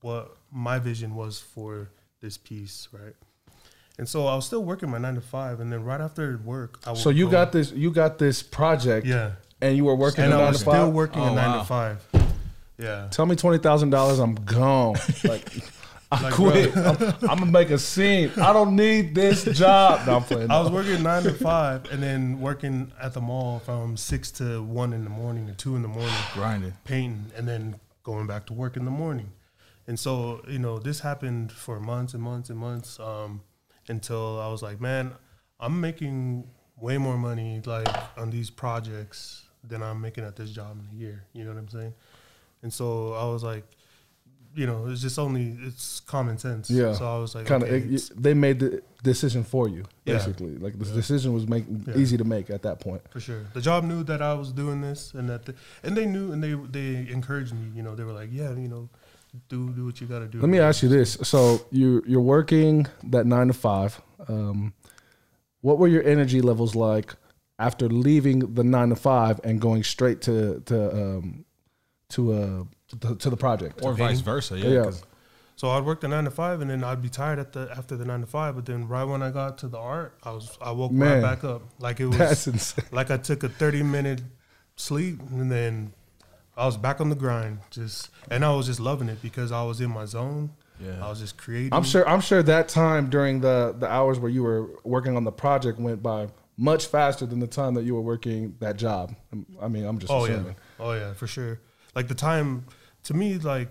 what 0.00 0.36
my 0.52 0.78
vision 0.80 1.14
was 1.14 1.38
for 1.38 1.90
this 2.20 2.36
piece, 2.36 2.88
right? 2.92 3.14
And 3.98 4.08
so 4.08 4.26
I 4.26 4.34
was 4.34 4.46
still 4.46 4.64
working 4.64 4.90
my 4.90 4.98
nine 4.98 5.14
to 5.14 5.20
five, 5.20 5.60
and 5.60 5.70
then 5.72 5.84
right 5.84 6.00
after 6.00 6.40
work, 6.44 6.80
I 6.86 6.90
would 6.92 6.98
So 6.98 7.10
you 7.10 7.26
go- 7.26 7.32
got 7.32 7.52
this. 7.52 7.70
You 7.70 7.90
got 7.92 8.18
this 8.18 8.42
project. 8.42 9.06
yeah, 9.06 9.32
And 9.62 9.76
you 9.76 9.84
were 9.84 9.94
working 9.94 10.24
and 10.24 10.32
a 10.32 10.36
I 10.36 10.38
nine 10.40 10.48
was 10.48 10.56
to 10.58 10.62
still 10.62 10.72
five. 10.86 10.92
working 10.92 11.20
Oh, 11.22 11.32
a 11.32 11.34
nine 11.34 11.50
wow. 11.50 11.58
to 11.60 11.64
five. 11.64 12.06
Yeah, 12.78 13.08
Tell 13.10 13.26
me 13.26 13.36
twenty 13.36 13.58
thousand 13.58 13.90
dollars. 13.90 14.18
I'm 14.18 14.34
gone. 14.34 14.96
Like. 15.24 15.48
I 16.12 16.22
Like, 16.22 16.34
quit. 16.34 16.76
I'm, 16.76 16.96
I'm 17.30 17.38
gonna 17.38 17.46
make 17.46 17.70
a 17.70 17.78
scene. 17.78 18.32
I 18.36 18.52
don't 18.52 18.74
need 18.74 19.14
this 19.14 19.44
job. 19.44 20.04
No, 20.08 20.16
I'm 20.16 20.24
playing. 20.24 20.50
I 20.50 20.58
was 20.60 20.68
working 20.68 21.00
nine 21.04 21.22
to 21.22 21.32
five, 21.34 21.88
and 21.92 22.02
then 22.02 22.40
working 22.40 22.90
at 23.00 23.12
the 23.14 23.20
mall 23.20 23.60
from 23.60 23.96
six 23.96 24.32
to 24.32 24.60
one 24.60 24.92
in 24.92 25.04
the 25.04 25.10
morning 25.10 25.46
to 25.46 25.52
two 25.52 25.76
in 25.76 25.82
the 25.82 25.88
morning. 25.88 26.12
Grinding. 26.34 26.72
painting 26.84 27.26
and 27.36 27.46
then 27.46 27.78
going 28.02 28.26
back 28.26 28.46
to 28.46 28.52
work 28.54 28.76
in 28.76 28.84
the 28.86 28.90
morning. 28.90 29.30
And 29.86 30.00
so, 30.00 30.42
you 30.48 30.58
know, 30.58 30.80
this 30.80 30.98
happened 31.00 31.52
for 31.52 31.78
months 31.78 32.12
and 32.12 32.22
months 32.22 32.50
and 32.50 32.58
months 32.58 32.98
um, 32.98 33.42
until 33.86 34.40
I 34.40 34.48
was 34.48 34.62
like, 34.62 34.80
man, 34.80 35.12
I'm 35.60 35.80
making 35.80 36.48
way 36.76 36.98
more 36.98 37.18
money 37.18 37.62
like 37.64 37.86
on 38.16 38.30
these 38.30 38.50
projects 38.50 39.44
than 39.66 39.82
I'm 39.82 40.00
making 40.00 40.24
at 40.24 40.36
this 40.36 40.50
job 40.50 40.78
in 40.78 40.96
a 40.96 41.00
year. 41.00 41.24
You 41.32 41.44
know 41.44 41.50
what 41.50 41.58
I'm 41.58 41.68
saying? 41.68 41.94
And 42.62 42.72
so 42.72 43.14
I 43.14 43.24
was 43.24 43.42
like, 43.42 43.64
you 44.54 44.66
know, 44.66 44.86
it's 44.88 45.00
just 45.00 45.18
only 45.18 45.56
it's 45.62 46.00
common 46.00 46.36
sense. 46.38 46.68
Yeah. 46.70 46.92
So 46.94 47.06
I 47.06 47.18
was 47.18 47.34
like, 47.34 47.46
kind 47.46 47.62
of. 47.62 47.68
okay, 47.68 47.96
they 48.16 48.34
made 48.34 48.58
the 48.58 48.82
decision 49.02 49.44
for 49.44 49.68
you, 49.68 49.84
Yeah. 50.04 50.14
basically. 50.14 50.56
Like 50.56 50.76
the 50.78 50.84
decision 50.86 51.32
was 51.32 51.46
make, 51.46 51.64
Yeah. 51.86 51.96
easy 51.96 52.16
to 52.16 52.24
make 52.24 52.50
at 52.50 52.62
that 52.62 52.80
point. 52.80 53.02
for 53.10 53.20
sure. 53.20 53.46
The 53.54 53.60
job 53.60 53.84
knew 53.84 54.02
that 54.04 54.20
I 54.20 54.34
was 54.34 54.50
doing 54.52 54.80
this, 54.80 55.14
and 55.14 55.28
that, 55.28 55.44
the, 55.46 55.54
and 55.84 55.96
they 55.96 56.04
knew, 56.04 56.32
and 56.32 56.42
they 56.42 56.54
they 56.54 57.10
encouraged 57.12 57.54
me. 57.54 57.70
You 57.76 57.82
know, 57.84 57.94
they 57.94 58.02
were 58.02 58.12
like, 58.12 58.30
yeah, 58.32 58.50
you 58.50 58.66
know, 58.68 58.88
do 59.48 59.70
do 59.70 59.84
what 59.86 60.00
you 60.00 60.08
got 60.08 60.18
to 60.18 60.26
do. 60.26 60.40
Let 60.40 60.50
me 60.50 60.58
ask 60.58 60.82
you 60.82 60.88
this: 60.88 61.16
So 61.22 61.64
you 61.70 62.02
you're 62.06 62.20
working 62.20 62.88
that 63.04 63.26
nine 63.26 63.46
to 63.46 63.52
five. 63.52 64.00
Um, 64.26 64.74
what 65.60 65.78
were 65.78 65.86
your 65.88 66.02
energy 66.02 66.40
levels 66.40 66.74
like 66.74 67.14
after 67.60 67.88
leaving 67.88 68.54
the 68.54 68.64
nine 68.64 68.88
to 68.88 68.96
five 68.96 69.40
and 69.44 69.60
going 69.60 69.82
straight 69.84 70.20
to 70.22 70.60
to 70.66 70.76
um, 71.02 71.44
to 72.10 72.32
uh 72.32 72.64
to, 73.00 73.14
to 73.16 73.30
the 73.30 73.36
project? 73.36 73.80
Or 73.84 73.92
vice 73.94 74.20
versa. 74.20 74.58
Yeah. 74.58 74.68
Yeah. 74.68 74.82
'cause 74.84 75.02
So 75.56 75.68
I'd 75.70 75.84
work 75.84 76.00
the 76.00 76.08
nine 76.08 76.24
to 76.24 76.30
five, 76.30 76.60
and 76.62 76.70
then 76.70 76.82
I'd 76.82 77.02
be 77.02 77.10
tired 77.10 77.38
at 77.38 77.52
the 77.52 77.68
after 77.76 77.96
the 77.96 78.04
nine 78.04 78.20
to 78.22 78.26
five. 78.26 78.54
But 78.56 78.64
then 78.66 78.88
right 78.88 79.04
when 79.04 79.22
I 79.22 79.30
got 79.30 79.58
to 79.58 79.68
the 79.68 79.78
art, 79.78 80.14
I 80.22 80.30
was 80.32 80.56
I 80.60 80.70
woke 80.72 80.90
Man. 80.92 81.12
right 81.12 81.22
back 81.22 81.44
up, 81.44 81.62
like 81.78 82.00
it 82.00 82.06
was 82.12 82.18
That's 82.18 82.46
insane. 82.46 82.86
like 82.92 83.10
I 83.10 83.18
took 83.18 83.44
a 83.44 83.48
thirty 83.48 83.82
minute 83.82 84.22
sleep, 84.76 85.20
and 85.30 85.52
then 85.52 85.92
I 86.56 86.64
was 86.66 86.76
back 86.76 87.00
on 87.00 87.10
the 87.10 87.16
grind. 87.16 87.58
Just 87.70 88.08
and 88.30 88.44
I 88.44 88.54
was 88.54 88.66
just 88.66 88.80
loving 88.80 89.08
it 89.08 89.20
because 89.22 89.52
I 89.52 89.62
was 89.62 89.80
in 89.80 89.90
my 89.90 90.06
zone. 90.06 90.50
Yeah. 90.82 91.04
I 91.04 91.10
was 91.10 91.20
just 91.20 91.36
creating. 91.36 91.74
I'm 91.74 91.84
sure. 91.84 92.08
I'm 92.08 92.22
sure 92.22 92.42
that 92.42 92.68
time 92.70 93.10
during 93.10 93.40
the 93.42 93.74
the 93.78 93.86
hours 93.86 94.18
where 94.18 94.30
you 94.30 94.42
were 94.42 94.66
working 94.82 95.14
on 95.14 95.24
the 95.24 95.32
project 95.32 95.78
went 95.78 96.02
by 96.02 96.28
much 96.62 96.86
faster 96.86 97.24
than 97.24 97.38
the 97.40 97.46
time 97.46 97.72
that 97.74 97.84
you 97.84 97.94
were 97.94 98.02
working 98.02 98.54
that 98.60 98.76
job. 98.76 99.14
I 99.62 99.66
mean, 99.68 99.84
I'm 99.86 99.98
just 99.98 100.12
Oh 100.12 100.24
assuming. 100.26 100.46
yeah, 100.46 100.52
oh 100.84 100.92
yeah, 100.92 101.12
for 101.14 101.26
sure. 101.26 101.58
Like 101.94 102.06
the 102.08 102.14
time 102.14 102.66
to 103.04 103.14
me, 103.14 103.38
like 103.38 103.68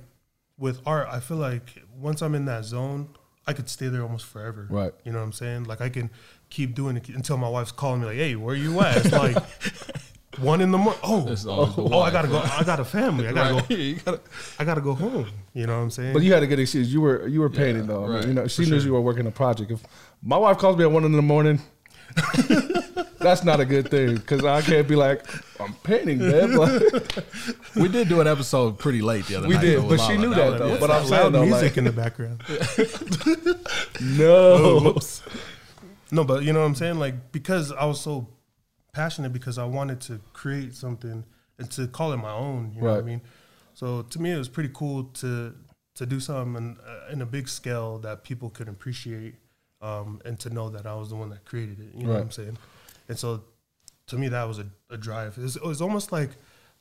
with 0.58 0.82
art, 0.88 1.08
I 1.12 1.20
feel 1.20 1.38
like 1.38 1.84
once 1.96 2.22
I'm 2.24 2.34
in 2.34 2.46
that 2.46 2.66
zone, 2.66 3.10
I 3.46 3.54
could 3.54 3.70
stay 3.70 3.88
there 3.90 4.02
almost 4.02 4.26
forever. 4.26 4.66
Right. 4.70 4.92
You 5.04 5.12
know 5.12 5.20
what 5.20 5.26
I'm 5.26 5.34
saying? 5.34 5.66
Like 5.66 5.82
I 5.82 5.90
can 5.90 6.10
keep 6.50 6.74
doing 6.74 6.98
it 6.98 7.08
until 7.10 7.38
my 7.38 7.48
wife's 7.48 7.72
calling 7.72 8.02
me 8.02 8.08
like, 8.08 8.18
"Hey, 8.18 8.36
where 8.36 8.56
you 8.56 8.80
at?" 8.82 8.98
It's 8.98 9.12
like 9.12 9.38
one 10.40 10.62
in 10.62 10.72
the 10.72 10.78
morning. 10.78 11.00
Oh, 11.04 11.28
It's 11.32 11.46
oh, 11.46 11.52
always 11.52 11.76
the 11.76 11.84
oh, 11.84 12.00
I 12.02 12.12
gotta 12.12 12.28
go. 12.28 12.40
I 12.40 12.64
got 12.64 12.80
a 12.80 12.86
family. 12.86 13.28
I 13.28 13.34
gotta 13.34 13.54
Right. 13.56 13.70
go. 13.70 13.76
You 13.90 13.96
gotta- 14.04 14.22
I 14.60 14.64
gotta 14.66 14.82
go 14.82 14.94
home. 14.94 15.28
You 15.54 15.68
know 15.68 15.78
what 15.78 15.84
I'm 15.84 15.92
saying? 15.92 16.14
But 16.14 16.24
you 16.24 16.34
had 16.34 16.42
a 16.44 16.48
good 16.48 16.60
excuse. 16.60 16.92
You 16.92 17.02
were 17.02 17.28
you 17.28 17.40
were 17.40 17.50
painting 17.50 17.86
though. 17.88 18.06
I 18.06 18.20
mean, 18.20 18.28
you 18.30 18.34
know, 18.34 18.48
she 18.48 18.64
for 18.66 18.70
knew 18.72 18.80
sure. 18.80 18.88
you 18.88 18.94
were 18.94 19.02
working 19.02 19.28
a 19.28 19.32
project. 19.32 19.72
If 19.72 19.84
my 20.24 20.38
wife 20.38 20.58
calls 20.58 20.78
me 20.78 20.84
at 20.84 20.92
one 20.92 21.04
in 21.06 21.12
the 21.12 21.22
morning, 21.22 21.60
that's 23.20 23.44
not 23.44 23.60
a 23.60 23.66
good 23.66 23.90
thing 23.92 24.16
because 24.16 24.44
I 24.46 24.62
can't 24.62 24.88
be 24.88 24.96
like 24.96 25.26
I'm 25.60 25.74
painting, 25.84 26.20
man. 26.20 26.54
Like, 26.58 26.82
we 27.76 27.88
did 27.88 28.10
do 28.10 28.22
an 28.22 28.28
episode 28.28 28.80
pretty 28.80 29.02
late 29.02 29.26
the 29.26 29.36
other 29.36 29.48
We 29.48 29.56
night. 29.56 29.64
We 29.64 29.70
did, 29.70 29.78
though, 29.78 29.82
but 29.84 29.90
with 29.92 30.02
she 30.02 30.18
knew 30.18 30.34
that, 30.34 30.52
was- 30.52 30.60
though. 30.60 30.68
yeah. 30.74 30.78
But 30.80 30.92
I'm 30.92 31.02
Loud 31.04 31.08
saying 31.10 31.32
though, 31.34 31.46
music 31.46 31.62
like- 31.64 31.78
in 31.78 31.84
the 31.84 31.92
background. 31.92 32.44
no, 34.02 34.98
No, 36.12 36.24
but 36.24 36.44
you 36.44 36.54
know 36.54 36.60
what 36.62 36.66
I'm 36.66 36.76
saying? 36.76 37.00
Like 37.00 37.32
because 37.32 37.72
I 37.72 37.86
was 37.86 38.02
so 38.02 38.28
passionate 38.94 39.32
because 39.34 39.58
I 39.58 39.66
wanted 39.66 40.02
to 40.02 40.20
create 40.34 40.74
something 40.76 41.24
and 41.58 41.72
to 41.72 41.88
call 41.88 42.14
it 42.14 42.18
my 42.18 42.32
own. 42.32 42.72
You 42.76 42.82
know 42.82 42.92
what 42.92 43.00
I 43.00 43.04
mean? 43.04 43.22
So 43.74 44.02
to 44.02 44.22
me, 44.22 44.32
it 44.32 44.38
was 44.38 44.50
pretty 44.50 44.72
cool 44.74 45.06
to 45.16 45.54
to 45.96 46.06
do 46.06 46.20
something 46.20 46.56
in, 46.56 46.78
uh, 46.88 47.12
in 47.12 47.22
a 47.22 47.26
big 47.26 47.48
scale 47.50 47.98
that 48.00 48.24
people 48.24 48.50
could 48.50 48.68
appreciate 48.70 49.36
um, 49.82 50.22
and 50.26 50.40
to 50.40 50.50
know 50.50 50.70
that 50.70 50.86
I 50.86 50.96
was 50.96 51.10
the 51.10 51.16
one 51.16 51.30
that 51.30 51.46
created 51.46 51.80
it. 51.80 51.98
You 51.98 52.08
know 52.08 52.14
what 52.14 52.22
I'm 52.22 52.32
saying? 52.32 52.58
And 53.08 53.18
so 53.18 53.44
to 54.08 54.18
me, 54.18 54.28
that 54.30 54.48
was 54.48 54.60
a, 54.60 54.66
a 54.90 54.98
drive. 54.98 55.38
It 55.38 55.42
was, 55.42 55.56
it 55.56 55.64
was 55.64 55.82
almost 55.82 56.12
like 56.12 56.32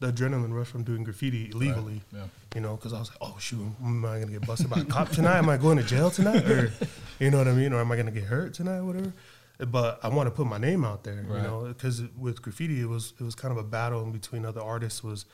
the 0.00 0.12
adrenaline 0.12 0.52
rush 0.52 0.68
from 0.68 0.84
doing 0.84 1.04
graffiti 1.04 1.50
illegally. 1.50 2.02
Yeah. 2.12 2.24
You 2.54 2.60
know, 2.60 2.76
because 2.76 2.92
I 2.92 2.98
was 2.98 3.10
like, 3.10 3.18
oh 3.20 3.36
shoot, 3.38 3.60
am 3.82 4.04
I 4.04 4.20
gonna 4.20 4.32
get 4.32 4.46
busted 4.46 4.70
by 4.70 4.80
a 4.80 4.84
cop 4.84 5.10
tonight? 5.10 5.38
Am 5.38 5.48
I 5.48 5.56
going 5.56 5.78
to 5.78 5.84
jail 5.84 6.10
tonight? 6.10 6.44
Or 6.48 6.72
you 7.18 7.30
know 7.30 7.38
what 7.38 7.48
I 7.48 7.52
mean? 7.52 7.72
Or 7.72 7.80
am 7.80 7.90
I 7.90 7.96
gonna 7.96 8.10
get 8.10 8.24
hurt 8.24 8.54
tonight? 8.54 8.80
Whatever. 8.82 9.12
But 9.58 9.98
I 10.04 10.08
want 10.08 10.28
to 10.28 10.30
put 10.30 10.46
my 10.46 10.58
name 10.58 10.84
out 10.84 11.02
there, 11.02 11.26
you 11.28 11.42
know, 11.42 11.64
because 11.66 12.00
with 12.16 12.40
graffiti, 12.42 12.80
it 12.80 12.86
was 12.86 13.12
it 13.18 13.24
was 13.24 13.34
kind 13.34 13.50
of 13.50 13.58
a 13.58 13.64
battle 13.64 14.04
in 14.04 14.12
between 14.12 14.44
other 14.44 14.62
artists. 14.62 15.02
Was 15.02 15.24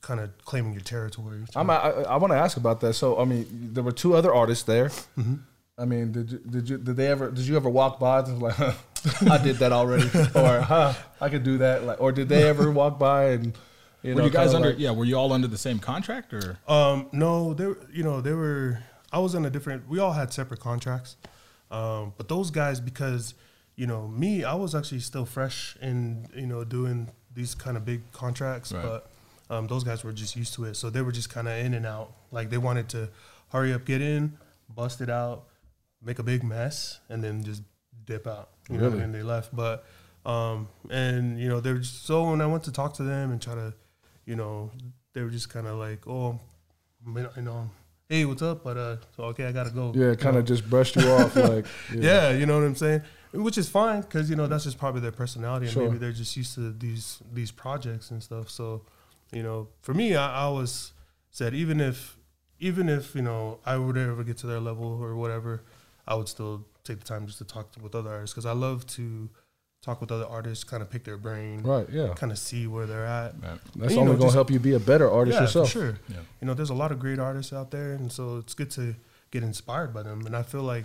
kind 0.00 0.18
of 0.18 0.30
claiming 0.46 0.72
your 0.72 0.80
territory. 0.80 1.44
I'm, 1.54 1.68
I, 1.68 1.76
I 1.76 2.16
want 2.16 2.32
to 2.32 2.38
ask 2.38 2.56
about 2.56 2.80
that. 2.80 2.94
So 2.94 3.20
I 3.20 3.26
mean, 3.26 3.46
there 3.74 3.84
were 3.84 3.92
two 3.92 4.14
other 4.14 4.32
artists 4.32 4.64
there. 4.64 4.86
Mm-hmm. 4.86 5.34
I 5.80 5.84
mean, 5.86 6.12
did 6.12 6.30
you, 6.32 6.38
did 6.38 6.68
you 6.68 6.78
did 6.78 6.96
they 6.96 7.06
ever 7.06 7.30
did 7.30 7.46
you 7.46 7.56
ever 7.56 7.70
walk 7.70 7.98
by 7.98 8.20
and 8.20 8.40
like 8.42 8.54
huh, 8.54 8.72
I 9.30 9.38
did 9.38 9.56
that 9.56 9.72
already 9.72 10.04
or 10.34 10.60
huh 10.60 10.92
I 11.20 11.28
could 11.30 11.42
do 11.42 11.58
that 11.58 11.84
like 11.84 12.00
or 12.00 12.12
did 12.12 12.28
they 12.28 12.46
ever 12.48 12.70
walk 12.70 12.98
by 12.98 13.30
and 13.30 13.56
you 14.02 14.14
Were 14.14 14.20
know 14.20 14.26
you 14.26 14.30
guys 14.32 14.54
under? 14.54 14.70
like- 14.70 14.78
yeah. 14.78 14.92
Were 14.92 15.04
you 15.04 15.16
all 15.16 15.32
under 15.32 15.46
the 15.48 15.58
same 15.58 15.78
contract 15.78 16.32
or? 16.32 16.58
Um, 16.66 17.08
no, 17.12 17.52
they 17.54 17.66
were, 17.66 17.78
you 17.92 18.02
know, 18.02 18.22
they 18.22 18.32
were, 18.32 18.82
I 19.12 19.18
was 19.18 19.34
in 19.34 19.44
a 19.44 19.50
different, 19.50 19.86
we 19.90 19.98
all 19.98 20.12
had 20.12 20.32
separate 20.32 20.58
contracts. 20.60 21.16
Um, 21.70 22.14
but 22.16 22.26
those 22.26 22.50
guys, 22.50 22.80
because, 22.80 23.34
you 23.76 23.86
know, 23.86 24.08
me, 24.08 24.42
I 24.42 24.54
was 24.54 24.74
actually 24.74 25.00
still 25.00 25.26
fresh 25.26 25.76
in, 25.82 26.26
you 26.34 26.46
know, 26.46 26.64
doing 26.64 27.10
these 27.34 27.54
kind 27.54 27.76
of 27.76 27.84
big 27.84 28.10
contracts, 28.12 28.72
Right. 28.72 28.82
but 28.82 29.10
um, 29.54 29.66
those 29.66 29.84
guys 29.84 30.02
were 30.02 30.12
just 30.12 30.34
used 30.34 30.54
to 30.54 30.64
it. 30.64 30.76
So 30.76 30.88
they 30.88 31.02
were 31.02 31.12
just 31.12 31.28
kind 31.28 31.46
of 31.46 31.58
in 31.58 31.74
and 31.74 31.84
out. 31.84 32.12
Like 32.32 32.48
they 32.48 32.56
wanted 32.58 32.88
to 32.90 33.10
hurry 33.52 33.74
up, 33.74 33.84
get 33.84 34.00
in, 34.00 34.38
bust 34.74 35.02
it 35.02 35.10
out, 35.10 35.44
make 36.02 36.18
a 36.18 36.22
big 36.22 36.42
mess, 36.42 37.00
and 37.08 37.22
then 37.22 37.42
just 37.42 37.62
dip 38.04 38.26
out. 38.26 38.50
You 38.68 38.78
know, 38.78 38.88
Really? 38.88 39.02
and 39.02 39.14
they 39.14 39.22
left. 39.22 39.54
But, 39.54 39.84
um, 40.24 40.68
and, 40.90 41.38
you 41.40 41.48
know, 41.48 41.60
they 41.60 41.72
were 41.72 41.78
just, 41.80 42.06
so 42.06 42.30
when 42.30 42.40
I 42.40 42.46
went 42.46 42.64
to 42.64 42.72
talk 42.72 42.94
to 42.94 43.02
them 43.02 43.30
and 43.32 43.40
try 43.40 43.54
to, 43.54 43.74
you 44.24 44.36
know, 44.36 44.70
they 45.12 45.22
were 45.22 45.30
just 45.30 45.50
kind 45.50 45.66
of 45.66 45.76
like, 45.78 46.06
oh, 46.06 46.38
you 47.06 47.42
know, 47.42 47.70
hey, 48.08 48.24
what's 48.24 48.42
up? 48.42 48.62
But 48.64 48.76
uh, 48.76 48.96
so 49.16 49.24
okay, 49.24 49.46
I 49.46 49.52
gotta 49.52 49.70
go. 49.70 49.92
yeah 49.94 50.14
kind 50.14 50.36
of 50.36 50.44
just 50.44 50.68
brushed 50.68 50.96
you 50.96 51.08
off 51.10 51.34
like 51.50 51.64
yeah. 51.94 52.30
you 52.30 52.44
know 52.46 52.58
what 52.58 52.64
I'm 52.66 52.76
saying. 52.76 53.02
Which 53.32 53.56
is 53.56 53.68
fine 53.68 54.00
because 54.02 54.28
you 54.28 54.34
know 54.36 54.46
that's 54.48 54.64
just 54.64 54.76
probably 54.78 55.00
their 55.00 55.12
personality, 55.12 55.66
and 55.66 55.72
Sure. 55.72 55.84
maybe 55.86 55.98
they're 55.98 56.12
just 56.12 56.36
used 56.36 56.54
to 56.56 56.72
these 56.72 57.20
these 57.32 57.50
projects 57.52 58.10
and 58.10 58.22
stuff. 58.22 58.50
So, 58.50 58.82
you 59.32 59.42
know, 59.42 59.68
for 59.82 59.94
me, 59.94 60.14
I, 60.16 60.40
I 60.40 60.42
always 60.42 60.92
said 61.30 61.54
even 61.54 61.80
if 61.80 62.16
even 62.58 62.88
if 62.88 63.14
you 63.14 63.22
know 63.22 63.60
I 63.64 63.76
would 63.78 63.96
ever 63.96 64.22
get 64.24 64.36
to 64.38 64.46
their 64.48 64.60
level 64.60 64.98
or 65.00 65.14
whatever, 65.14 65.62
I 66.10 66.14
would 66.14 66.28
still 66.28 66.66
take 66.84 66.98
the 66.98 67.04
time 67.04 67.26
just 67.26 67.38
to 67.38 67.44
talk 67.44 67.70
with 67.80 67.94
other 67.94 68.10
artists 68.10 68.34
because 68.34 68.44
I 68.44 68.52
love 68.52 68.86
to 68.88 69.30
talk 69.80 70.00
with 70.00 70.12
other 70.12 70.26
artists, 70.26 70.64
kind 70.64 70.82
of 70.82 70.90
pick 70.90 71.04
their 71.04 71.16
brain, 71.16 71.62
right 71.62 71.88
yeah 71.90 72.12
kind 72.14 72.32
of 72.32 72.38
see 72.38 72.66
where 72.66 72.84
they're 72.84 73.06
at. 73.06 73.34
Right. 73.40 73.58
that's 73.76 73.94
you 73.94 74.00
only 74.00 74.12
know, 74.12 74.18
gonna 74.18 74.32
help 74.32 74.50
you 74.50 74.58
be 74.58 74.74
a 74.74 74.80
better 74.80 75.10
artist 75.10 75.36
yeah, 75.36 75.42
yourself 75.42 75.68
for 75.68 75.72
sure. 75.72 75.98
Yeah. 76.08 76.16
You 76.40 76.46
know, 76.48 76.54
there's 76.54 76.70
a 76.70 76.74
lot 76.74 76.92
of 76.92 76.98
great 76.98 77.18
artists 77.18 77.52
out 77.52 77.70
there, 77.70 77.92
and 77.92 78.12
so 78.12 78.38
it's 78.38 78.54
good 78.54 78.70
to 78.72 78.94
get 79.30 79.42
inspired 79.42 79.94
by 79.94 80.02
them. 80.02 80.26
And 80.26 80.36
I 80.36 80.42
feel 80.42 80.62
like, 80.62 80.84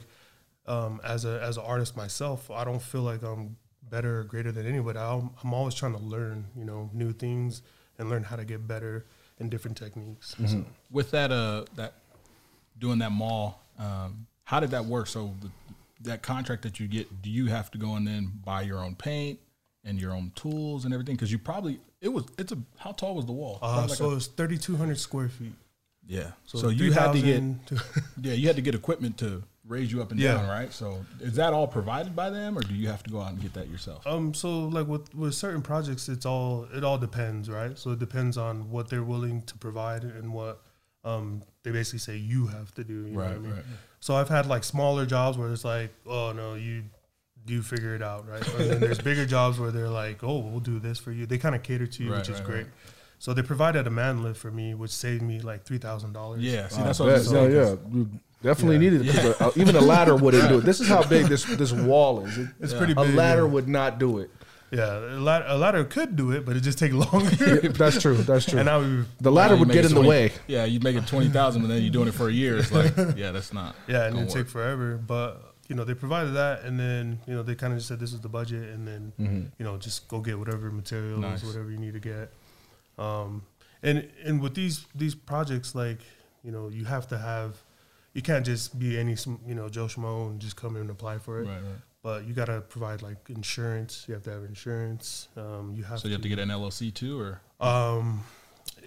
um, 0.67 1.01
as 1.03 1.25
a 1.25 1.41
as 1.41 1.57
an 1.57 1.63
artist 1.65 1.97
myself, 1.97 2.49
I 2.51 2.63
don't 2.63 2.81
feel 2.81 3.01
like 3.01 3.23
I'm 3.23 3.57
better 3.89 4.19
or 4.19 4.23
greater 4.23 4.51
than 4.51 4.65
anybody. 4.65 4.99
I'm, 4.99 5.31
I'm 5.43 5.53
always 5.53 5.75
trying 5.75 5.93
to 5.93 6.01
learn, 6.01 6.45
you 6.55 6.65
know, 6.65 6.89
new 6.93 7.11
things 7.11 7.61
and 7.97 8.09
learn 8.09 8.23
how 8.23 8.35
to 8.35 8.45
get 8.45 8.67
better 8.67 9.05
in 9.39 9.49
different 9.49 9.77
techniques. 9.77 10.35
Mm-hmm. 10.35 10.47
So, 10.47 10.65
With 10.91 11.11
that, 11.11 11.31
uh, 11.31 11.65
that 11.75 11.93
doing 12.77 12.99
that 12.99 13.11
mall, 13.11 13.61
um, 13.77 14.27
how 14.45 14.59
did 14.59 14.71
that 14.71 14.85
work? 14.85 15.07
So 15.07 15.33
the, 15.41 15.49
that 16.09 16.21
contract 16.21 16.61
that 16.63 16.79
you 16.79 16.87
get, 16.87 17.21
do 17.21 17.29
you 17.29 17.47
have 17.47 17.69
to 17.71 17.77
go 17.77 17.95
and 17.95 18.07
then 18.07 18.31
buy 18.43 18.61
your 18.61 18.79
own 18.79 18.95
paint 18.95 19.39
and 19.83 19.99
your 19.99 20.13
own 20.13 20.31
tools 20.35 20.85
and 20.85 20.93
everything? 20.93 21.15
Because 21.15 21.31
you 21.31 21.37
probably 21.37 21.79
it 22.01 22.09
was 22.09 22.25
it's 22.37 22.51
a 22.51 22.57
how 22.77 22.91
tall 22.91 23.15
was 23.15 23.25
the 23.25 23.31
wall? 23.33 23.59
uh, 23.61 23.81
like 23.89 23.97
so 23.97 24.11
a- 24.11 24.15
it's 24.15 24.27
3,200 24.27 24.97
square 24.99 25.29
feet. 25.29 25.53
Yeah. 26.07 26.31
So, 26.45 26.69
you 26.69 26.91
had 26.93 27.13
to 27.13 27.21
get 27.21 27.41
yeah 28.21 28.33
you 28.33 28.45
had 28.47 28.55
to 28.55 28.61
get 28.61 28.75
equipment 28.75 29.17
to 29.19 29.41
raise 29.67 29.91
you 29.91 30.03
up 30.03 30.11
and 30.11 30.19
Yeah. 30.19 30.35
down, 30.35 30.47
right? 30.47 30.71
So 30.71 31.03
is 31.19 31.33
that 31.37 31.51
all 31.53 31.65
provided 31.67 32.15
by 32.15 32.29
them, 32.29 32.55
or 32.55 32.61
do 32.61 32.75
you 32.75 32.87
have 32.89 33.01
to 33.01 33.09
go 33.09 33.19
out 33.21 33.31
and 33.31 33.41
get 33.41 33.53
that 33.55 33.67
yourself? 33.69 34.05
Um, 34.05 34.35
so 34.35 34.65
like 34.65 34.85
with 34.87 35.13
with 35.15 35.33
certain 35.33 35.63
projects, 35.63 36.07
it's 36.07 36.23
all 36.27 36.67
it 36.71 36.83
all 36.83 36.99
depends, 36.99 37.49
right? 37.49 37.75
So 37.75 37.89
it 37.91 37.97
depends 37.99 38.37
on 38.37 38.69
what 38.69 38.89
they're 38.89 39.03
willing 39.03 39.41
to 39.43 39.57
provide 39.57 40.03
and 40.03 40.31
what 40.31 40.61
um 41.05 41.41
they 41.63 41.71
basically 41.71 41.99
say 41.99 42.17
you 42.17 42.47
have 42.47 42.73
to 42.75 42.83
do. 42.83 42.93
You 42.93 43.11
know 43.13 43.19
what 43.19 43.27
I 43.27 43.31
Right, 43.31 43.41
mean? 43.41 43.51
right. 43.53 43.63
So 44.01 44.15
I've 44.15 44.29
had 44.29 44.45
like 44.47 44.63
smaller 44.63 45.05
jobs 45.05 45.37
where 45.37 45.49
it's 45.51 45.63
like, 45.65 45.91
oh 46.05 46.31
no, 46.33 46.55
you 46.55 46.83
do 47.45 47.61
figure 47.61 47.95
it 47.95 48.01
out, 48.01 48.27
right? 48.27 48.45
And 48.55 48.69
then 48.71 48.79
there's 48.79 48.99
bigger 48.99 49.25
jobs 49.25 49.59
where 49.59 49.71
they're 49.71 49.89
like, 49.89 50.23
oh, 50.23 50.39
we'll 50.39 50.59
do 50.59 50.79
this 50.79 50.97
for 50.99 51.11
you. 51.11 51.25
They 51.25 51.37
kind 51.37 51.53
of 51.55 51.61
cater 51.63 51.85
to 51.87 52.03
you, 52.03 52.11
Right, 52.11 52.17
which 52.19 52.29
is 52.29 52.39
right, 52.39 52.45
great. 52.45 52.63
right. 52.63 52.71
So 53.19 53.33
they 53.33 53.43
provided 53.43 53.87
a 53.87 53.89
man 53.89 54.23
lift 54.23 54.39
for 54.39 54.51
me, 54.51 54.73
which 54.73 54.91
saved 54.91 55.21
me 55.21 55.39
like 55.39 55.63
three 55.63 55.77
thousand 55.77 56.13
dollars. 56.13 56.41
Yeah. 56.41 56.67
See, 56.67 56.81
I 56.81 56.85
that's 56.85 56.99
what 56.99 57.09
I 57.09 57.13
was 57.13 57.29
saying. 57.29 57.51
yeah, 57.51 57.63
'cause- 57.63 57.77
yeah. 57.91 57.95
You 57.95 58.09
definitely 58.43 58.75
Yeah. 58.75 58.91
needed 58.91 59.01
it 59.07 59.13
because 59.15 59.41
uh, 59.41 59.51
even 59.55 59.75
a 59.75 59.81
ladder 59.81 60.15
wouldn't 60.15 60.49
do 60.49 60.57
it. 60.59 60.65
This 60.65 60.79
is 60.81 60.87
how 60.87 61.03
big 61.03 61.27
this 61.27 61.45
this 61.45 61.71
wall 61.71 62.25
is. 62.25 62.37
It- 62.37 62.49
It's 62.59 62.73
pretty 62.73 62.93
a 62.93 62.95
big. 62.97 63.15
ladder 63.15 63.41
yeah. 63.45 63.47
would 63.53 63.67
not 63.67 63.99
do 63.99 64.19
it. 64.19 64.29
Yeah, 64.71 64.97
a 64.97 65.19
ladder, 65.19 65.45
a 65.47 65.57
ladder 65.57 65.83
could 65.83 66.15
do 66.15 66.31
it, 66.31 66.45
but 66.45 66.57
it 66.57 66.61
just 66.61 66.79
take 66.79 66.91
longer. 67.11 67.29
That's 67.69 68.01
true. 68.01 68.17
That's 68.17 68.45
true. 68.45 68.59
and 68.59 68.65
now 68.65 68.79
we 68.81 69.05
the 69.21 69.31
ladder 69.31 69.53
you 69.53 69.59
would 69.61 69.69
get 69.71 69.85
it 69.85 69.91
in 69.91 69.95
the 69.95 70.01
way. 70.01 70.31
Yeah, 70.47 70.65
you 70.65 70.79
make 70.79 70.95
it 70.95 71.07
twenty 71.07 71.29
thousand, 71.29 71.61
and 71.63 71.71
then 71.71 71.81
you're 71.81 71.91
doing 71.91 72.07
it 72.07 72.13
for 72.13 72.27
a 72.29 72.33
year. 72.33 72.57
It's 72.57 72.71
like, 72.71 72.93
yeah, 73.15 73.31
that's 73.31 73.53
not. 73.53 73.75
Yeah, 73.87 74.05
and 74.05 74.15
gonna 74.15 74.27
it 74.27 74.31
take 74.31 74.47
forever. 74.47 74.97
But 74.97 75.53
you 75.67 75.75
know, 75.75 75.83
they 75.83 75.93
provided 75.93 76.31
that, 76.31 76.63
and 76.63 76.79
then 76.79 77.19
you 77.27 77.33
know 77.35 77.43
they 77.43 77.55
kind 77.55 77.73
of 77.73 77.79
just 77.79 77.87
said 77.87 77.99
this 77.99 78.13
is 78.13 78.21
the 78.21 78.29
budget, 78.29 78.69
and 78.73 78.87
then 78.87 79.51
you 79.57 79.63
know 79.65 79.77
just 79.77 80.07
go 80.07 80.19
get 80.19 80.37
whatever 80.39 80.69
materials, 80.71 81.21
Nice. 81.21 81.43
whatever 81.43 81.69
you 81.71 81.77
need 81.77 81.93
to 81.93 81.99
get. 81.99 82.31
Um, 82.97 83.43
and 83.83 84.09
and 84.23 84.41
with 84.41 84.55
these 84.55 84.85
these 84.95 85.15
projects, 85.15 85.75
like 85.75 85.99
you 86.43 86.51
know, 86.51 86.69
you 86.69 86.85
have 86.85 87.07
to 87.09 87.17
have, 87.17 87.57
you 88.13 88.21
can't 88.21 88.45
just 88.45 88.77
be 88.77 88.97
any 88.97 89.15
you 89.47 89.55
know 89.55 89.69
Joe 89.69 89.85
Schmo 89.85 90.29
and 90.29 90.39
just 90.39 90.55
come 90.55 90.75
in 90.75 90.81
and 90.81 90.89
apply 90.89 91.17
for 91.19 91.39
it. 91.39 91.45
Right, 91.47 91.55
right. 91.55 91.81
But 92.05 92.27
you 92.27 92.35
got 92.35 92.45
to 92.45 92.61
provide 92.61 93.01
like 93.01 93.17
insurance. 93.29 94.05
You 94.07 94.13
have 94.13 94.21
to 94.25 94.29
have 94.29 94.43
insurance. 94.43 95.27
Um, 95.35 95.73
you 95.75 95.83
have 95.85 95.99
So 95.99 96.07
you 96.07 96.13
have 96.13 96.21
to 96.21 96.29
get 96.29 96.37
an 96.37 96.49
LLC 96.49 96.93
too, 96.93 97.19
or 97.19 97.41
um, 97.59 98.23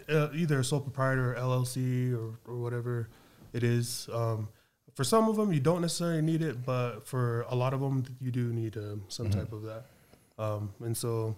uh, 0.09 0.29
either 0.33 0.61
a 0.61 0.65
sole 0.65 0.79
proprietor, 0.79 1.35
LLC, 1.37 2.15
or, 2.15 2.39
or 2.49 2.59
whatever 2.59 3.09
it 3.53 3.65
is. 3.65 4.09
Um, 4.13 4.49
for 4.95 5.03
some 5.03 5.29
of 5.29 5.35
them, 5.35 5.53
you 5.53 5.59
don't 5.59 5.81
necessarily 5.81 6.23
need 6.23 6.43
it, 6.43 6.65
but 6.65 7.09
for 7.09 7.45
a 7.49 7.57
lot 7.57 7.75
of 7.75 7.81
them, 7.81 8.05
you 8.21 8.31
do 8.31 8.53
need 8.53 8.77
um, 8.77 9.03
some 9.09 9.31
type 9.31 9.53
of 9.53 9.63
that. 9.63 9.87
Um, 10.39 10.71
and 10.85 10.97
so, 10.97 11.35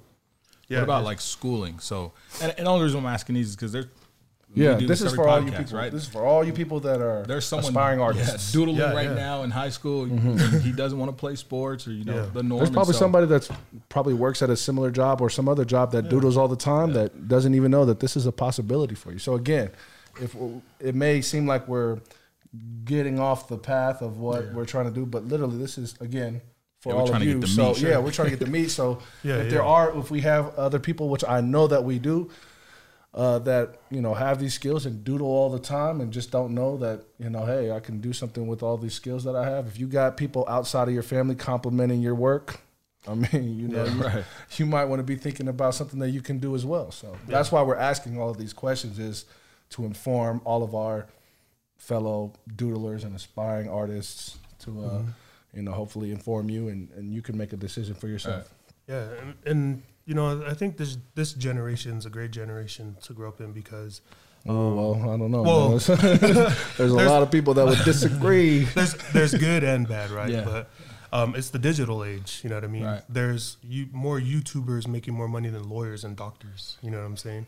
yeah. 0.68 0.80
what 0.80 0.84
about 0.84 1.04
like 1.04 1.22
schooling? 1.22 1.78
So, 1.78 2.12
and, 2.42 2.52
and 2.58 2.66
the 2.66 2.70
only 2.70 2.84
reason 2.84 3.00
I'm 3.00 3.06
asking 3.06 3.36
these 3.36 3.48
is 3.48 3.56
because 3.56 3.72
there's 3.72 3.86
Yeah, 4.52 4.74
this 4.74 5.00
is 5.00 5.14
for 5.14 5.28
all 5.28 5.40
you 5.44 5.52
people. 5.52 5.78
right? 5.78 5.92
This 5.92 6.02
is 6.02 6.08
for 6.08 6.24
all 6.24 6.42
you 6.42 6.52
people 6.52 6.80
that 6.80 7.00
are 7.00 7.22
There's 7.24 7.44
someone 7.46 7.66
aspiring 7.70 8.00
artists. 8.00 8.50
doodling 8.52 8.78
Yeah, 8.78 8.92
right 8.92 9.08
yeah. 9.08 9.14
now 9.14 9.42
in 9.44 9.50
high 9.50 9.68
school. 9.68 10.06
Mm-hmm. 10.06 10.54
and 10.54 10.62
He 10.62 10.72
doesn't 10.72 10.98
want 10.98 11.08
to 11.10 11.16
play 11.16 11.36
sports, 11.36 11.86
or 11.86 11.92
you 11.92 12.04
know, 12.04 12.16
Yeah. 12.16 12.26
the 12.32 12.42
norm. 12.42 12.58
There's 12.58 12.70
probably 12.70 12.94
so- 12.94 12.98
somebody 12.98 13.26
that's 13.26 13.48
probably 13.88 14.14
works 14.14 14.42
at 14.42 14.50
a 14.50 14.56
similar 14.56 14.90
job 14.90 15.20
or 15.20 15.30
some 15.30 15.48
other 15.48 15.64
job 15.64 15.92
that 15.92 16.08
doodles 16.08 16.36
all 16.36 16.48
the 16.48 16.56
time 16.56 16.92
that 16.94 17.28
doesn't 17.28 17.54
even 17.54 17.70
know 17.70 17.84
that 17.84 18.00
this 18.00 18.16
is 18.16 18.26
a 18.26 18.32
possibility 18.32 18.96
for 18.96 19.12
you. 19.12 19.18
So 19.20 19.34
again, 19.34 19.70
if 20.20 20.34
it 20.80 20.94
may 20.96 21.20
seem 21.20 21.46
like 21.46 21.68
we're 21.68 21.98
getting 22.84 23.20
off 23.20 23.46
the 23.48 23.56
path 23.58 24.02
of 24.02 24.18
what 24.18 24.52
we're 24.52 24.64
trying 24.66 24.86
to 24.86 24.90
do, 24.90 25.06
but 25.06 25.24
literally 25.26 25.58
this 25.58 25.78
is 25.78 25.94
again 26.00 26.40
for 26.80 26.88
Yeah, 26.90 26.94
we're 26.94 27.00
all 27.02 27.06
trying 27.08 27.22
of 27.22 27.40
to 27.42 27.46
you. 27.46 27.54
so 27.54 27.68
meat, 27.68 27.82
yeah, 27.82 27.98
we're 27.98 28.10
trying 28.10 28.30
to 28.30 28.36
get 28.36 28.44
the 28.44 28.50
meat. 28.50 28.70
So 28.70 28.98
Yeah, 29.22 29.36
if 29.36 29.44
yeah. 29.44 29.50
there 29.50 29.62
are, 29.62 29.96
if 29.96 30.10
we 30.10 30.22
have 30.22 30.54
other 30.58 30.78
people, 30.80 31.08
which 31.08 31.22
I 31.28 31.40
know 31.40 31.66
that 31.68 31.84
we 31.84 31.98
do, 32.00 32.30
uh, 33.12 33.38
that 33.40 33.76
you 33.90 34.00
know 34.00 34.14
have 34.14 34.38
these 34.38 34.54
skills 34.54 34.86
and 34.86 35.02
doodle 35.04 35.26
all 35.26 35.50
the 35.50 35.58
time 35.58 36.00
and 36.00 36.12
just 36.12 36.30
don't 36.30 36.54
know 36.54 36.76
that 36.76 37.02
you 37.18 37.28
know 37.28 37.44
hey 37.44 37.72
I 37.72 37.80
can 37.80 38.00
do 38.00 38.12
something 38.12 38.46
with 38.46 38.62
all 38.62 38.76
these 38.76 38.94
skills 38.94 39.24
that 39.24 39.34
I 39.34 39.48
have. 39.48 39.66
If 39.66 39.78
you 39.80 39.86
got 39.88 40.16
people 40.16 40.44
outside 40.48 40.86
of 40.88 40.94
your 40.94 41.02
family 41.02 41.34
complimenting 41.34 42.00
your 42.00 42.14
work, 42.14 42.60
I 43.08 43.14
mean 43.14 43.58
you 43.58 43.68
know 43.68 43.84
you, 43.84 44.02
right. 44.02 44.24
you 44.56 44.66
might 44.66 44.84
want 44.84 45.00
to 45.00 45.04
be 45.04 45.16
thinking 45.16 45.48
about 45.48 45.74
something 45.74 45.98
that 45.98 46.10
you 46.10 46.20
can 46.22 46.38
do 46.38 46.54
as 46.54 46.64
well. 46.64 46.92
So 46.92 47.16
that's 47.26 47.50
why 47.50 47.62
we're 47.62 47.76
asking 47.76 48.20
all 48.20 48.30
of 48.30 48.38
these 48.38 48.52
questions 48.52 48.98
is 48.98 49.24
to 49.70 49.84
inform 49.84 50.40
all 50.44 50.62
of 50.62 50.74
our 50.74 51.06
fellow 51.78 52.32
doodlers 52.56 53.04
and 53.04 53.16
aspiring 53.16 53.68
artists 53.68 54.38
to 54.60 54.70
uh, 54.70 54.88
Mm-hmm. 54.90 55.08
you 55.56 55.62
know 55.62 55.72
hopefully 55.72 56.12
inform 56.12 56.48
you 56.50 56.68
and, 56.68 56.90
and 56.96 57.12
you 57.12 57.22
can 57.22 57.36
make 57.36 57.52
a 57.52 57.56
decision 57.56 57.94
for 57.94 58.06
yourself. 58.06 58.52
yeah, 58.86 59.08
and, 59.20 59.34
and 59.46 59.82
you 60.10 60.16
know, 60.16 60.44
I 60.44 60.54
think 60.54 60.76
this 60.76 60.98
this 61.14 61.34
generation's 61.34 62.04
a 62.04 62.10
great 62.10 62.32
generation 62.32 62.96
to 63.02 63.12
grow 63.12 63.28
up 63.28 63.40
in 63.40 63.52
because 63.52 64.00
Oh 64.44 64.74
well, 64.74 65.10
I 65.10 65.16
don't 65.16 65.30
know. 65.30 65.42
Well, 65.42 65.68
man. 65.70 65.78
there's, 66.76 66.90
a 66.90 67.08
lot 67.14 67.22
of 67.22 67.30
people 67.30 67.54
that 67.54 67.64
would 67.64 67.78
disagree. 67.84 68.64
there's 68.74 68.94
there's 69.12 69.34
good 69.34 69.62
and 69.62 69.86
bad, 69.86 70.10
right? 70.10 70.30
Yeah. 70.30 70.44
But 70.44 70.70
um, 71.12 71.36
it's 71.36 71.50
the 71.50 71.60
digital 71.60 72.02
age. 72.02 72.40
You 72.42 72.50
know 72.50 72.56
what 72.56 72.64
I 72.64 72.66
mean? 72.66 72.86
Right. 72.86 73.02
There's 73.08 73.58
you, 73.62 73.86
more 73.92 74.18
YouTubers 74.18 74.88
making 74.88 75.14
more 75.14 75.28
money 75.28 75.48
than 75.48 75.68
lawyers 75.68 76.02
and 76.02 76.16
doctors. 76.16 76.76
You 76.82 76.90
know 76.90 76.98
what 76.98 77.06
I'm 77.06 77.16
saying? 77.16 77.46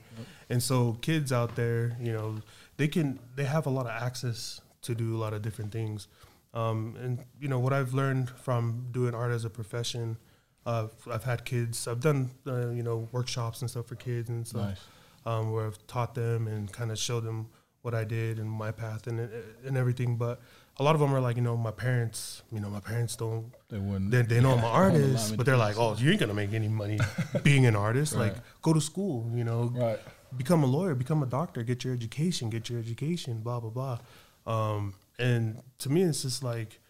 And 0.48 0.62
so 0.62 0.98
kids 1.00 1.32
out 1.32 1.56
there, 1.56 1.96
you 2.00 2.12
know, 2.12 2.36
they 2.76 2.86
can 2.86 3.18
they 3.34 3.44
have 3.44 3.66
a 3.66 3.70
lot 3.70 3.86
of 3.86 3.92
access 4.00 4.60
to 4.82 4.94
do 4.94 5.16
a 5.16 5.18
lot 5.18 5.32
of 5.32 5.42
different 5.42 5.72
things. 5.72 6.06
Um, 6.54 6.94
and 7.02 7.24
you 7.40 7.48
know 7.48 7.58
what 7.58 7.72
I've 7.72 7.92
learned 7.92 8.30
from 8.30 8.86
doing 8.92 9.16
art 9.16 9.32
as 9.32 9.44
a 9.44 9.50
profession. 9.50 10.16
Uh, 10.64 10.86
I've 11.10 11.24
had 11.24 11.44
kids. 11.44 11.88
I've 11.88 12.00
done 12.00 12.30
uh, 12.46 12.70
you 12.70 12.82
know 12.82 13.08
workshops 13.12 13.60
and 13.62 13.70
stuff 13.70 13.86
for 13.86 13.96
kids 13.96 14.28
and 14.28 14.46
stuff 14.46 14.68
Nice. 14.68 14.80
um, 15.26 15.52
where 15.52 15.66
I've 15.66 15.84
taught 15.86 16.14
them 16.14 16.46
and 16.46 16.70
kind 16.72 16.90
of 16.92 16.98
showed 16.98 17.24
them 17.24 17.48
what 17.82 17.94
I 17.94 18.04
did 18.04 18.38
and 18.38 18.48
my 18.48 18.70
path 18.70 19.06
and 19.08 19.18
and 19.66 19.76
everything. 19.76 20.16
But 20.16 20.40
a 20.78 20.82
lot 20.84 20.94
of 20.94 21.00
them 21.00 21.12
are 21.14 21.20
like, 21.20 21.36
you 21.36 21.42
know, 21.42 21.56
my 21.56 21.72
parents, 21.72 22.42
you 22.52 22.60
know, 22.60 22.70
my 22.70 22.80
parents 22.80 23.16
don't. 23.16 23.52
They 23.68 23.78
wouldn't. 23.78 24.10
They, 24.12 24.22
they 24.22 24.40
know 24.40 24.52
I'm 24.52 24.58
an 24.58 24.64
yeah, 24.64 24.70
won't 24.72 24.74
allow 24.76 24.82
artist, 24.84 25.36
but 25.36 25.46
they're 25.46 25.56
like, 25.56 25.76
oh, 25.78 25.96
you 25.98 26.10
ain't 26.10 26.20
gonna 26.20 26.32
make 26.32 26.52
any 26.52 26.68
money 26.68 26.98
being 27.42 27.66
an 27.66 27.74
artist. 27.76 28.14
Like, 28.14 28.36
go 28.62 28.72
to 28.72 28.80
school, 28.80 29.30
you 29.34 29.44
know, 29.44 29.72
Right. 29.74 29.98
become 30.36 30.62
a 30.62 30.66
lawyer, 30.66 30.94
become 30.94 31.22
a 31.22 31.26
doctor, 31.26 31.62
get 31.64 31.82
your 31.84 31.92
education, 31.92 32.50
get 32.50 32.70
your 32.70 32.78
education, 32.78 33.40
blah 33.42 33.58
blah 33.60 33.70
blah. 33.70 33.98
Um, 34.46 34.94
and 35.18 35.60
to 35.78 35.90
me, 35.90 36.02
it's 36.02 36.22
just 36.22 36.42
like, 36.42 36.80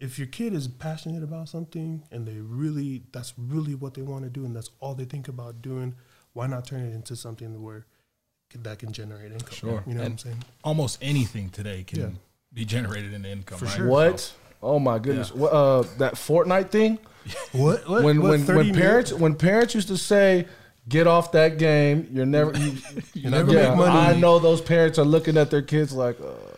if 0.00 0.18
your 0.18 0.26
kid 0.26 0.54
is 0.54 0.66
passionate 0.66 1.22
about 1.22 1.48
something 1.48 2.02
and 2.10 2.26
they 2.26 2.38
really, 2.40 3.02
that's 3.12 3.34
really 3.36 3.74
what 3.74 3.94
they 3.94 4.02
want 4.02 4.24
to 4.24 4.30
do, 4.30 4.44
and 4.44 4.56
that's 4.56 4.70
all 4.80 4.94
they 4.94 5.04
think 5.04 5.28
about 5.28 5.60
doing, 5.62 5.94
why 6.32 6.46
not 6.46 6.66
turn 6.66 6.80
it 6.80 6.94
into 6.94 7.14
something 7.14 7.62
where 7.62 7.86
that 8.62 8.78
can 8.78 8.92
generate 8.92 9.30
income? 9.32 9.52
Sure. 9.52 9.84
You 9.86 9.94
know 9.94 10.00
what 10.00 10.10
I'm 10.12 10.18
saying? 10.18 10.44
Almost 10.64 10.98
anything 11.02 11.50
today 11.50 11.84
can 11.84 12.00
Yeah. 12.00 12.08
be 12.52 12.64
generated 12.64 13.12
in 13.12 13.24
income. 13.24 13.58
For 13.58 13.66
right? 13.66 13.74
sure. 13.76 13.86
What? 13.86 14.32
Oh 14.62 14.78
my 14.78 14.98
goodness! 14.98 15.34
What, 15.34 15.52
uh, 15.52 15.82
that 15.98 16.14
Fortnite 16.14 16.70
thing. 16.70 16.98
What? 17.52 17.88
what 17.88 18.02
when 18.02 18.20
what, 18.20 18.30
when 18.30 18.46
when 18.46 18.66
mil- 18.66 18.74
parents 18.74 19.12
when 19.12 19.34
parents 19.34 19.74
used 19.74 19.88
to 19.88 19.96
say, 19.96 20.46
"Get 20.88 21.06
off 21.06 21.32
that 21.32 21.56
game," 21.58 22.08
you're 22.12 22.26
never. 22.26 22.56
You, 22.58 22.76
You 23.14 23.30
never 23.30 23.52
yeah, 23.52 23.68
make 23.68 23.76
money. 23.78 23.98
I 23.98 24.18
know 24.20 24.38
those 24.38 24.60
parents 24.60 24.98
are 24.98 25.04
looking 25.04 25.36
at 25.38 25.50
their 25.50 25.62
kids 25.62 25.92
like, 25.94 26.20
uh, 26.20 26.49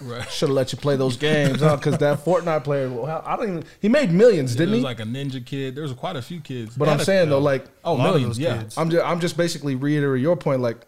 Right. 0.00 0.28
"Should 0.30 0.48
have 0.48 0.56
let 0.56 0.72
you 0.72 0.78
play 0.78 0.96
those 0.96 1.16
games," 1.16 1.58
because 1.60 1.98
that 1.98 2.24
Fortnite 2.24 2.64
player, 2.64 2.88
well, 2.90 3.22
I 3.24 3.36
don't 3.36 3.48
even. 3.48 3.64
He 3.80 3.88
made 3.88 4.10
millions, 4.10 4.52
didn't 4.56 4.70
was 4.70 4.78
he? 4.78 4.84
Was 4.84 4.84
like 4.84 5.00
a 5.00 5.04
ninja 5.04 5.44
kid. 5.44 5.74
There 5.74 5.82
was 5.82 5.92
quite 5.92 6.16
a 6.16 6.22
few 6.22 6.40
kids. 6.40 6.76
but 6.76 6.88
I'm 6.88 7.00
a- 7.00 7.04
saying 7.04 7.28
though, 7.30 7.38
like, 7.38 7.66
oh, 7.84 7.92
A 7.92 7.96
lot 7.96 8.06
of 8.08 8.12
millions. 8.14 8.38
Yeah. 8.38 8.58
kids. 8.58 8.76
I'm 8.78 8.90
just 8.90 9.04
I'm 9.04 9.20
just 9.20 9.36
basically 9.36 9.74
reiterating 9.76 10.22
your 10.22 10.36
point. 10.36 10.60
Like, 10.60 10.86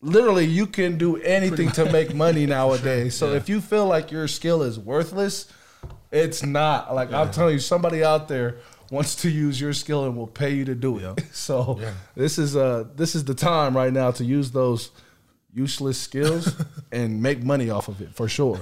literally, 0.00 0.44
you 0.46 0.66
can 0.66 0.98
do 0.98 1.16
anything 1.18 1.70
to 1.72 1.90
make 1.92 2.14
money 2.14 2.46
nowadays. 2.58 3.14
So 3.14 3.30
Yeah. 3.30 3.36
if 3.36 3.48
you 3.48 3.60
feel 3.60 3.86
like 3.86 4.10
your 4.10 4.28
skill 4.28 4.62
is 4.62 4.78
worthless, 4.78 5.46
it's 6.10 6.42
not. 6.44 6.94
Like 6.94 7.12
I'm 7.12 7.30
telling 7.30 7.54
you, 7.54 7.60
somebody 7.60 8.02
out 8.04 8.28
there 8.28 8.56
wants 8.90 9.14
to 9.16 9.30
use 9.30 9.58
your 9.60 9.72
skill 9.72 10.04
and 10.04 10.16
will 10.16 10.26
pay 10.26 10.50
you 10.54 10.64
to 10.66 10.74
do 10.74 10.98
it. 10.98 11.02
Yeah. 11.02 11.14
So 11.32 11.78
Yeah. 11.80 11.92
this 12.14 12.38
is 12.38 12.56
uh 12.56 12.84
this 12.96 13.14
is 13.14 13.24
the 13.24 13.34
time 13.34 13.76
right 13.76 13.92
now 13.92 14.10
to 14.12 14.24
use 14.24 14.50
those 14.50 14.90
useless 15.52 15.98
skills 16.00 16.54
and 16.92 17.22
make 17.22 17.42
money 17.42 17.70
off 17.70 17.88
of 17.88 18.00
it 18.00 18.14
for 18.14 18.28
sure. 18.28 18.60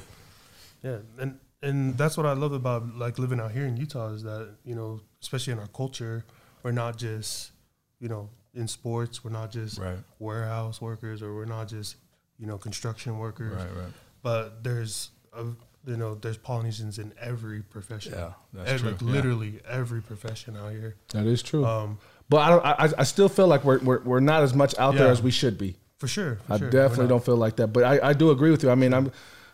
Yeah, 0.82 0.99
and 1.18 1.38
and 1.62 1.97
that's 1.99 2.16
what 2.16 2.26
I 2.26 2.32
love 2.32 2.53
about 2.53 2.97
like 2.97 3.18
living 3.18 3.38
out 3.41 3.53
here 3.53 3.66
in 3.66 3.76
Utah 3.76 4.09
is 4.09 4.22
that 4.22 4.55
you 4.64 4.74
know, 4.74 5.01
especially 5.22 5.53
in 5.53 5.59
our 5.59 5.68
culture, 5.68 6.24
we're 6.62 6.72
not 6.72 6.97
just 6.97 7.53
you 8.01 8.09
know 8.09 8.30
in 8.55 8.66
sports, 8.66 9.22
we're 9.22 9.30
not 9.30 9.51
just 9.53 9.78
Right. 9.78 9.99
warehouse 10.18 10.80
workers 10.80 11.22
or 11.22 11.34
we're 11.34 11.45
not 11.45 11.68
just 11.68 11.97
you 12.38 12.47
know 12.47 12.59
construction 12.59 13.18
workers, 13.18 13.55
Right. 13.55 13.76
Right. 13.84 13.93
but 14.22 14.64
there's 14.64 15.11
a, 15.32 15.45
you 15.86 15.97
know 15.97 16.14
there's 16.14 16.38
Polynesians 16.38 16.99
in 16.99 17.12
every 17.20 17.61
profession. 17.62 18.14
Yeah, 18.16 18.32
that's 18.53 18.70
Ev- 18.70 18.80
true. 18.80 18.91
Like 18.91 19.01
Yeah. 19.03 19.07
literally 19.09 19.61
every 19.68 20.01
profession 20.03 20.57
out 20.57 20.72
here. 20.72 20.97
That 21.12 21.26
is 21.26 21.43
true. 21.43 21.64
Um, 21.64 21.99
but 22.30 22.38
I 22.38 22.49
don't. 22.51 22.64
I, 22.64 23.01
I 23.01 23.05
still 23.05 23.28
feel 23.28 23.49
like 23.49 23.64
we're, 23.64 23.78
we're 23.80 24.01
we're 24.03 24.20
not 24.20 24.43
as 24.43 24.55
much 24.55 24.76
out 24.78 24.95
there 24.95 25.09
as 25.11 25.20
we 25.20 25.30
should 25.30 25.59
be. 25.59 25.76
For 26.01 26.09
sure. 26.09 26.38
For 26.46 26.55
I 26.55 26.59
sure. 26.59 26.70
Definitely 26.70 27.07
don't 27.09 27.24
feel 27.24 27.36
like 27.36 27.55
that, 27.57 27.68
but 27.68 27.84
I, 27.84 28.09
I 28.11 28.12
do 28.14 28.30
agree 28.32 28.51
with 28.51 28.62
you. 28.64 28.70
I 28.70 28.74
mean, 28.74 28.92
I'm 28.92 29.12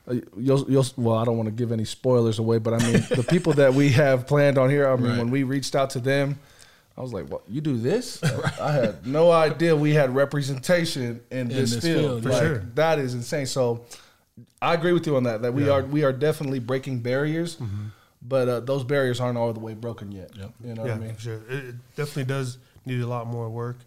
uh, 0.09 0.15
you'll, 0.37 0.65
you'll 0.71 0.87
well, 0.97 1.17
I 1.17 1.25
don't 1.25 1.37
want 1.37 1.49
to 1.49 1.53
give 1.53 1.73
any 1.73 1.85
spoilers 1.85 2.39
away, 2.39 2.59
but 2.59 2.73
I 2.75 2.79
mean, 2.79 3.05
the 3.11 3.25
people 3.29 3.53
that 3.55 3.75
we 3.75 3.91
have 3.91 4.27
planned 4.27 4.57
on 4.57 4.71
here. 4.71 4.89
I 4.89 4.95
mean, 4.97 5.11
Right. 5.11 5.19
when 5.19 5.31
we 5.31 5.43
reached 5.43 5.75
out 5.75 5.91
to 5.91 5.99
them, 6.01 6.39
I 6.97 7.01
was 7.03 7.13
like, 7.13 7.27
"What? 7.29 7.43
You 7.49 7.61
do 7.61 7.77
this?" 7.77 8.23
I 8.61 8.71
had 8.73 9.05
no 9.07 9.31
idea 9.33 9.75
we 9.77 9.93
had 9.95 10.15
representation 10.15 11.21
in, 11.31 11.49
this, 11.49 11.73
this 11.75 11.85
field. 11.85 12.01
field, 12.01 12.23
for 12.23 12.29
Like, 12.31 12.43
sure. 12.43 12.59
That 12.77 12.99
is 13.01 13.15
insane. 13.15 13.47
So, 13.47 13.85
I 14.63 14.75
agree 14.75 14.93
with 14.93 15.07
you 15.09 15.17
on 15.17 15.25
that. 15.25 15.43
That 15.43 15.53
we 15.53 15.67
Yeah. 15.67 15.73
are 15.73 15.83
we 15.85 16.05
are 16.05 16.13
definitely 16.13 16.61
breaking 16.61 17.01
barriers, 17.01 17.59
but 18.23 18.49
uh, 18.49 18.61
those 18.61 18.85
barriers 18.85 19.21
aren't 19.21 19.37
all 19.39 19.53
the 19.53 19.61
way 19.61 19.75
broken 19.75 20.13
yet. 20.13 20.31
Yep. 20.37 20.53
You 20.65 20.75
know 20.75 20.85
yeah, 20.87 20.93
what 20.97 21.03
I 21.03 21.07
mean? 21.09 21.17
sure. 21.19 21.41
It, 21.49 21.65
it 21.71 21.75
definitely 21.97 22.25
does 22.27 22.59
need 22.85 23.01
a 23.01 23.07
lot 23.09 23.27
more 23.27 23.51
work, 23.51 23.79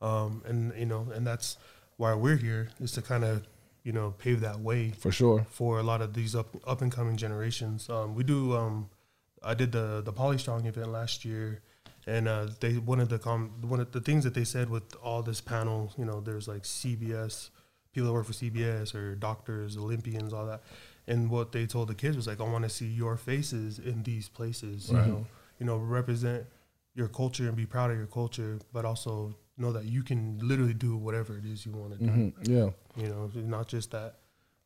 um, 0.00 0.42
and 0.46 0.72
you 0.78 0.86
know, 0.86 1.08
and 1.12 1.26
that's 1.26 1.56
why 1.96 2.14
we're 2.14 2.36
here 2.36 2.68
is 2.80 2.92
to 2.92 3.02
kind 3.02 3.24
of 3.24 3.46
you 3.84 3.92
know 3.92 4.14
pave 4.18 4.40
that 4.40 4.60
way 4.60 4.90
For 4.98 5.12
sure. 5.12 5.46
for 5.50 5.78
a 5.78 5.82
lot 5.82 6.02
of 6.02 6.14
these 6.14 6.34
up 6.34 6.48
up 6.66 6.82
and 6.82 6.90
coming 6.92 7.16
generations. 7.16 7.88
Um, 7.88 8.14
we 8.14 8.24
do. 8.24 8.54
Um, 8.56 8.90
I 9.42 9.54
did 9.54 9.72
the 9.72 10.02
the 10.04 10.12
Polystrong 10.12 10.66
event 10.66 10.90
last 10.90 11.24
year, 11.24 11.60
and 12.06 12.26
uh, 12.26 12.48
they 12.60 12.74
one 12.74 13.00
of 13.00 13.08
the 13.08 13.18
com 13.18 13.52
one 13.62 13.80
of 13.80 13.92
the 13.92 14.00
things 14.00 14.24
that 14.24 14.34
they 14.34 14.44
said 14.44 14.68
with 14.70 14.94
all 15.02 15.22
this 15.22 15.40
panel, 15.40 15.92
you 15.96 16.04
know, 16.04 16.20
there's 16.20 16.48
like 16.48 16.62
CBS 16.62 17.50
people 17.92 18.08
that 18.08 18.12
work 18.12 18.26
for 18.26 18.34
CBS 18.34 18.94
or 18.94 19.14
doctors, 19.14 19.76
Olympians, 19.78 20.32
all 20.34 20.44
that. 20.46 20.62
And 21.08 21.30
what 21.30 21.52
they 21.52 21.64
told 21.66 21.88
the 21.88 21.94
kids 21.94 22.14
was 22.16 22.26
like, 22.26 22.40
I 22.40 22.44
want 22.44 22.64
to 22.64 22.68
see 22.68 22.86
your 22.86 23.16
faces 23.16 23.78
in 23.78 24.02
these 24.02 24.28
places. 24.28 24.90
Right. 24.92 25.06
You 25.06 25.12
know, 25.12 25.26
you 25.60 25.66
know, 25.66 25.76
represent 25.78 26.44
your 26.94 27.08
culture 27.08 27.46
and 27.46 27.56
be 27.56 27.64
proud 27.64 27.90
of 27.90 27.96
your 27.96 28.06
culture, 28.06 28.58
but 28.72 28.84
also 28.84 29.34
know 29.58 29.72
that 29.72 29.84
you 29.84 30.02
can 30.02 30.38
literally 30.42 30.74
do 30.74 30.96
whatever 30.96 31.38
it 31.38 31.44
is 31.44 31.64
you 31.64 31.72
want 31.72 31.92
to 31.92 31.98
do. 31.98 32.06
hmm 32.10 32.28
Yeah, 32.42 32.70
You 32.96 33.08
know, 33.08 33.30
not 33.34 33.68
just 33.68 33.90
that. 33.92 34.16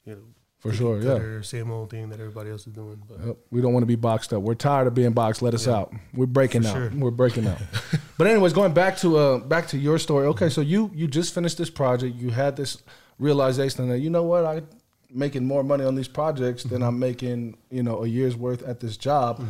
You 0.05 0.15
know, 0.17 0.23
for 0.59 0.73
sure. 0.73 1.01
Yeah. 1.01 1.41
same 1.43 1.71
old 1.71 1.91
thing 1.91 2.09
that 2.11 2.21
everybody 2.21 2.51
else 2.51 2.67
is 2.67 2.73
doing. 2.73 3.03
But 3.09 3.25
Yep. 3.25 3.37
We 3.51 3.61
don't 3.63 3.73
want 3.73 3.83
to 3.83 3.87
be 3.87 3.97
boxed 3.97 4.33
up. 4.33 4.43
We're 4.43 4.55
tired 4.55 4.87
of 4.89 4.95
being 4.95 5.13
boxed. 5.13 5.43
Let 5.43 5.55
us 5.55 5.67
Yeah. 5.67 5.75
out. 5.77 5.93
We're 6.15 6.27
breaking 6.27 6.63
For 6.63 6.69
out. 6.69 6.75
sure. 6.75 6.93
We're 6.95 7.11
breaking 7.11 7.47
out. 7.47 7.59
but 8.19 8.27
anyways, 8.27 8.53
going 8.53 8.73
back 8.75 8.97
to 8.99 9.17
uh 9.17 9.39
back 9.39 9.69
to 9.69 9.79
your 9.79 9.99
story. 9.99 10.27
Okay, 10.29 10.49
so 10.49 10.61
you 10.61 10.91
you 10.95 11.07
just 11.07 11.33
finished 11.35 11.57
this 11.59 11.71
project. 11.71 12.17
You 12.17 12.31
had 12.31 12.57
this 12.57 12.83
realization 13.19 13.89
that 13.89 13.99
you 14.01 14.11
know 14.11 14.23
what 14.25 14.45
I 14.45 14.63
making 15.13 15.45
more 15.45 15.63
money 15.65 15.85
on 15.85 15.95
these 15.95 16.09
projects 16.09 16.63
than 16.65 16.83
I'm 16.83 16.99
making 16.99 17.57
you 17.71 17.83
know 17.83 18.03
a 18.03 18.07
year's 18.07 18.37
worth 18.37 18.63
at 18.63 18.81
this 18.81 18.97
job. 18.97 19.43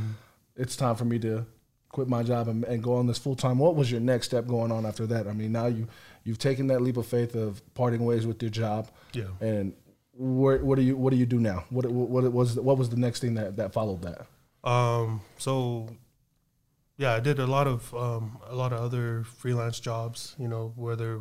It's 0.57 0.77
time 0.77 0.95
for 0.97 1.05
me 1.07 1.19
to 1.21 1.47
quit 1.91 2.09
my 2.09 2.23
job 2.23 2.49
and, 2.49 2.65
and 2.65 2.83
go 2.83 2.95
on 2.95 3.07
this 3.07 3.19
full 3.19 3.37
time. 3.37 3.59
What 3.59 3.77
was 3.77 3.91
your 3.91 4.01
next 4.01 4.27
step 4.27 4.47
going 4.47 4.73
on 4.73 4.87
after 4.87 5.07
that? 5.09 5.27
I 5.27 5.33
mean, 5.33 5.53
now 5.53 5.67
you 5.67 5.87
you've 6.25 6.39
taken 6.39 6.69
that 6.69 6.81
leap 6.81 6.97
of 6.97 7.07
faith 7.07 7.35
of 7.35 7.63
parting 7.75 8.05
ways 8.05 8.27
with 8.27 8.41
your 8.43 8.51
job, 8.51 8.91
yeah. 9.13 9.25
and 9.41 9.75
where, 10.13 10.59
what 10.65 10.77
do 10.77 10.83
you 10.83 10.97
what 10.97 11.11
do 11.11 11.17
you 11.17 11.27
do 11.27 11.41
now? 11.41 11.65
What 11.71 11.87
what 11.87 12.33
was 12.33 12.57
what 12.57 12.79
was 12.79 12.89
the 12.91 12.97
next 12.97 13.21
thing 13.21 13.35
that 13.35 13.57
that 13.57 13.73
followed 13.73 14.03
that? 14.03 14.27
Um, 14.69 15.23
so 15.39 15.89
yeah, 16.97 17.15
I 17.15 17.21
did 17.21 17.39
a 17.39 17.47
lot 17.47 17.67
of 17.67 17.93
um, 17.95 18.39
a 18.47 18.55
lot 18.55 18.73
of 18.73 18.81
other 18.81 19.25
freelance 19.25 19.81
jobs. 19.81 20.37
You 20.39 20.49
know, 20.49 20.73
where 20.77 20.97
there 20.97 21.19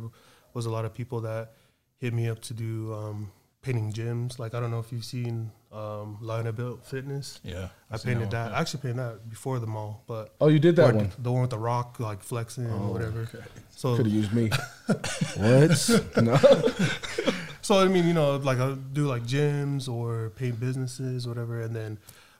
was 0.54 0.66
a 0.66 0.70
lot 0.70 0.84
of 0.84 0.94
people 0.94 1.20
that 1.22 1.52
hit 1.98 2.12
me 2.14 2.28
up 2.28 2.40
to 2.42 2.54
do 2.54 2.92
um, 2.94 3.32
painting 3.62 3.92
gyms. 3.92 4.38
Like 4.38 4.54
I 4.54 4.60
don't 4.60 4.70
know 4.70 4.80
if 4.80 4.92
you've 4.92 5.04
seen 5.04 5.52
um, 5.72 6.18
Lionel 6.20 6.52
Built 6.52 6.86
Fitness. 6.86 7.40
Yeah, 7.44 7.68
I 7.90 7.98
painted 7.98 8.30
that. 8.32 8.52
I 8.52 8.60
actually 8.60 8.80
painted 8.82 8.98
that 8.98 9.28
before 9.28 9.58
the 9.60 9.66
mall, 9.66 10.02
but 10.06 10.34
Oh, 10.40 10.48
you 10.48 10.58
did 10.58 10.76
that 10.76 10.94
one. 10.94 11.12
the 11.18 11.30
one 11.30 11.42
with 11.42 11.50
the 11.50 11.58
rock 11.58 12.00
like 12.00 12.22
flexing 12.22 12.66
or 12.66 12.92
whatever. 12.92 13.28
So 13.76 13.96
Could 13.96 14.06
have 14.06 14.14
used 14.14 14.32
me. 14.32 14.50
what? 15.36 16.14
No. 16.22 16.38
So 17.62 17.78
I 17.78 17.86
mean, 17.88 18.06
you 18.06 18.14
know, 18.14 18.36
like 18.36 18.58
I 18.58 18.74
do 18.92 19.06
like 19.06 19.22
gyms 19.22 19.88
or 19.88 20.30
paint 20.30 20.58
businesses, 20.58 21.28
whatever, 21.28 21.60
and 21.60 21.76
then, 21.76 21.98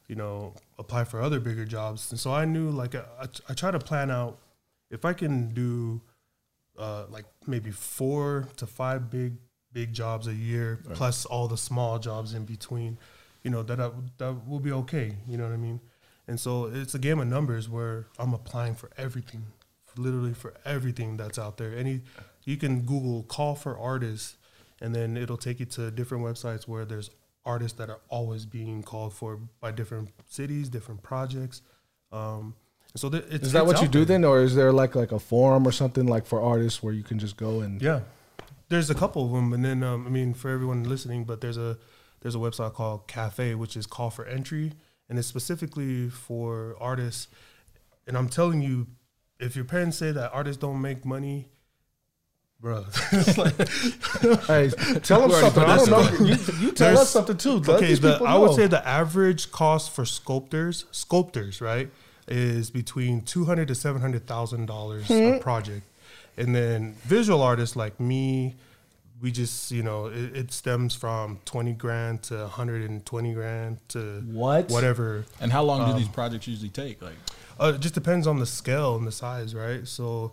you 0.09 0.17
know, 0.17 0.55
apply 0.79 1.05
for 1.05 1.21
other 1.23 1.39
bigger 1.39 1.65
jobs. 1.65 2.11
And 2.11 2.19
so 2.19 2.33
I 2.33 2.47
knew 2.47 2.71
like 2.71 2.95
I, 2.97 3.05
I, 3.21 3.27
I 3.51 3.55
try 3.55 3.71
to 3.71 3.79
plan 3.79 4.11
out 4.11 4.39
if 4.91 5.05
I 5.05 5.13
can 5.13 5.53
do, 5.55 6.01
uh, 6.77 7.05
like 7.11 7.27
maybe 7.47 7.71
four 7.71 8.49
to 8.57 8.67
five 8.67 9.09
big 9.11 9.35
big 9.73 9.93
jobs 9.93 10.27
a 10.27 10.35
year 10.35 10.81
plus 10.95 11.27
all 11.27 11.47
the 11.47 11.57
small 11.59 11.99
jobs 12.01 12.35
in 12.35 12.45
between, 12.45 12.99
you 13.43 13.51
know, 13.51 13.63
that 13.63 13.81
I, 13.81 13.91
that 14.19 14.47
will 14.49 14.61
be 14.61 14.73
okay. 14.73 15.17
You 15.27 15.37
know 15.39 15.45
what 15.45 15.53
I 15.53 15.57
mean? 15.59 15.81
And 16.29 16.39
so 16.39 16.67
it's 16.67 16.95
a 16.95 16.99
game 16.99 17.19
of 17.19 17.27
numbers 17.27 17.69
where 17.69 18.07
I'm 18.19 18.33
applying 18.35 18.75
for 18.75 18.91
everything, 18.97 19.47
literally 19.97 20.35
for 20.35 20.55
everything 20.65 21.17
that's 21.17 21.39
out 21.39 21.57
there. 21.57 21.77
Any 21.77 22.03
you 22.45 22.57
can 22.57 22.83
Google 22.83 23.23
call 23.25 23.55
for 23.55 23.79
artists, 23.79 24.37
and 24.81 24.95
then 24.95 25.17
it'll 25.17 25.37
take 25.37 25.61
you 25.61 25.67
to 25.67 25.91
different 25.91 26.25
websites 26.25 26.69
where 26.69 26.85
there's 26.85 27.11
artists 27.45 27.77
that 27.79 27.91
are 27.91 28.01
always 28.09 28.47
being 28.47 28.83
called 28.83 29.13
for 29.15 29.41
by 29.61 29.73
different 29.73 30.11
cities, 30.29 30.69
different 30.69 31.03
projects. 31.03 31.63
Um, 32.13 32.55
so 32.97 33.09
th- 33.09 33.25
it's, 33.31 33.47
Is 33.47 33.53
that 33.53 33.67
what 33.67 33.81
you 33.81 33.89
do 33.89 34.05
there. 34.05 34.19
then, 34.19 34.25
or 34.25 34.43
is 34.43 34.55
there 34.55 34.73
like 34.73 34.95
like 34.95 35.13
a 35.13 35.19
forum 35.19 35.67
or 35.67 35.73
something 35.73 36.07
like 36.07 36.27
for 36.27 36.41
artists 36.41 36.83
where 36.83 36.93
you 36.93 37.03
can 37.03 37.19
just 37.19 37.37
go 37.37 37.61
and? 37.61 37.81
Yeah, 37.81 38.01
there's 38.69 38.91
a 38.91 38.95
couple 38.95 39.25
of 39.25 39.33
them, 39.33 39.53
and 39.53 39.65
then 39.65 39.83
um, 39.83 40.07
I 40.07 40.11
mean 40.11 40.35
for 40.35 40.51
everyone 40.51 40.85
listening, 40.85 41.25
but 41.25 41.41
there's 41.41 41.57
a 41.57 41.79
there's 42.21 42.35
a 42.35 42.39
website 42.39 42.75
called 42.75 43.07
Cafe, 43.09 43.55
which 43.55 43.77
is 43.77 43.87
call 43.87 44.11
for 44.11 44.25
entry, 44.27 44.73
and 45.09 45.19
it's 45.19 45.29
specifically 45.29 46.09
for 46.09 46.77
artists. 46.81 47.29
And 48.07 48.17
I'm 48.17 48.29
telling 48.29 48.61
you, 48.63 48.87
if 49.39 49.57
your 49.57 49.65
parents 49.65 49.97
say 49.97 50.13
that 50.13 50.33
artists 50.33 50.61
don't 50.61 50.81
make 50.81 51.05
money, 51.05 51.49
bro, 52.61 52.85
like 53.39 53.57
Hey, 54.47 54.71
tell 55.03 55.23
them 55.27 55.31
something. 55.31 55.63
I 55.65 55.77
don't 55.77 55.91
know. 55.91 56.27
You, 56.27 56.37
you 56.61 56.73
tell 56.73 56.99
us 56.99 57.11
something 57.11 57.37
too. 57.37 57.55
Let 57.59 57.83
okay, 57.83 57.95
the, 57.95 58.23
I 58.25 58.37
would 58.37 58.55
say 58.55 58.67
the 58.67 58.87
average 58.87 59.51
cost 59.51 59.93
for 59.93 60.05
sculptors, 60.05 60.85
sculptors, 60.91 61.61
right, 61.61 61.91
is 62.29 62.71
between 62.71 63.23
two 63.23 63.47
hundred 63.47 63.69
to 63.69 63.75
seven 63.75 64.01
hundred 64.03 64.27
thousand 64.27 64.67
dollars 64.67 65.07
Hmm. 65.07 65.13
a 65.15 65.39
project, 65.39 65.87
and 66.37 66.55
then 66.55 66.95
visual 67.05 67.41
artists 67.43 67.77
like 67.77 67.99
me, 67.99 68.57
we 69.21 69.31
just 69.31 69.71
you 69.71 69.83
know 69.83 70.07
it, 70.07 70.37
it 70.37 70.53
stems 70.53 70.95
from 70.95 71.39
twenty 71.45 71.73
grand 71.73 72.23
to 72.25 72.47
hundred 72.49 72.89
and 72.89 73.05
twenty 73.05 73.33
grand 73.35 73.79
to 73.89 74.23
What? 74.27 74.71
whatever. 74.71 75.25
And 75.41 75.53
how 75.53 75.63
long 75.63 75.81
do 75.87 75.93
Um, 75.93 75.99
these 75.99 76.09
projects 76.09 76.47
usually 76.49 76.71
take? 76.71 77.01
Like, 77.03 77.17
Uh, 77.61 77.73
it 77.75 77.81
just 77.81 77.95
depends 77.95 78.27
on 78.27 78.39
the 78.39 78.47
scale 78.47 78.97
and 78.97 79.07
the 79.07 79.13
size, 79.13 79.55
right? 79.55 79.87
So. 79.87 80.33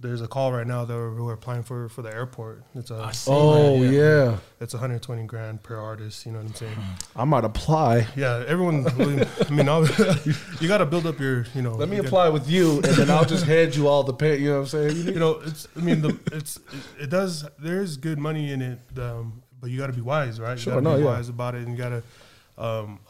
There's 0.00 0.22
a 0.22 0.26
call 0.26 0.50
right 0.50 0.66
now 0.66 0.86
that 0.86 0.94
we're, 0.94 1.22
we're 1.22 1.34
applying 1.34 1.62
for 1.62 1.88
for 1.90 2.00
the 2.00 2.08
airport. 2.12 2.62
It's 2.74 2.90
a 2.90 3.12
see 3.12 3.30
Oh 3.30 3.82
that, 3.84 3.92
yeah. 3.92 4.38
it's 4.58 4.72
120 4.72 5.24
grand 5.24 5.62
per 5.62 5.76
artist. 5.76 6.24
You 6.24 6.32
know 6.32 6.38
what 6.38 6.48
I'm 6.48 6.54
saying? 6.54 6.76
I 7.14 7.24
might 7.24 7.44
apply. 7.44 8.06
Yeah, 8.16 8.42
everyone. 8.46 8.84
Really, 8.96 9.26
I 9.46 9.50
mean, 9.50 9.66
you 10.60 10.68
got 10.68 10.78
to 10.78 10.86
build 10.86 11.06
up 11.06 11.20
your, 11.20 11.44
you 11.54 11.60
know. 11.60 11.74
Let 11.74 11.90
me 11.90 11.96
you 11.96 12.02
apply 12.02 12.30
with 12.30 12.48
you, 12.48 12.76
and 12.76 12.84
then 12.96 13.10
I'll 13.10 13.26
just 13.26 13.44
hand 13.44 13.76
you 13.76 13.88
all 13.88 14.02
the 14.02 14.14
pay. 14.14 14.38
You 14.38 14.48
know 14.50 14.54
what 14.60 14.72
I'm 14.74 14.90
saying? 14.90 15.04
got- 15.04 15.12
You 15.14 15.20
know, 15.20 15.40
it's. 15.44 15.68
I 15.76 15.80
mean, 15.80 16.00
the, 16.00 16.18
it's. 16.32 16.56
It, 16.56 17.02
it 17.04 17.10
does. 17.10 17.46
There 17.58 17.82
is 17.82 17.98
good 17.98 18.18
money 18.18 18.52
in 18.52 18.62
it, 18.62 18.78
um, 18.98 19.42
but 19.60 19.70
you 19.70 19.76
got 19.78 19.88
to 19.88 19.92
be 19.92 20.00
wise, 20.00 20.40
right? 20.40 20.58
Sure, 20.58 20.74
you 20.74 20.80
got 20.80 20.84
no, 20.84 20.90
to 20.92 20.96
be 20.96 21.04
yeah. 21.04 21.10
wise 21.10 21.28
about 21.28 21.54
it, 21.54 21.66
and 21.66 21.72
you 21.72 21.76
got 21.76 21.90
to. 21.90 22.02
Um, 22.56 23.00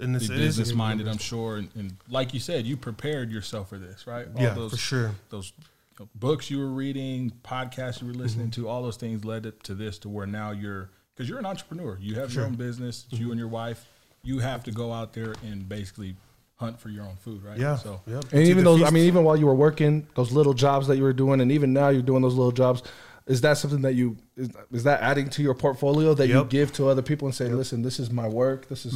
and 0.00 0.14
this 0.14 0.28
be 0.28 0.34
it 0.34 0.40
is 0.40 0.58
a 0.58 0.62
business 0.62 0.76
minded, 0.76 1.08
I'm 1.08 1.18
sure. 1.18 1.56
And, 1.56 1.68
and 1.74 1.96
like 2.08 2.32
you 2.32 2.40
said, 2.40 2.66
you 2.66 2.76
prepared 2.76 3.30
yourself 3.30 3.68
for 3.68 3.78
this, 3.78 4.06
right? 4.06 4.26
All 4.34 4.42
Yeah, 4.42 4.54
those, 4.54 4.70
for 4.70 4.76
sure. 4.76 5.10
Those 5.30 5.52
you 5.56 5.62
know, 5.62 5.68
books 6.14 6.50
you 6.50 6.58
were 6.58 6.70
reading, 6.70 7.32
podcasts 7.42 8.00
you 8.00 8.06
were 8.08 8.14
listening 8.14 8.46
Mm-hmm. 8.50 8.62
to, 8.62 8.68
all 8.68 8.82
those 8.82 8.96
things 8.96 9.24
led 9.24 9.52
to 9.64 9.74
this 9.74 9.98
to 10.00 10.08
where 10.08 10.26
now 10.26 10.50
you're, 10.50 10.90
because 11.14 11.28
you're 11.28 11.38
an 11.38 11.46
entrepreneur. 11.46 11.98
You 12.00 12.16
have 12.16 12.32
your 12.34 12.44
own 12.44 12.54
business, 12.54 13.06
Mm-hmm. 13.10 13.22
you 13.22 13.30
and 13.30 13.38
your 13.38 13.48
wife. 13.48 13.86
You 14.22 14.40
have 14.40 14.64
to 14.64 14.70
go 14.72 14.92
out 14.92 15.12
there 15.12 15.34
and 15.44 15.68
basically 15.68 16.16
hunt 16.56 16.80
for 16.80 16.88
your 16.88 17.04
own 17.04 17.16
food, 17.16 17.42
right? 17.44 17.56
Yeah. 17.58 17.76
So, 17.76 18.00
yeah. 18.06 18.20
And 18.32 18.42
even 18.42 18.64
those, 18.64 18.82
I 18.82 18.90
mean, 18.90 19.04
even 19.06 19.22
while 19.24 19.36
you 19.36 19.46
were 19.46 19.54
working, 19.54 20.06
those 20.16 20.32
little 20.32 20.54
jobs 20.54 20.88
that 20.88 20.96
you 20.96 21.04
were 21.04 21.12
doing, 21.12 21.40
and 21.40 21.52
even 21.52 21.72
now 21.72 21.88
you're 21.88 22.02
doing 22.02 22.22
those 22.22 22.34
little 22.34 22.52
jobs. 22.52 22.82
Is 23.26 23.42
that 23.42 23.58
something 23.58 23.82
that 23.82 23.92
you 23.94 24.16
is, 24.36 24.48
is 24.72 24.84
that 24.84 25.00
adding 25.02 25.28
to 25.30 25.42
your 25.42 25.54
portfolio 25.54 26.14
that 26.14 26.26
you 26.28 26.34
Yep. 26.34 26.42
Mm-hmm. 26.44 26.48
give 26.48 26.72
to 26.74 26.88
other 26.88 27.02
people 27.02 27.28
and 27.28 27.34
say, 27.34 27.48
listen, 27.48 27.82
this 27.82 28.00
is 28.00 28.10
my 28.10 28.26
work. 28.26 28.68
This 28.68 28.86
is 28.86 28.94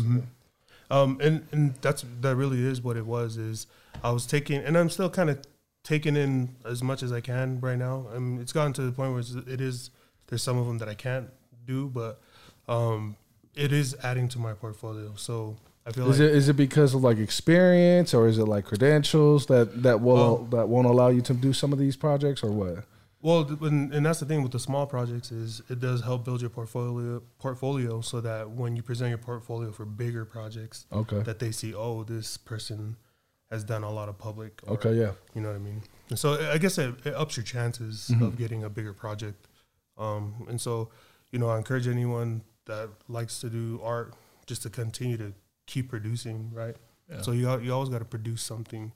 Um, 0.90 1.18
and 1.22 1.46
and 1.52 1.74
that's 1.80 2.04
that 2.20 2.36
really 2.36 2.64
is 2.66 2.82
what 2.82 2.96
it 2.96 3.06
was. 3.06 3.36
Is 3.36 3.66
I 4.02 4.10
was 4.10 4.26
taking, 4.26 4.58
and 4.62 4.76
I'm 4.76 4.90
still 4.90 5.08
kind 5.10 5.30
of 5.30 5.38
taking 5.82 6.16
in 6.16 6.56
as 6.64 6.82
much 6.82 7.02
as 7.02 7.12
I 7.12 7.20
can 7.20 7.60
right 7.60 7.78
now. 7.78 8.06
I 8.14 8.18
mean, 8.18 8.40
it's 8.40 8.52
gotten 8.52 8.72
to 8.74 8.82
the 8.82 8.92
point 8.92 9.12
where 9.12 9.20
it's. 9.20 9.90
There's 10.28 10.42
some 10.42 10.56
of 10.56 10.66
them 10.66 10.78
that 10.78 10.88
I 10.88 10.94
can't 10.94 11.28
do, 11.66 11.88
but 11.88 12.18
um, 12.66 13.16
it 13.54 13.70
is 13.70 13.94
adding 14.02 14.28
to 14.28 14.38
my 14.38 14.54
portfolio. 14.54 15.12
So 15.16 15.56
I 15.86 15.92
feel 15.92 16.10
Is 16.10 16.20
like 16.20 16.28
it 16.30 16.34
is 16.34 16.48
it 16.48 16.56
because 16.56 16.94
of 16.94 17.02
like 17.02 17.18
experience 17.18 18.14
or 18.14 18.28
is 18.28 18.38
it 18.38 18.44
like 18.46 18.64
credentials 18.64 19.46
that 19.46 19.82
that 19.82 20.00
will 20.00 20.44
that 20.50 20.68
won't 20.68 20.86
allow 20.86 21.08
you 21.08 21.20
to 21.22 21.34
do 21.34 21.52
some 21.52 21.72
of 21.72 21.78
these 21.78 21.96
projects 21.96 22.42
or 22.42 22.50
what? 22.50 22.84
Well, 23.20 23.46
and, 23.60 23.92
and 23.92 24.04
that's 24.04 24.18
the 24.18 24.26
thing 24.26 24.42
with 24.42 24.50
the 24.50 24.58
small 24.58 24.86
projects 24.86 25.30
is 25.30 25.62
it 25.68 25.78
does 25.78 26.02
help 26.02 26.24
build 26.24 26.40
your 26.40 26.50
portfolio 26.50 27.22
portfolio 27.38 28.00
so 28.00 28.20
that 28.20 28.50
when 28.50 28.74
you 28.74 28.82
present 28.82 29.10
your 29.10 29.18
portfolio 29.18 29.70
for 29.70 29.84
bigger 29.84 30.24
projects, 30.24 30.86
Okay. 30.92 31.20
that 31.20 31.38
they 31.38 31.52
see, 31.52 31.72
oh, 31.74 32.02
this 32.02 32.36
person 32.36 32.96
has 33.52 33.62
done 33.64 33.82
a 33.84 33.90
lot 33.90 34.08
of 34.08 34.18
public. 34.18 34.60
or- 34.66 34.74
Okay. 34.74 34.94
Yeah. 34.94 35.12
You 35.34 35.42
know 35.42 35.48
what 35.48 35.56
I 35.56 35.60
mean? 35.60 35.82
And 36.10 36.18
so 36.18 36.34
I 36.50 36.58
guess 36.58 36.78
it, 36.78 36.94
it 37.06 37.14
ups 37.14 37.36
your 37.36 37.44
chances 37.44 38.08
Mm-hmm. 38.10 38.24
of 38.24 38.36
getting 38.38 38.64
a 38.64 38.70
bigger 38.70 38.92
project. 38.92 39.46
Um, 39.98 40.46
and 40.48 40.60
so, 40.60 40.88
you 41.30 41.38
know, 41.38 41.48
I 41.48 41.58
encourage 41.58 41.86
anyone 41.86 42.42
that 42.66 42.88
likes 43.08 43.40
to 43.40 43.50
do 43.50 43.80
art 43.84 44.14
just 44.46 44.62
to 44.62 44.70
continue 44.70 45.16
to 45.18 45.32
keep 45.66 45.88
producing, 45.90 46.50
right? 46.52 46.76
Yeah. 47.10 47.20
So 47.22 47.32
you 47.32 47.60
you 47.60 47.72
always 47.72 47.88
got 47.90 47.98
to 47.98 48.04
produce 48.06 48.42
something. 48.42 48.92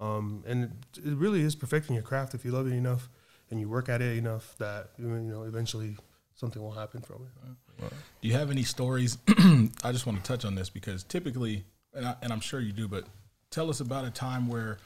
Um, 0.00 0.42
and 0.46 0.64
it, 0.64 0.70
it 1.08 1.14
really 1.16 1.42
is 1.42 1.54
perfecting 1.54 1.94
your 1.94 2.02
craft 2.02 2.34
if 2.34 2.44
you 2.44 2.52
love 2.52 2.66
it 2.66 2.72
enough 2.72 3.10
and 3.50 3.60
you 3.60 3.68
work 3.68 3.88
at 3.90 4.00
it 4.00 4.16
enough 4.16 4.54
that 4.58 4.90
you 4.98 5.06
know 5.06 5.42
eventually 5.42 5.96
something 6.34 6.62
will 6.62 6.72
happen 6.72 7.02
from 7.02 7.26
it. 7.26 7.92
Do 8.22 8.28
you 8.28 8.34
have 8.34 8.50
any 8.50 8.62
stories? 8.62 9.18
I 9.84 9.92
just 9.92 10.06
want 10.06 10.16
to 10.18 10.24
touch 10.24 10.44
on 10.46 10.54
this 10.54 10.70
because 10.70 11.04
typically, 11.04 11.64
and, 11.92 12.06
I, 12.06 12.14
and 12.22 12.32
I'm 12.32 12.40
sure 12.40 12.60
you 12.60 12.72
do, 12.72 12.88
but 12.88 13.04
tell 13.50 13.68
us 13.68 13.80
about 13.80 14.04
a 14.04 14.10
time 14.10 14.48
where 14.48 14.78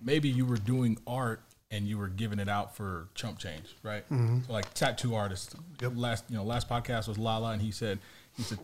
maybe 0.00 0.28
you 0.28 0.46
were 0.46 0.56
doing 0.56 0.98
art 1.06 1.40
and 1.70 1.86
you 1.88 1.98
were 1.98 2.08
giving 2.08 2.38
it 2.38 2.48
out 2.48 2.76
for 2.76 3.08
chump 3.14 3.38
change, 3.38 3.76
right? 3.82 4.04
Mm-hmm. 4.10 4.40
So 4.46 4.52
like 4.52 4.72
tattoo 4.74 5.14
artists. 5.14 5.54
Last 5.80 6.24
you 6.28 6.36
know, 6.36 6.44
last 6.44 6.68
podcast 6.68 7.08
was 7.08 7.18
Lala, 7.18 7.52
and 7.52 7.62
he 7.62 7.70
said 7.70 7.98
he 8.36 8.42
said 8.42 8.58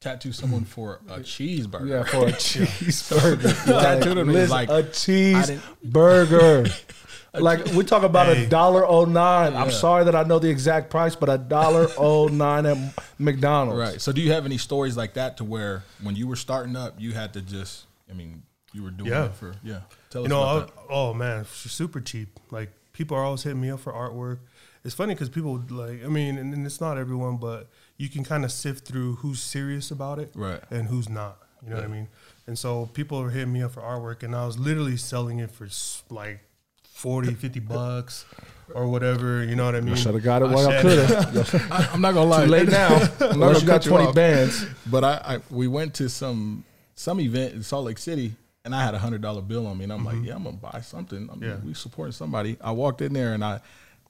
tattoo 0.00 0.32
someone 0.32 0.64
for 0.64 1.00
a 1.08 1.20
cheeseburger. 1.20 1.88
Yeah, 1.88 2.04
for 2.04 2.26
a 2.26 2.32
cheeseburger. 2.32 3.66
like, 3.72 3.82
Tattooed 3.84 4.18
him, 4.18 4.28
Liz, 4.28 4.50
like, 4.50 4.68
a 4.68 4.82
cheeseburger. 4.82 6.70
like 7.34 7.64
we 7.72 7.84
talk 7.84 8.02
about 8.02 8.34
a 8.34 8.46
dollar 8.46 8.86
oh 8.86 9.04
nine. 9.04 9.54
I'm 9.54 9.70
sorry 9.70 10.04
that 10.04 10.14
I 10.14 10.22
know 10.22 10.38
the 10.38 10.50
exact 10.50 10.90
price, 10.90 11.16
but 11.16 11.28
a 11.28 11.38
dollar 11.38 11.88
oh 11.98 12.28
nine 12.28 12.64
at 12.64 12.78
McDonald's. 13.18 13.78
Right. 13.78 14.00
So 14.00 14.12
do 14.12 14.20
you 14.20 14.32
have 14.32 14.46
any 14.46 14.58
stories 14.58 14.96
like 14.96 15.14
that 15.14 15.36
to 15.38 15.44
where 15.44 15.84
when 16.02 16.16
you 16.16 16.26
were 16.26 16.36
starting 16.36 16.76
up, 16.76 16.94
you 16.98 17.12
had 17.12 17.32
to 17.34 17.42
just, 17.42 17.84
I 18.10 18.14
mean, 18.14 18.42
you 18.74 18.82
were 18.82 18.90
doing 18.90 19.10
Yeah. 19.10 19.28
for, 19.28 19.54
yeah. 19.62 19.80
Tell 20.10 20.22
us 20.22 20.26
You 20.26 20.28
know, 20.28 20.42
about 20.42 20.70
I- 20.76 20.82
oh 20.90 21.14
man, 21.14 21.44
super 21.46 22.00
cheap. 22.00 22.38
Like 22.50 22.70
people 22.92 23.16
are 23.16 23.24
always 23.24 23.42
hitting 23.42 23.60
me 23.60 23.70
up 23.70 23.80
for 23.80 23.92
artwork. 23.92 24.40
It's 24.84 24.94
funny 24.94 25.14
because 25.14 25.30
people 25.30 25.62
like, 25.70 26.04
I 26.04 26.08
mean, 26.08 26.36
and, 26.36 26.52
and 26.52 26.66
it's 26.66 26.80
not 26.80 26.98
everyone, 26.98 27.38
but 27.38 27.70
you 27.96 28.10
can 28.10 28.22
kind 28.24 28.44
of 28.44 28.52
sift 28.52 28.86
through 28.86 29.14
who's 29.16 29.40
serious 29.40 29.90
about 29.90 30.18
it, 30.18 30.32
Right. 30.34 30.60
and 30.70 30.88
who's 30.88 31.08
not. 31.08 31.38
You 31.62 31.70
know 31.70 31.76
what 31.76 31.84
I 31.86 31.88
mean? 31.88 32.08
And 32.46 32.58
so 32.58 32.90
people 32.92 33.18
are 33.22 33.30
hitting 33.30 33.50
me 33.52 33.62
up 33.62 33.70
for 33.72 33.80
artwork, 33.80 34.22
and 34.22 34.36
I 34.36 34.44
was 34.44 34.58
literally 34.58 34.98
selling 34.98 35.38
it 35.38 35.50
for 35.50 35.66
like 36.10 36.40
40, 36.82 37.32
50 37.34 37.60
bucks 37.60 38.26
or 38.74 38.86
whatever. 38.88 39.42
You 39.42 39.56
know 39.56 39.64
what 39.64 39.74
I 39.74 39.80
mean? 39.80 39.94
I 39.94 39.96
Should 39.96 40.12
have 40.14 40.22
got 40.22 40.42
it 40.42 40.50
while 40.50 40.68
I 40.68 40.82
could 40.82 41.08
have. 41.08 41.72
I, 41.72 41.88
I'm 41.92 42.02
not 42.02 42.12
gonna 42.12 42.28
lie. 42.28 42.44
Too 42.44 42.50
late 42.50 42.68
now. 42.68 43.08
Unless 43.20 43.62
you 43.62 43.66
got 43.66 43.74
cut 43.76 43.84
you 43.86 43.90
20 43.92 44.06
off. 44.08 44.14
bands. 44.14 44.66
But 44.86 45.04
I, 45.04 45.12
I, 45.36 45.38
we 45.50 45.66
went 45.66 45.94
to 45.94 46.08
some 46.10 46.64
some 46.94 47.18
event 47.20 47.54
in 47.54 47.62
Salt 47.62 47.86
Lake 47.86 47.98
City, 47.98 48.34
and 48.64 48.74
I 48.74 48.82
had 48.84 48.94
a 48.94 48.98
hundred 48.98 49.20
dollar 49.22 49.42
bill 49.42 49.66
on 49.66 49.78
me, 49.78 49.84
and 49.84 49.92
I'm 49.92 50.04
like, 50.04 50.16
yeah, 50.22 50.34
I'm 50.34 50.44
gonna 50.44 50.56
buy 50.56 50.80
something. 50.80 51.28
I'm, 51.32 51.42
Yeah. 51.42 51.56
we 51.64 51.74
supporting 51.74 52.12
somebody. 52.12 52.56
I 52.60 52.70
walked 52.72 53.02
in 53.02 53.12
there, 53.12 53.34
and 53.34 53.44
I 53.44 53.60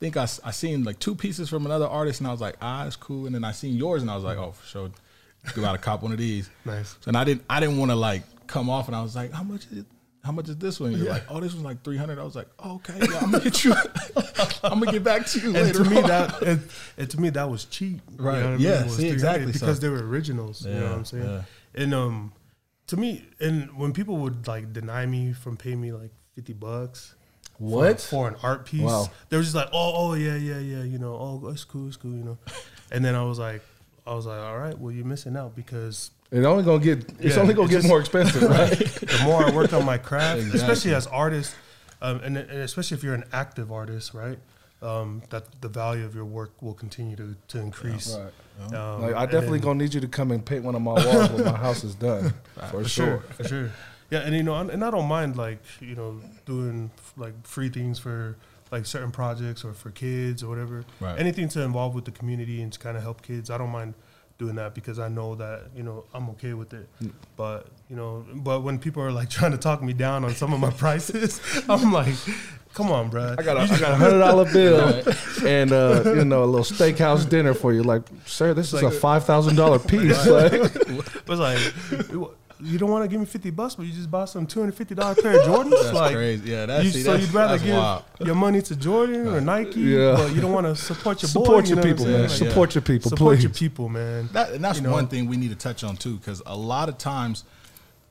think 0.00 0.16
I, 0.16 0.22
I 0.44 0.50
seen 0.52 0.84
like 0.84 0.98
two 0.98 1.14
pieces 1.14 1.48
from 1.48 1.66
another 1.66 1.86
artist, 1.88 2.20
and 2.20 2.28
I 2.28 2.32
was 2.32 2.40
like, 2.40 2.56
ah, 2.62 2.86
it's 2.86 2.96
cool. 2.96 3.26
And 3.26 3.34
then 3.34 3.44
I 3.44 3.52
seen 3.52 3.76
yours, 3.76 4.02
and 4.02 4.10
I 4.10 4.14
was 4.14 4.24
like, 4.24 4.38
oh, 4.38 4.52
for 4.52 4.66
sure, 4.66 4.90
go 5.54 5.64
out 5.64 5.74
a 5.74 5.78
cop 5.78 6.02
one 6.02 6.12
of 6.12 6.18
these. 6.18 6.48
Nice. 6.64 6.96
And 7.06 7.16
I 7.16 7.24
didn't 7.24 7.44
I 7.50 7.60
didn't 7.60 7.78
want 7.78 7.90
to 7.90 7.96
like 7.96 8.22
come 8.46 8.70
off, 8.70 8.86
and 8.86 8.96
I 8.96 9.02
was 9.02 9.16
like, 9.16 9.32
how 9.32 9.42
much 9.42 9.66
is 9.72 9.78
it? 9.78 9.86
How 10.22 10.32
much 10.32 10.48
is 10.48 10.56
this 10.56 10.80
one? 10.80 10.92
You're 10.92 11.06
like, 11.10 11.24
oh, 11.28 11.38
this 11.38 11.52
one's 11.52 11.66
like 11.66 11.82
three 11.84 11.98
hundred. 11.98 12.18
I 12.18 12.22
was 12.24 12.34
like, 12.34 12.48
oh, 12.60 12.76
okay, 12.76 12.94
yeah, 12.98 13.18
I'm 13.20 13.30
gonna 13.30 13.44
get 13.44 13.62
you. 13.64 13.74
I'm 14.64 14.78
gonna 14.80 14.92
get 14.92 15.04
back 15.04 15.26
to 15.26 15.38
you 15.38 15.46
And 15.54 15.54
later. 15.66 15.84
to 15.84 15.90
me, 15.90 15.96
on. 15.98 16.02
that 16.08 16.42
and, 16.42 16.62
and 16.96 17.10
to 17.10 17.20
me 17.20 17.28
that 17.30 17.50
was 17.50 17.66
cheap, 17.66 18.00
you 18.18 18.24
Right. 18.24 18.38
know 18.40 18.52
what 18.52 18.54
I 18.60 18.62
Yeah, 18.62 18.86
see, 18.86 19.08
exactly, 19.10 19.52
because 19.52 19.76
so- 19.76 19.82
they 19.82 19.88
were 19.90 20.06
originals. 20.08 20.64
you 20.64 20.72
know 20.72 20.78
Yeah, 20.80 20.88
what 20.90 20.96
I'm 20.98 21.04
saying? 21.04 21.24
yeah. 21.24 21.42
And 21.74 21.92
um, 21.92 22.32
to 22.88 22.96
me, 22.96 23.24
and 23.40 23.76
when 23.78 23.92
people 23.92 24.16
would 24.18 24.46
like 24.46 24.72
deny 24.72 25.06
me 25.06 25.32
from 25.32 25.56
paying 25.56 25.80
me 25.80 25.92
like 25.92 26.10
fifty 26.34 26.52
bucks, 26.52 27.14
What? 27.58 28.00
for, 28.00 28.28
an 28.28 28.36
art 28.42 28.66
piece? 28.66 28.82
Wow. 28.82 29.08
They 29.28 29.36
were 29.36 29.42
just 29.42 29.54
like, 29.54 29.68
oh, 29.72 29.92
oh, 30.10 30.14
yeah, 30.14 30.34
yeah, 30.36 30.58
yeah, 30.58 30.82
you 30.82 30.98
know, 30.98 31.14
oh, 31.14 31.48
it's 31.48 31.64
cool, 31.64 31.88
it's 31.88 31.96
cool, 31.96 32.12
you 32.12 32.24
know. 32.24 32.38
And 32.90 33.04
then 33.04 33.14
I 33.14 33.22
was 33.24 33.38
like, 33.38 33.62
I 34.06 34.14
was 34.14 34.26
like, 34.26 34.38
all 34.40 34.58
right, 34.58 34.78
well, 34.78 34.92
you're 34.92 35.06
missing 35.06 35.36
out 35.36 35.56
because 35.56 36.10
It's 36.30 36.46
only 36.46 36.62
gonna 36.62 36.84
get. 36.84 36.98
It's 37.18 37.34
Yeah, 37.34 37.40
only 37.42 37.54
gonna 37.54 37.66
it 37.68 37.70
get 37.70 37.76
just- 37.78 37.88
more 37.88 37.98
expensive, 38.00 38.42
right? 38.58 38.70
the 38.78 39.20
more 39.24 39.42
I 39.44 39.50
worked 39.50 39.72
on 39.72 39.84
my 39.84 39.98
craft, 39.98 40.40
Exactly. 40.42 40.60
especially 40.60 40.94
as 40.94 41.06
artists, 41.08 41.54
um, 42.02 42.20
and, 42.22 42.36
and 42.36 42.50
especially 42.60 42.96
if 42.96 43.02
you're 43.02 43.14
an 43.14 43.24
active 43.32 43.72
artist, 43.72 44.12
right? 44.14 44.38
Um, 44.82 45.22
that 45.30 45.44
the 45.62 45.68
value 45.68 46.04
of 46.04 46.14
your 46.14 46.26
work 46.26 46.60
will 46.60 46.74
continue 46.74 47.16
to, 47.16 47.34
to 47.48 47.58
increase. 47.58 48.14
right. 48.14 48.32
Um, 48.72 49.02
Like 49.02 49.14
I 49.14 49.26
definitely 49.26 49.60
gonna 49.60 49.82
need 49.82 49.94
you 49.94 50.00
to 50.00 50.08
come 50.08 50.30
and 50.30 50.44
paint 50.44 50.64
one 50.64 50.74
of 50.74 50.82
my 50.82 50.92
walls 50.92 51.30
when 51.30 51.44
my 51.44 51.56
house 51.56 51.84
is 51.84 51.94
done, 51.94 52.34
for, 52.54 52.82
for 52.82 52.88
sure. 52.88 53.06
sure, 53.06 53.18
for 53.34 53.44
sure. 53.44 53.70
Yeah, 54.10 54.20
and 54.20 54.34
you 54.34 54.42
know, 54.42 54.54
and 54.54 54.70
and 54.70 54.84
I 54.84 54.90
don't 54.90 55.08
mind 55.08 55.36
like 55.36 55.58
you 55.80 55.94
know 55.94 56.20
doing 56.46 56.90
like 57.16 57.34
free 57.46 57.68
things 57.68 57.98
for 57.98 58.36
like 58.70 58.86
certain 58.86 59.10
projects 59.10 59.64
or 59.64 59.72
for 59.72 59.90
kids 59.90 60.42
or 60.42 60.48
whatever. 60.48 60.84
Right. 61.00 61.18
Anything 61.18 61.48
to 61.50 61.62
involve 61.62 61.94
with 61.94 62.04
the 62.04 62.10
community 62.10 62.62
and 62.62 62.72
to 62.72 62.78
kind 62.78 62.96
of 62.96 63.02
help 63.02 63.22
kids, 63.22 63.50
I 63.50 63.58
don't 63.58 63.70
mind 63.70 63.94
doing 64.36 64.56
that 64.56 64.74
because 64.74 64.98
I 64.98 65.08
know 65.08 65.34
that 65.36 65.70
you 65.76 65.82
know 65.82 66.04
I'm 66.12 66.28
okay 66.30 66.54
with 66.54 66.72
it. 66.74 66.88
Mm. 67.02 67.12
But 67.36 67.68
you 67.88 67.96
know, 67.96 68.24
but 68.34 68.62
when 68.62 68.78
people 68.78 69.02
are 69.02 69.12
like 69.12 69.30
trying 69.38 69.52
to 69.52 69.58
talk 69.58 69.82
me 69.82 69.92
down 69.92 70.24
on 70.24 70.34
some 70.34 70.52
of 70.52 70.60
my 70.60 70.70
prices, 70.84 71.40
I'm 71.68 71.92
like, 71.92 72.14
come 72.74 72.90
on, 72.90 73.08
bro. 73.08 73.34
I 73.38 73.42
got 73.42 73.56
a, 73.56 73.60
I 73.60 73.78
got 73.78 73.92
a 73.92 73.96
hundred 73.96 74.18
dollar 74.18 74.52
bill 74.52 75.02
and 75.46 75.72
uh, 75.72 76.02
you 76.06 76.24
know 76.24 76.44
a 76.44 76.46
little 76.46 76.64
steakhouse 76.64 77.28
dinner 77.28 77.54
for 77.54 77.72
you. 77.72 77.82
Like, 77.82 78.02
sir, 78.26 78.52
this 78.54 78.72
is 78.74 78.82
a 78.82 78.90
five 78.90 79.24
thousand 79.24 79.56
dollar 79.56 79.78
piece. 79.78 80.26
Like, 80.26 80.52
It 80.54 81.28
was 81.28 81.38
like. 81.40 81.58
You 82.60 82.78
don't 82.78 82.88
want 82.90 83.04
to 83.04 83.08
give 83.08 83.20
me 83.20 83.26
fifty 83.26 83.50
bucks, 83.50 83.74
but 83.74 83.84
you 83.84 83.92
just 83.92 84.10
bought 84.10 84.26
some 84.30 84.46
two 84.46 84.60
hundred 84.60 84.76
fifty 84.76 84.94
dollar 84.94 85.14
pair 85.16 85.38
of 85.38 85.44
Jordans. 85.44 85.70
That's 85.82 85.92
like, 85.92 86.14
crazy. 86.14 86.50
Yeah, 86.50 86.64
that's 86.66 86.84
You, 86.84 86.90
see, 86.92 87.02
so 87.02 87.12
that's, 87.12 87.24
you'd 87.26 87.34
rather 87.34 87.54
that's 87.54 87.62
give 87.64 87.76
wild. 87.76 88.04
your 88.20 88.34
money 88.36 88.62
to 88.62 88.76
Jordan 88.76 89.26
or 89.26 89.40
Nike, 89.40 89.80
Yeah. 89.80 90.14
but 90.16 90.32
you 90.34 90.40
don't 90.40 90.52
want 90.52 90.66
to 90.66 90.74
support 90.76 91.20
your 91.20 91.30
boy, 91.32 91.42
support 91.42 91.64
you 91.68 91.74
your 91.74 91.84
know 91.84 91.90
people, 91.90 92.04
man. 92.06 92.20
Like, 92.22 92.30
yeah. 92.30 92.48
Support 92.48 92.74
your 92.76 92.82
people, 92.82 93.10
support 93.10 93.36
please. 93.36 93.42
your 93.42 93.52
people, 93.52 93.88
man. 93.90 94.28
That, 94.32 94.52
and 94.52 94.64
that's 94.64 94.78
You 94.78 94.84
know? 94.84 94.92
one 94.92 95.08
thing 95.08 95.26
we 95.26 95.36
need 95.36 95.50
to 95.50 95.56
touch 95.56 95.84
on 95.84 95.96
too, 95.96 96.16
because 96.16 96.40
a 96.46 96.56
lot 96.56 96.88
of 96.88 96.96
times, 96.96 97.44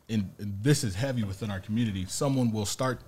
and 0.09 0.29
and 0.37 0.59
this 0.61 0.83
is 0.83 0.93
heavy 0.93 1.23
within 1.23 1.49
our 1.49 1.61
community. 1.61 2.05
Someone 2.07 2.51
will 2.51 2.65
start 2.67 2.99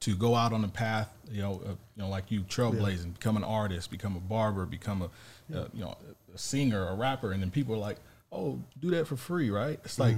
to 0.00 0.14
go 0.14 0.34
out 0.34 0.52
on 0.52 0.62
the 0.62 0.68
path, 0.68 1.08
you 1.30 1.42
know, 1.42 1.60
uh, 1.64 1.70
you 1.70 2.02
know, 2.02 2.08
like 2.08 2.30
you 2.30 2.42
trailblazing, 2.42 3.14
become 3.14 3.36
an 3.36 3.44
artist, 3.44 3.90
become 3.90 4.16
a 4.16 4.20
barber, 4.20 4.66
become 4.66 5.02
a, 5.02 5.56
uh, 5.58 5.66
you 5.72 5.80
know, 5.82 5.96
a 6.34 6.38
singer, 6.38 6.88
a 6.88 6.94
rapper, 6.94 7.32
and 7.32 7.42
then 7.42 7.50
people 7.50 7.74
are 7.74 7.78
like, 7.78 7.96
"Oh, 8.30 8.58
do 8.80 8.90
that 8.90 9.06
for 9.06 9.16
free, 9.16 9.50
right?" 9.50 9.80
It's 9.84 9.98
like, 9.98 10.16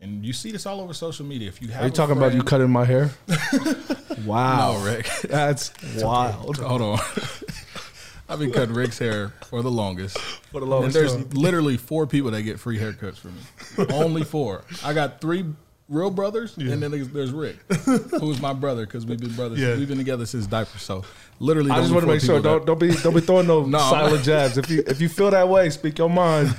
and 0.00 0.24
you 0.24 0.32
see 0.32 0.52
this 0.52 0.66
all 0.66 0.80
over 0.80 0.94
social 0.94 1.26
media. 1.26 1.48
If 1.48 1.60
you 1.60 1.68
have, 1.68 1.82
Are 1.82 1.86
you 1.86 1.92
a 1.92 1.94
talking 1.94 2.16
about 2.16 2.32
you 2.34 2.42
cutting 2.42 2.70
my 2.70 2.84
hair? 2.84 3.10
wow, 4.24 4.72
No, 4.78 4.84
Rick. 4.84 5.08
that's 5.28 5.72
wild. 6.02 6.58
Hold 6.58 6.82
on. 6.82 6.98
I've 8.28 8.40
been 8.40 8.50
cutting 8.52 8.74
Rick's 8.74 8.98
hair 8.98 9.28
for 9.46 9.62
the 9.62 9.70
longest. 9.70 10.18
For 10.18 10.54
the 10.60 10.62
And 10.62 10.70
longest 10.70 10.94
there's 10.94 11.14
time. 11.14 11.30
literally 11.30 11.76
four 11.76 12.06
people 12.08 12.30
that 12.32 12.42
get 12.42 12.58
free 12.58 12.76
haircuts 12.78 13.18
from 13.18 13.36
me. 13.36 13.86
Only 13.94 14.24
four. 14.24 14.64
I 14.84 14.94
got 14.94 15.20
three 15.20 15.44
real 15.88 16.10
brothers, 16.10 16.56
and 16.56 16.82
then 16.82 16.90
there's, 16.90 17.08
there's 17.08 17.30
Rick, 17.32 17.56
who's 18.20 18.40
my 18.40 18.52
brother 18.52 18.84
because 18.86 19.06
we've 19.06 19.20
been 19.20 19.34
brothers. 19.34 19.58
Yeah. 19.60 19.76
We've 19.76 19.88
been 19.88 19.98
together 19.98 20.26
since 20.26 20.46
diapers. 20.46 20.82
So 20.82 21.04
literally, 21.38 21.70
I 21.70 21.80
just 21.80 21.92
want 21.92 22.02
to 22.04 22.08
make 22.12 22.20
sure 22.20 22.40
don't 22.40 22.66
don't 22.66 22.78
be 22.80 22.90
don't 22.96 23.14
be 23.14 23.20
throwing 23.20 23.46
no, 23.46 23.64
No. 23.66 23.78
silent 23.78 24.24
jabs. 24.24 24.58
If 24.58 24.68
you 24.70 24.82
if 24.86 25.00
you 25.00 25.08
feel 25.08 25.30
that 25.30 25.48
way, 25.48 25.70
speak 25.70 25.98
your 25.98 26.10
mind. 26.10 26.54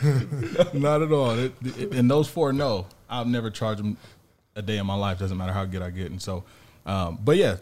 not 0.73 1.01
at 1.01 1.11
all. 1.11 1.31
It- 1.37 1.53
it- 1.63 1.91
and 1.93 2.09
those 2.09 2.27
four 2.29 2.53
no, 2.53 2.87
I'll 3.09 3.25
never 3.25 3.49
charge 3.49 3.77
them 3.77 3.97
a 4.55 4.61
day 4.61 4.77
in 4.77 4.85
my 4.85 4.95
life. 4.95 5.19
Doesn't 5.19 5.37
matter 5.37 5.53
how 5.53 5.65
good 5.65 5.81
I 5.81 5.89
get. 5.89 6.09
And 6.11 6.21
so, 6.21 6.43
um, 6.85 7.19
but 7.23 7.37
yeah, 7.37 7.57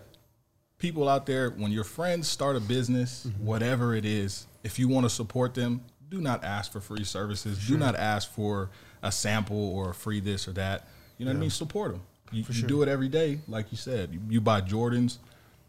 people 0.77 1.09
out 1.09 1.25
there, 1.25 1.49
when 1.49 1.71
your 1.71 1.83
friends 1.83 2.27
start 2.27 2.55
a 2.55 2.59
business, 2.59 3.25
Mm-hmm. 3.27 3.45
whatever 3.45 3.95
it 3.95 4.05
is, 4.05 4.45
if 4.63 4.77
you 4.79 4.87
want 4.87 5.05
to 5.05 5.09
support 5.09 5.53
them, 5.55 5.81
do 6.09 6.21
not 6.21 6.43
ask 6.43 6.71
for 6.71 6.79
free 6.79 7.03
services. 7.03 7.67
Do 7.67 7.77
not 7.77 7.95
ask 7.95 8.31
for 8.31 8.69
a 9.01 9.11
sample 9.11 9.57
or 9.75 9.89
a 9.89 9.93
free 9.93 10.19
this 10.19 10.47
or 10.47 10.51
that. 10.53 10.87
You 11.17 11.25
know 11.25 11.31
what 11.31 11.37
I 11.37 11.41
mean? 11.41 11.49
Support 11.49 11.91
them. 11.93 12.01
You, 12.31 12.43
you 12.49 12.63
do 12.63 12.81
it 12.81 12.89
every 12.89 13.07
day, 13.07 13.39
like 13.47 13.71
you 13.71 13.77
said. 13.77 14.09
You, 14.11 14.19
you 14.29 14.41
buy 14.41 14.59
Jordans, 14.61 15.17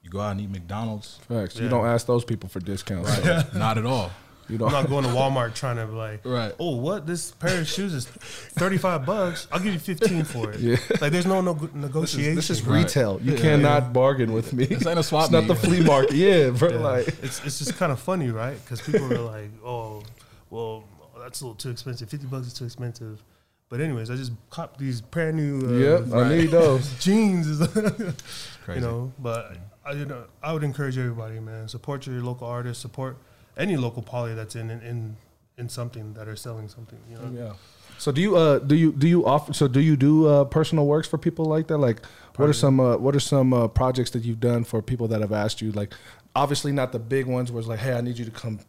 you 0.02 0.10
go 0.10 0.20
out 0.20 0.32
and 0.32 0.40
eat 0.40 0.50
McDonald's. 0.50 1.18
Facts. 1.28 1.58
You 1.58 1.68
don't 1.68 1.86
ask 1.86 2.06
those 2.06 2.24
people 2.24 2.48
for 2.48 2.60
discounts. 2.60 3.10
not 3.54 3.78
at 3.78 3.86
all. 3.86 4.10
You 4.48 4.54
I'm 4.54 4.58
don't. 4.60 4.72
not 4.72 4.88
going 4.88 5.02
to 5.04 5.10
Walmart 5.18 5.54
trying 5.54 5.76
to 5.76 5.86
be 5.86 5.92
like, 5.92 6.20
Right. 6.24 6.52
oh, 6.60 6.76
what? 6.76 7.04
This 7.06 7.32
pair 7.32 7.60
of 7.60 7.66
shoes 7.66 7.92
is 7.92 8.06
35 8.06 9.04
bucks. 9.04 9.48
I'll 9.50 9.58
give 9.60 9.72
you 9.74 9.78
15 9.80 10.22
for 10.24 10.52
it. 10.52 10.60
Yeah. 10.60 10.76
Like, 11.00 11.10
there's 11.12 11.26
no, 11.26 11.40
no 11.40 11.52
This 11.54 11.74
negotiation. 11.74 12.30
is, 12.38 12.48
this 12.48 12.50
is 12.58 12.62
Right. 12.66 12.84
retail. 12.84 13.20
You 13.22 13.32
Yeah. 13.34 13.40
cannot 13.40 13.92
bargain 13.92 14.32
with 14.32 14.52
me. 14.52 14.66
This 14.66 14.86
ain't 14.86 14.98
a 14.98 15.02
swap 15.02 15.24
It's 15.24 15.32
not 15.32 15.42
meet. 15.42 15.48
the 15.48 15.54
flea 15.56 15.80
market. 15.82 16.12
Yeah, 16.14 16.50
bro. 16.50 16.70
Yeah. 16.70 16.76
Like 16.78 17.08
it's 17.22 17.44
it's 17.44 17.58
just 17.58 17.76
kind 17.76 17.90
of 17.92 17.98
funny, 18.00 18.30
right? 18.30 18.56
Because 18.64 18.80
people 18.80 19.12
are 19.12 19.18
like, 19.18 19.50
oh, 19.64 20.02
well, 20.50 20.84
that's 21.18 21.40
a 21.40 21.44
little 21.44 21.56
too 21.56 21.70
expensive. 21.70 22.08
50 22.08 22.26
bucks 22.28 22.46
is 22.46 22.52
too 22.54 22.64
expensive. 22.64 23.20
But 23.68 23.80
anyways, 23.80 24.10
I 24.10 24.16
just 24.16 24.32
copped 24.50 24.78
these 24.78 25.00
brand 25.00 25.36
new 25.36 25.66
uh, 25.66 25.98
Yep, 26.00 26.12
I 26.14 26.36
need 26.36 26.50
those. 26.50 26.98
jeans. 27.00 27.66
Crazy. 28.64 28.80
you 28.80 28.86
know, 28.86 29.12
but 29.18 29.56
I, 29.84 29.92
you 29.92 30.04
know, 30.06 30.24
I 30.42 30.52
would 30.52 30.64
encourage 30.64 30.96
everybody, 30.98 31.40
man, 31.40 31.68
support 31.68 32.06
your 32.06 32.22
local 32.22 32.46
artists, 32.46 32.80
support 32.80 33.16
any 33.56 33.76
local 33.76 34.02
poly 34.02 34.34
that's 34.34 34.54
in 34.56 34.70
in 34.70 35.16
in 35.58 35.68
something 35.68 36.12
that 36.14 36.28
are 36.28 36.36
selling 36.36 36.68
something. 36.68 36.98
You 37.10 37.16
know, 37.16 37.30
Yeah. 37.46 37.52
So 37.98 38.12
do 38.12 38.20
you 38.20 38.36
uh 38.36 38.58
do 38.58 38.74
you 38.74 38.92
do 38.92 39.08
you 39.08 39.24
offer 39.26 39.52
so 39.54 39.66
do 39.68 39.80
you 39.80 39.96
do 39.96 40.26
uh 40.26 40.44
personal 40.44 40.86
works 40.86 41.08
for 41.08 41.16
people 41.18 41.46
like 41.46 41.66
that? 41.68 41.78
Like 41.78 42.04
what 42.36 42.48
are 42.48 42.52
some 42.52 42.78
uh, 42.78 42.96
what 42.98 43.16
are 43.16 43.20
some 43.20 43.54
uh, 43.54 43.68
projects 43.68 44.10
that 44.10 44.22
you've 44.22 44.40
done 44.40 44.64
for 44.64 44.82
people 44.82 45.08
that 45.08 45.22
have 45.22 45.32
asked 45.32 45.62
you 45.62 45.72
like 45.72 45.94
obviously 46.34 46.72
not 46.72 46.92
the 46.92 46.98
big 46.98 47.24
ones 47.26 47.50
where 47.50 47.58
it's 47.60 47.68
like 47.68 47.78
hey 47.78 47.94
I 47.94 48.02
need 48.02 48.18
you 48.18 48.26
to 48.26 48.30
come 48.30 48.60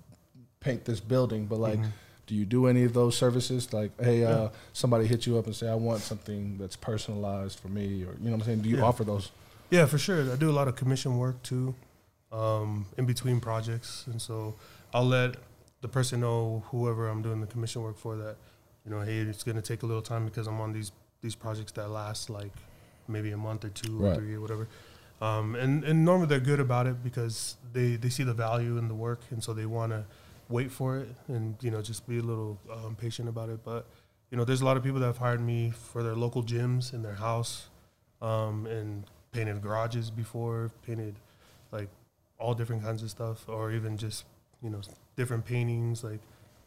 paint 0.62 0.86
this 0.86 1.02
building 1.02 1.46
but 1.46 1.60
like 1.60 1.80
do 2.28 2.36
you 2.36 2.46
do 2.46 2.68
any 2.68 2.84
of 2.84 2.94
those 2.94 3.18
services? 3.18 3.74
Like 3.74 3.92
hey 4.00 4.24
uh 4.24 4.50
somebody 4.74 5.08
hit 5.08 5.26
you 5.26 5.38
up 5.38 5.46
and 5.48 5.56
say 5.56 5.68
I 5.70 5.76
want 5.76 6.02
something 6.02 6.58
that's 6.60 6.76
personalized 6.76 7.60
for 7.60 7.70
me 7.70 8.04
or 8.04 8.14
you 8.22 8.30
know 8.30 8.32
what 8.32 8.34
I'm 8.34 8.42
saying? 8.44 8.62
Do 8.62 8.70
you 8.70 8.78
Yeah. 8.78 8.84
offer 8.84 9.04
those? 9.04 9.32
Yeah, 9.70 9.86
for 9.86 9.98
sure. 9.98 10.32
I 10.32 10.36
do 10.36 10.50
a 10.50 10.58
lot 10.60 10.68
of 10.68 10.76
commission 10.76 11.18
work 11.18 11.42
too, 11.44 11.76
um, 12.32 12.86
in 12.98 13.06
between 13.06 13.40
projects, 13.40 14.06
and 14.08 14.22
so 14.22 14.56
I'll 14.94 15.06
let 15.08 15.36
the 15.82 15.88
person 15.88 16.22
know 16.22 16.64
whoever 16.72 17.08
I'm 17.10 17.22
doing 17.22 17.42
the 17.42 17.48
commission 17.48 17.82
work 17.84 17.98
for 17.98 18.16
that, 18.18 18.36
you 18.86 18.92
know, 18.92 19.02
hey, 19.02 19.18
it's 19.20 19.44
gonna 19.44 19.62
take 19.62 19.84
a 19.84 19.86
little 19.86 20.02
time 20.02 20.26
because 20.26 20.48
I'm 20.48 20.60
on 20.62 20.72
these 20.74 20.92
these 21.22 21.36
projects 21.36 21.72
that 21.74 21.90
last 21.90 22.30
like 22.30 22.52
maybe 23.08 23.32
a 23.32 23.38
month 23.38 23.66
or 23.66 23.70
two 23.70 24.04
or 24.06 24.16
three 24.16 24.34
or 24.36 24.42
whatever. 24.42 24.68
Um, 25.22 25.56
and 25.56 25.84
and 25.84 26.06
normally 26.06 26.28
they're 26.28 26.40
good 26.40 26.60
about 26.60 26.88
it 26.88 27.04
because 27.04 27.56
they 27.74 27.96
they 27.96 28.10
see 28.10 28.24
the 28.24 28.34
value 28.34 28.78
in 28.78 28.88
the 28.88 28.94
work, 28.96 29.22
and 29.32 29.44
so 29.44 29.54
they 29.54 29.66
want 29.66 29.92
to 29.92 30.06
wait 30.50 30.72
for 30.72 30.98
it 30.98 31.10
and 31.28 31.56
you 31.62 31.70
know 31.72 31.82
just 31.82 32.08
be 32.08 32.20
a 32.20 32.22
little 32.22 32.58
um, 32.72 32.96
patient 32.96 33.28
about 33.30 33.50
it. 33.50 33.64
But 33.64 33.86
you 34.32 34.38
know, 34.38 34.44
there's 34.44 34.62
a 34.62 34.66
lot 34.66 34.78
of 34.78 34.84
people 34.84 35.00
that 35.00 35.06
have 35.06 35.18
hired 35.18 35.42
me 35.42 35.72
for 35.72 36.04
their 36.04 36.16
local 36.16 36.44
gyms 36.44 36.94
in 36.94 37.02
their 37.02 37.16
house, 37.16 37.70
um, 38.22 38.66
and 38.66 39.06
painted 39.32 39.62
garages 39.62 40.10
before, 40.10 40.72
painted 40.86 41.16
like 41.72 41.90
all 42.40 42.54
different 42.54 42.84
kinds 42.84 43.04
of 43.04 43.10
stuff, 43.10 43.48
or 43.48 43.72
even 43.72 43.98
just 43.98 44.26
you 44.62 44.70
know 44.70 44.82
different 45.16 45.46
paintings 45.46 46.04
like 46.04 46.20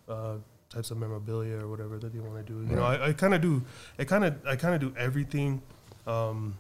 uh, 0.08 0.36
types 0.70 0.90
of 0.90 0.96
memorabilia 0.96 1.58
or 1.58 1.68
whatever 1.68 1.98
that 1.98 2.12
they 2.12 2.20
want 2.20 2.46
to 2.46 2.52
do. 2.52 2.60
You 2.68 2.76
know, 2.76 2.84
I, 2.84 3.08
I 3.08 3.12
kind 3.12 3.34
of 3.34 3.40
do, 3.40 3.62
I 3.98 4.04
kind 4.04 4.24
of 4.24 4.34
I 4.46 4.56
kind 4.56 4.74
of 4.74 4.80
do 4.80 4.94
everything. 4.98 5.62
Um, 6.06 6.56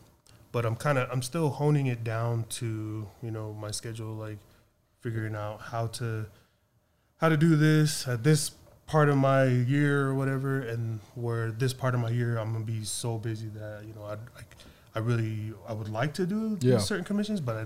but 0.52 0.66
I'm 0.66 0.76
kind 0.76 0.98
of 0.98 1.08
I'm 1.10 1.22
still 1.22 1.48
honing 1.48 1.86
it 1.86 2.04
down 2.04 2.44
to 2.50 3.06
you 3.22 3.30
know 3.30 3.54
my 3.54 3.70
schedule, 3.70 4.14
like 4.14 4.38
figuring 5.00 5.34
out 5.34 5.60
how 5.60 5.86
to 5.86 6.26
how 7.20 7.28
to 7.28 7.36
do 7.36 7.56
this 7.56 8.06
at 8.08 8.22
this 8.24 8.52
part 8.86 9.08
of 9.08 9.16
my 9.16 9.44
year 9.44 10.08
or 10.08 10.14
whatever, 10.14 10.60
and 10.60 11.00
where 11.14 11.50
this 11.52 11.72
part 11.72 11.94
of 11.94 12.00
my 12.00 12.10
year 12.10 12.38
I'm 12.38 12.52
gonna 12.52 12.64
be 12.64 12.84
so 12.84 13.18
busy 13.18 13.48
that 13.48 13.84
you 13.86 13.94
know 13.94 14.04
I 14.04 14.14
I, 14.14 14.42
I 14.96 14.98
really 14.98 15.52
I 15.68 15.72
would 15.72 15.88
like 15.88 16.14
to 16.14 16.26
do 16.26 16.58
Yeah. 16.60 16.78
certain 16.78 17.04
commissions, 17.04 17.40
but 17.40 17.56
I, 17.56 17.64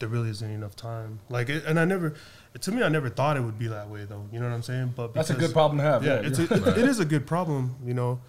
there 0.00 0.08
really 0.08 0.30
isn't 0.30 0.50
enough 0.50 0.74
time. 0.76 1.20
Like, 1.28 1.50
it, 1.50 1.64
and 1.66 1.78
I 1.78 1.84
never 1.84 2.14
to 2.60 2.72
me 2.72 2.82
I 2.82 2.88
never 2.88 3.08
thought 3.10 3.36
it 3.36 3.40
would 3.42 3.58
be 3.58 3.68
that 3.68 3.88
way 3.88 4.04
though. 4.06 4.26
You 4.32 4.40
know 4.40 4.48
what 4.48 4.54
I'm 4.54 4.62
saying? 4.62 4.94
But 4.96 5.12
That's 5.14 5.30
a 5.30 5.34
good 5.34 5.52
problem 5.52 5.78
to 5.78 5.84
have. 5.84 6.04
yeah, 6.04 6.20
Yeah, 6.20 6.26
it's 6.28 6.38
you're- 6.38 6.56
a, 6.60 6.68
it, 6.70 6.78
it 6.78 6.88
is 6.88 6.98
a 7.00 7.04
good 7.04 7.26
problem, 7.26 7.76
you 7.84 7.94
know. 7.94 8.20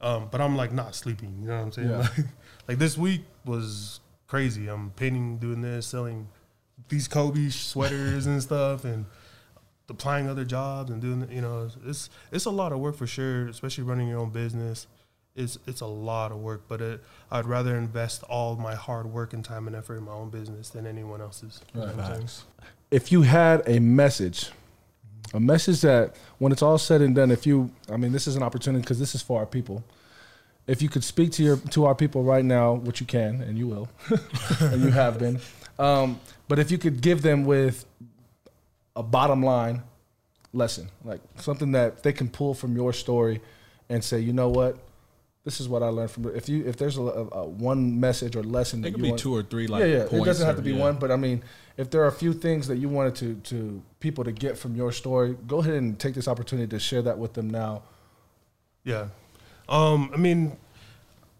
Um, 0.00 0.26
but 0.32 0.40
I'm 0.40 0.56
like 0.56 0.72
not 0.72 0.96
sleeping. 0.96 1.38
You 1.40 1.46
know 1.46 1.56
what 1.58 1.62
I'm 1.62 1.72
saying? 1.72 1.88
Yeah. 1.90 1.98
Like, 1.98 2.26
like 2.68 2.78
this 2.78 2.98
week 2.98 3.22
was 3.44 4.00
crazy. 4.26 4.66
I'm 4.66 4.90
painting, 4.90 5.38
doing 5.38 5.60
this, 5.62 5.86
selling 5.86 6.26
these 6.88 7.06
Kobe 7.06 7.48
sweaters 7.50 8.26
and 8.26 8.42
stuff, 8.42 8.84
and 8.84 9.06
applying 9.88 10.28
other 10.28 10.44
jobs 10.44 10.90
and 10.90 11.00
doing. 11.00 11.28
You 11.30 11.40
know, 11.40 11.70
it's 11.86 12.10
it's 12.30 12.44
a 12.44 12.50
lot 12.50 12.72
of 12.72 12.78
work 12.78 12.96
for 12.96 13.06
sure, 13.06 13.48
especially 13.48 13.84
running 13.84 14.08
your 14.08 14.18
own 14.18 14.30
business. 14.30 14.86
It's 15.34 15.58
it's 15.66 15.80
a 15.80 15.86
lot 15.86 16.32
of 16.32 16.38
work, 16.38 16.62
but 16.68 16.80
it, 16.80 17.02
I'd 17.30 17.46
rather 17.46 17.76
invest 17.76 18.22
all 18.24 18.56
my 18.56 18.74
hard 18.74 19.06
work 19.06 19.32
and 19.32 19.44
time 19.44 19.66
and 19.66 19.74
effort 19.74 19.96
in 19.96 20.04
my 20.04 20.12
own 20.12 20.30
business 20.30 20.68
than 20.68 20.86
anyone 20.86 21.20
else's. 21.20 21.60
Right. 21.74 21.94
if 22.90 23.10
you 23.10 23.22
had 23.22 23.62
a 23.66 23.78
message, 23.80 24.50
a 25.32 25.40
message 25.40 25.80
that 25.80 26.14
when 26.38 26.52
it's 26.52 26.62
all 26.62 26.76
said 26.76 27.00
and 27.00 27.14
done, 27.14 27.30
if 27.30 27.46
you, 27.46 27.70
I 27.90 27.96
mean, 27.96 28.12
this 28.12 28.26
is 28.26 28.36
an 28.36 28.42
opportunity 28.42 28.82
because 28.82 28.98
this 28.98 29.14
is 29.14 29.22
for 29.22 29.40
our 29.40 29.46
people. 29.46 29.82
If 30.66 30.82
you 30.82 30.88
could 30.90 31.02
speak 31.02 31.32
to 31.32 31.42
your 31.42 31.56
to 31.56 31.86
our 31.86 31.94
people 31.94 32.22
right 32.22 32.44
now, 32.44 32.74
which 32.74 33.00
you 33.00 33.06
can 33.06 33.40
and 33.40 33.58
you 33.58 33.66
will, 33.66 33.88
and 34.60 34.82
you 34.82 34.90
have 34.90 35.18
been, 35.18 35.40
um, 35.78 36.20
but 36.46 36.58
if 36.58 36.70
you 36.70 36.78
could 36.78 37.00
give 37.00 37.22
them 37.22 37.44
with 37.44 37.86
a 38.96 39.02
bottom 39.02 39.42
line 39.42 39.82
lesson, 40.52 40.88
like 41.04 41.20
something 41.36 41.72
that 41.72 42.02
they 42.02 42.12
can 42.12 42.28
pull 42.28 42.54
from 42.54 42.76
your 42.76 42.92
story, 42.92 43.40
and 43.88 44.02
say, 44.02 44.20
you 44.20 44.32
know 44.32 44.48
what, 44.48 44.78
this 45.44 45.60
is 45.60 45.68
what 45.68 45.82
I 45.82 45.88
learned 45.88 46.10
from. 46.10 46.34
If 46.34 46.48
you 46.48 46.64
if 46.66 46.76
there's 46.76 46.96
a, 46.96 47.02
a, 47.02 47.28
a 47.30 47.46
one 47.46 47.98
message 47.98 48.36
or 48.36 48.42
lesson 48.42 48.80
It 48.80 48.82
that 48.82 48.90
could 48.92 48.98
you 48.98 49.02
be 49.02 49.08
want, 49.10 49.20
two 49.20 49.34
or 49.34 49.42
three. 49.42 49.66
Like 49.66 49.80
yeah, 49.80 49.86
yeah. 49.86 50.20
It 50.20 50.24
doesn't 50.24 50.46
have 50.46 50.56
to 50.56 50.62
be 50.62 50.72
yeah. 50.72 50.80
one, 50.80 50.96
but 50.96 51.10
I 51.10 51.16
mean, 51.16 51.42
if 51.76 51.90
there 51.90 52.02
are 52.02 52.08
a 52.08 52.12
few 52.12 52.32
things 52.32 52.68
that 52.68 52.76
you 52.76 52.88
wanted 52.88 53.14
to 53.16 53.34
to 53.50 53.82
people 54.00 54.24
to 54.24 54.32
get 54.32 54.56
from 54.56 54.76
your 54.76 54.92
story, 54.92 55.36
go 55.46 55.58
ahead 55.58 55.74
and 55.74 55.98
take 55.98 56.14
this 56.14 56.28
opportunity 56.28 56.68
to 56.68 56.78
share 56.78 57.02
that 57.02 57.18
with 57.18 57.32
them 57.34 57.50
now. 57.50 57.82
Yeah. 58.84 59.08
Um, 59.68 60.10
I 60.12 60.16
mean, 60.16 60.56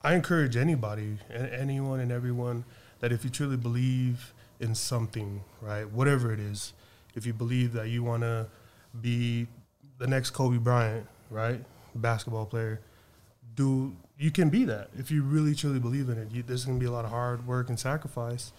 I 0.02 0.14
encourage 0.14 0.56
anybody 0.56 1.18
and 1.30 1.48
anyone 1.50 2.00
and 2.00 2.10
everyone 2.10 2.64
that 3.00 3.12
if 3.12 3.24
you 3.24 3.30
truly 3.30 3.56
believe 3.56 4.32
in 4.58 4.74
something, 4.74 5.42
right, 5.60 5.88
whatever 5.90 6.32
it 6.32 6.40
is, 6.40 6.72
if 7.14 7.26
you 7.26 7.32
believe 7.32 7.72
that 7.72 7.88
you 7.88 8.02
want 8.02 8.22
to 8.22 8.46
be 9.00 9.46
the 9.98 10.06
next 10.06 10.30
Kobe 10.30 10.58
Bryant, 10.58 11.06
right, 11.30 11.60
basketball 11.94 12.46
player, 12.46 12.80
do 13.54 13.94
you 14.22 14.30
can 14.30 14.50
be 14.50 14.64
that 14.64 14.88
if 14.96 15.10
you 15.10 15.22
really 15.22 15.52
truly 15.52 15.80
believe 15.80 16.08
in 16.08 16.16
it. 16.16 16.30
You, 16.30 16.44
there's 16.44 16.64
going 16.64 16.78
to 16.78 16.80
be 16.80 16.86
a 16.86 16.92
lot 16.92 17.04
of 17.04 17.10
hard 17.10 17.44
work 17.44 17.68
and 17.68 17.78
sacrifice, 17.78 18.52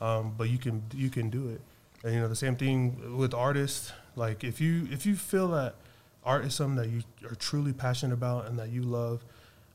um, 0.00 0.34
but 0.36 0.50
you 0.50 0.58
can 0.58 0.82
you 0.94 1.08
can 1.08 1.30
do 1.30 1.48
it. 1.48 1.60
And 2.04 2.14
you 2.14 2.20
know 2.20 2.28
the 2.28 2.36
same 2.36 2.54
thing 2.54 3.16
with 3.16 3.32
artists. 3.32 3.92
Like 4.14 4.44
if 4.44 4.60
you 4.60 4.86
if 4.90 5.06
you 5.06 5.16
feel 5.16 5.48
that 5.48 5.74
art 6.22 6.44
is 6.44 6.54
something 6.54 6.76
that 6.76 6.88
you 6.88 7.02
are 7.30 7.34
truly 7.34 7.72
passionate 7.72 8.12
about 8.12 8.46
and 8.46 8.58
that 8.58 8.68
you 8.68 8.82
love, 8.82 9.24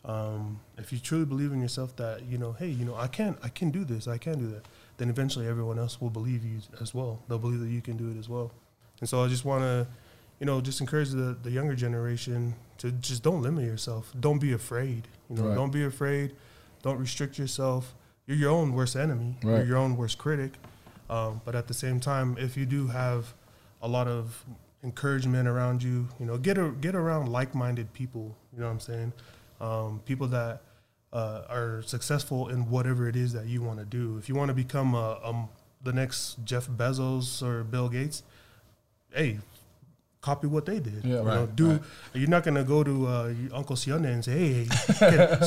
um, 0.06 0.60
if 0.78 0.94
you 0.94 1.00
truly 1.00 1.26
believe 1.26 1.52
in 1.52 1.60
yourself 1.60 1.96
that 1.96 2.24
you 2.24 2.38
know, 2.38 2.52
hey, 2.52 2.70
you 2.70 2.86
know, 2.86 2.96
I 2.96 3.08
can 3.08 3.36
I 3.42 3.50
can 3.50 3.72
do 3.72 3.84
this, 3.84 4.08
I 4.08 4.20
can 4.20 4.38
do 4.38 4.48
that, 4.48 4.66
then 5.02 5.10
eventually 5.10 5.48
everyone 5.48 5.80
else 5.80 6.00
will 6.00 6.12
believe 6.12 6.46
you 6.46 6.60
as 6.80 6.94
well. 6.94 7.20
They'll 7.28 7.40
believe 7.40 7.60
that 7.60 7.70
you 7.70 7.82
can 7.82 7.98
do 7.98 8.10
it 8.12 8.18
as 8.20 8.30
well. 8.30 8.52
And 9.00 9.10
so 9.10 9.24
I 9.24 9.28
just 9.28 9.44
want 9.46 9.64
to, 9.64 9.88
you 10.40 10.46
know, 10.46 10.62
just 10.62 10.80
encourage 10.80 11.10
the 11.10 11.36
the 11.42 11.50
younger 11.50 11.76
generation 11.76 12.54
to 12.78 12.92
just 12.92 13.24
don't 13.24 13.42
limit 13.42 13.66
yourself. 13.66 14.14
Don't 14.20 14.40
be 14.40 14.54
afraid. 14.54 15.08
You 15.30 15.36
know, 15.38 15.48
Right. 15.48 15.56
don't 15.56 15.72
be 15.72 15.84
afraid. 15.84 16.36
Don't 16.84 17.00
restrict 17.00 17.40
yourself. 17.40 17.96
You're 18.28 18.38
your 18.38 18.52
own 18.52 18.74
worst 18.74 18.96
enemy. 18.96 19.38
You're 19.44 19.66
your 19.72 19.78
own 19.78 19.98
worst 19.98 20.18
critic. 20.20 20.52
Um, 21.10 21.42
but 21.46 21.56
at 21.56 21.68
the 21.68 21.74
same 21.74 22.00
time, 22.00 22.38
if 22.38 22.56
you 22.56 22.66
do 22.66 22.88
have 22.88 23.34
a 23.82 23.88
lot 23.88 24.08
of 24.08 24.46
encouragement 24.84 25.48
around 25.48 25.82
you, 25.84 26.08
you 26.20 26.26
know, 26.28 26.38
get 26.38 26.58
a, 26.58 26.70
get 26.86 26.96
around 26.96 27.30
like-minded 27.32 27.92
people. 27.94 28.36
You 28.54 28.60
know 28.60 28.68
what 28.68 28.72
I'm 28.74 28.80
saying? 28.80 29.14
Um, 29.60 30.00
people 30.06 30.28
that 30.28 30.62
uh, 31.14 31.44
are 31.50 31.82
successful 31.84 32.50
in 32.50 32.70
whatever 32.70 33.08
it 33.08 33.16
is 33.16 33.34
that 33.34 33.46
you 33.46 33.62
want 33.62 33.80
to 33.80 33.86
do. 33.86 34.18
If 34.18 34.30
you 34.30 34.36
want 34.36 34.50
to 34.50 34.54
become 34.54 34.96
a, 34.96 35.20
um, 35.24 35.50
the 35.84 35.94
next 35.94 36.38
Jeff 36.46 36.68
Bezos 36.68 37.44
or 37.44 37.64
Bill 37.64 37.90
Gates, 37.90 38.24
hey, 39.14 39.40
copy 40.22 40.46
what 40.46 40.66
they 40.68 40.80
did. 40.80 41.02
Yeah, 41.04 41.10
you 41.10 41.16
know, 41.16 41.24
right, 41.24 41.56
do 41.56 41.72
right. 41.72 41.82
you're 42.14 42.30
not 42.30 42.44
gonna 42.44 42.64
go 42.64 42.84
to 42.84 43.08
uh, 43.08 43.34
Uncle 43.54 43.76
Sione 43.76 44.06
and 44.06 44.24
say, 44.24 44.32
"Hey, 44.32 44.66
can, 44.66 44.78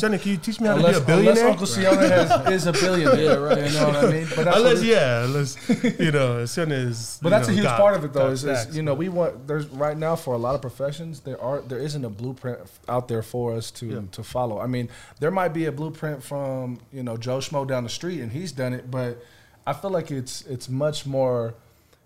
Sione, 0.01 0.21
can 0.21 0.31
you 0.33 0.37
teach 0.37 0.61
me 0.61 0.67
how 0.67 0.77
Unless, 0.77 0.99
to 0.99 1.01
be 1.01 1.05
a 1.05 1.07
billionaire?" 1.07 1.45
unless 1.45 1.53
Uncle 1.53 1.67
Siona 1.67 2.09
has, 2.09 2.53
is 2.53 2.67
a 2.67 2.73
billionaire, 2.73 3.41
right? 3.49 3.71
You 3.71 3.79
know 3.79 3.87
what 3.87 3.97
I 3.97 4.11
mean? 4.11 4.27
But 4.35 4.45
that's 4.45 4.57
unless 4.57 4.83
yeah, 4.83 5.25
unless 5.25 5.69
you 5.69 6.11
know, 6.13 6.43
Sione 6.45 6.73
is. 6.73 7.19
But 7.23 7.31
that's 7.31 7.49
know, 7.49 7.55
a 7.55 7.57
huge 7.57 7.67
part 7.67 7.97
of 7.97 8.05
it, 8.05 8.13
though. 8.13 8.31
Is, 8.31 8.45
is 8.45 8.77
you 8.77 8.83
know 8.83 8.95
we 8.95 9.09
want 9.09 9.47
there's 9.47 9.67
right 9.69 9.97
now 9.97 10.17
for 10.17 10.35
a 10.35 10.39
lot 10.39 10.55
of 10.55 10.61
professions 10.61 11.21
there 11.21 11.41
are 11.41 11.61
there 11.61 11.79
isn't 11.79 12.05
a 12.05 12.11
blueprint 12.11 12.59
out 12.89 13.09
there 13.09 13.23
for 13.23 13.55
us 13.55 13.71
to 13.73 13.87
Yeah. 13.87 14.01
to 14.13 14.23
follow. 14.25 14.61
I 14.61 14.67
mean, 14.67 14.89
there 15.21 15.31
might 15.31 15.55
be 15.55 15.67
a 15.67 15.73
blueprint 15.73 16.23
from 16.23 16.81
you 16.93 17.03
know 17.03 17.17
Joe 17.17 17.39
Schmo 17.39 17.67
down 17.67 17.85
the 17.85 17.91
street 17.91 18.21
and 18.21 18.33
he's 18.33 18.51
done 18.53 18.73
it, 18.75 18.91
but 18.91 19.23
I 19.67 19.73
feel 19.73 19.91
like 19.91 20.11
it's 20.11 20.43
it's 20.43 20.69
much 20.69 21.07
more. 21.07 21.55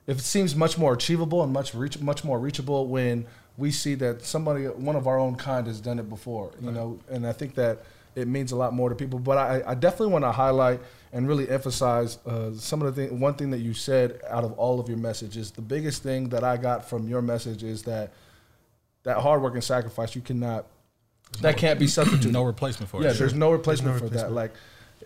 It 0.08 0.18
seems 0.20 0.56
much 0.56 0.76
more 0.78 0.94
achievable 0.94 1.44
and 1.44 1.52
much 1.52 1.74
reach 1.74 2.00
much 2.00 2.24
more 2.24 2.40
reachable 2.40 2.86
when 2.86 3.26
we 3.56 3.70
see 3.70 3.94
that 3.96 4.24
somebody 4.24 4.64
one 4.64 4.96
of 4.96 5.06
our 5.06 5.18
own 5.18 5.36
kind 5.36 5.66
has 5.66 5.80
done 5.80 5.98
it 5.98 6.08
before. 6.08 6.50
You 6.60 6.72
know, 6.72 6.98
and 7.08 7.26
I 7.26 7.32
think 7.32 7.54
that 7.56 7.84
it 8.16 8.26
means 8.26 8.50
a 8.50 8.56
lot 8.56 8.72
more 8.72 8.88
to 8.88 8.94
people. 8.94 9.18
But 9.18 9.38
I, 9.38 9.62
I 9.66 9.74
definitely 9.74 10.12
want 10.12 10.24
to 10.24 10.32
highlight 10.32 10.80
and 11.12 11.28
really 11.28 11.48
emphasize 11.48 12.18
uh, 12.26 12.52
some 12.54 12.82
of 12.82 12.94
the 12.94 13.06
thing. 13.06 13.20
One 13.20 13.34
thing 13.34 13.50
that 13.50 13.58
you 13.58 13.74
said 13.74 14.20
out 14.28 14.44
of 14.44 14.52
all 14.52 14.80
of 14.80 14.88
your 14.88 14.98
messages, 14.98 15.50
the 15.50 15.62
biggest 15.62 16.02
thing 16.02 16.30
that 16.30 16.42
I 16.42 16.56
got 16.56 16.88
from 16.88 17.06
your 17.06 17.22
message 17.22 17.62
is 17.62 17.82
that 17.82 18.12
that 19.02 19.18
hard 19.18 19.42
work 19.42 19.54
and 19.54 19.62
sacrifice 19.62 20.14
you 20.14 20.22
cannot 20.22 20.66
that 21.40 21.56
can't 21.56 21.78
be 21.78 21.86
substituted. 21.98 22.32
no 22.32 22.44
replacement 22.44 22.90
for 22.90 23.02
yeah, 23.02 23.08
it. 23.08 23.12
Yeah, 23.12 23.18
there's 23.18 23.34
no 23.34 23.52
replacement 23.52 23.94
no 23.94 23.98
for 23.98 24.04
replacement. 24.04 24.30
that. 24.30 24.34
Like 24.34 24.52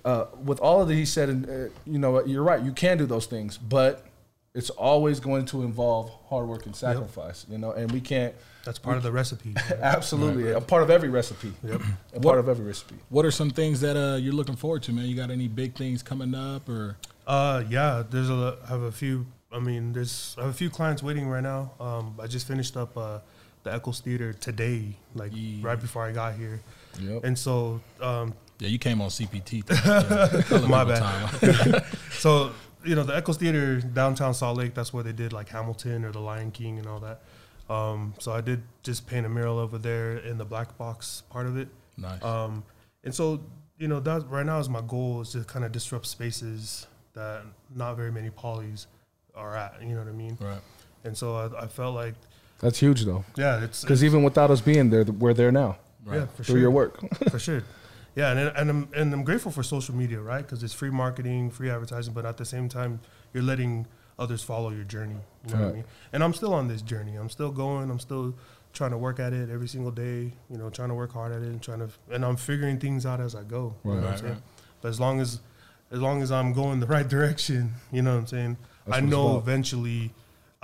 uh, 0.04 0.26
with 0.44 0.60
all 0.60 0.82
of 0.82 0.88
that 0.88 0.94
he 0.94 1.04
said, 1.04 1.28
and 1.28 1.48
uh, 1.48 1.72
you 1.84 1.98
know, 1.98 2.24
you're 2.24 2.42
right. 2.42 2.62
You 2.62 2.72
can 2.72 2.98
do 2.98 3.06
those 3.06 3.26
things, 3.26 3.58
but 3.58 4.06
it's 4.54 4.70
always 4.70 5.18
going 5.20 5.46
to 5.46 5.62
involve 5.62 6.10
hard 6.28 6.46
work 6.46 6.66
and 6.66 6.76
sacrifice. 6.76 7.46
You 7.48 7.58
know, 7.58 7.72
and 7.72 7.90
we 7.90 8.00
can't. 8.00 8.34
That's 8.64 8.78
part 8.78 8.96
of 8.96 9.02
the 9.02 9.10
recipe. 9.10 9.54
Absolutely, 9.80 10.52
a 10.52 10.60
part 10.60 10.82
of 10.82 10.90
every 10.90 11.08
recipe. 11.08 11.52
Yep. 11.64 11.80
A 12.14 12.20
part 12.20 12.38
of 12.38 12.48
every 12.48 12.64
recipe. 12.64 12.96
What 13.08 13.24
are 13.24 13.30
some 13.30 13.50
things 13.50 13.80
that 13.80 13.96
uh, 13.96 14.16
you're 14.16 14.34
looking 14.34 14.56
forward 14.56 14.82
to, 14.84 14.92
man? 14.92 15.06
You 15.06 15.16
got 15.16 15.30
any 15.30 15.48
big 15.48 15.74
things 15.74 16.02
coming 16.02 16.34
up, 16.34 16.68
or 16.68 16.96
Uh, 17.26 17.64
yeah, 17.68 18.02
there's 18.08 18.30
a 18.30 18.58
I 18.64 18.68
have 18.68 18.82
a 18.82 18.92
few. 18.92 19.26
I 19.52 19.58
mean, 19.58 19.92
there's 19.92 20.34
I 20.38 20.42
have 20.42 20.50
a 20.50 20.54
few 20.54 20.70
clients 20.70 21.02
waiting 21.02 21.28
right 21.28 21.42
now. 21.42 21.72
Um, 21.80 22.14
I 22.22 22.26
just 22.26 22.46
finished 22.46 22.76
up 22.76 22.96
uh, 22.96 23.18
the 23.64 23.72
Eccles 23.72 24.00
Theater 24.00 24.32
today, 24.32 24.96
like 25.14 25.32
Yeah. 25.34 25.66
right 25.66 25.80
before 25.80 26.04
I 26.04 26.12
got 26.12 26.34
here, 26.34 26.60
Yep. 27.00 27.24
and 27.24 27.38
so 27.38 27.80
um, 28.00 28.34
yeah, 28.60 28.68
you 28.68 28.78
came 28.78 29.00
on 29.00 29.08
CPT. 29.08 29.64
Yeah. 29.70 30.66
My 30.68 30.84
bad. 30.84 31.84
so 32.12 32.52
you 32.84 32.94
know 32.94 33.02
the 33.02 33.16
Eccles 33.16 33.36
Theater 33.36 33.80
downtown 33.80 34.34
Salt 34.34 34.56
Lake. 34.58 34.74
That's 34.74 34.92
where 34.92 35.02
they 35.02 35.12
did 35.12 35.32
like 35.32 35.48
Hamilton 35.48 36.04
or 36.04 36.12
The 36.12 36.20
Lion 36.20 36.50
King 36.50 36.78
and 36.78 36.86
all 36.86 37.00
that. 37.00 37.20
Um, 37.72 38.14
so 38.18 38.32
I 38.32 38.40
did 38.40 38.62
just 38.82 39.06
paint 39.06 39.24
a 39.24 39.28
mural 39.28 39.58
over 39.58 39.78
there 39.78 40.18
in 40.18 40.36
the 40.38 40.44
black 40.44 40.76
box 40.76 41.22
part 41.30 41.46
of 41.46 41.56
it. 41.56 41.68
nice. 41.96 42.22
Um, 42.22 42.64
and 43.04 43.14
so 43.14 43.40
you 43.78 43.88
know 43.88 44.00
that 44.00 44.28
right 44.28 44.44
now 44.46 44.58
is 44.58 44.68
my 44.68 44.82
goal 44.82 45.20
is 45.22 45.30
to 45.32 45.44
kind 45.44 45.64
of 45.64 45.72
disrupt 45.72 46.06
spaces 46.06 46.86
that 47.14 47.42
not 47.74 47.96
very 47.96 48.12
many 48.12 48.30
polys 48.30 48.86
are 49.34 49.56
at. 49.56 49.76
You 49.82 49.94
know 49.94 49.98
what 49.98 50.08
I 50.08 50.12
mean? 50.12 50.36
Right. 50.40 50.60
And 51.04 51.16
so 51.16 51.34
I, 51.36 51.64
I 51.64 51.66
felt 51.66 51.94
like 51.94 52.14
That's 52.60 52.78
huge 52.78 53.04
though, 53.04 53.24
yeah, 53.36 53.62
it's 53.64 53.82
because 53.82 54.04
even 54.04 54.22
without 54.22 54.50
us 54.50 54.60
being 54.60 54.90
there, 54.90 55.04
we're 55.04 55.34
there 55.34 55.50
now 55.52 55.78
Right. 56.04 56.18
yeah 56.20 56.26
for 56.26 56.42
through 56.44 56.54
sure 56.54 56.58
your 56.58 56.70
work. 56.70 56.98
for 57.30 57.38
sure. 57.38 57.62
Yeah, 58.14 58.30
and 58.32 58.38
and 58.56 58.70
I'm 58.70 58.88
and 58.94 59.12
I'm 59.14 59.24
grateful 59.24 59.50
for 59.50 59.62
social 59.62 59.94
media, 59.94 60.20
right? 60.20 60.42
Because 60.42 60.62
it's 60.62 60.74
free 60.74 60.90
marketing, 60.90 61.50
free 61.50 61.70
advertising, 61.70 62.12
but 62.14 62.26
at 62.26 62.36
the 62.36 62.44
same 62.44 62.68
time, 62.68 63.00
you're 63.32 63.42
letting 63.42 63.86
others 64.18 64.42
follow 64.42 64.70
your 64.70 64.84
journey. 64.84 65.16
You 65.46 65.54
know 65.54 65.60
what 65.60 65.68
I 65.68 65.72
mean? 65.72 65.84
And 66.12 66.22
I'm 66.22 66.34
still 66.34 66.52
on 66.54 66.68
this 66.68 66.82
journey. 66.82 67.16
I'm 67.16 67.30
still 67.30 67.50
going. 67.50 67.90
I'm 67.90 67.98
still 68.00 68.34
trying 68.74 68.90
to 68.90 68.98
work 68.98 69.18
at 69.20 69.32
it 69.32 69.48
every 69.50 69.68
single 69.68 69.90
day. 69.90 70.32
You 70.50 70.58
know, 70.58 70.68
trying 70.70 70.88
to 70.90 70.94
work 70.94 71.12
hard 71.12 71.32
at 71.32 71.42
it 71.42 71.46
and 71.48 71.62
trying 71.62 71.78
to 71.80 71.88
and 72.10 72.24
I'm 72.24 72.36
figuring 72.36 72.78
things 72.78 73.06
out 73.06 73.20
as 73.20 73.34
I 73.34 73.42
go. 73.44 73.74
You 73.84 73.92
Right. 73.92 74.00
know 74.00 74.06
what 74.08 74.18
I'm 74.18 74.24
Right, 74.24 74.32
right. 74.34 74.42
But 74.82 74.88
as 74.88 75.00
long 75.00 75.20
as 75.20 75.40
as 75.90 76.00
long 76.00 76.22
as 76.22 76.30
I'm 76.30 76.52
going 76.52 76.80
the 76.80 76.86
right 76.86 77.08
direction, 77.16 77.72
you 77.90 78.02
know 78.02 78.12
what 78.14 78.20
I'm 78.20 78.26
saying. 78.26 78.56
That's 78.86 78.98
I 78.98 79.00
know 79.00 79.38
eventually. 79.38 80.12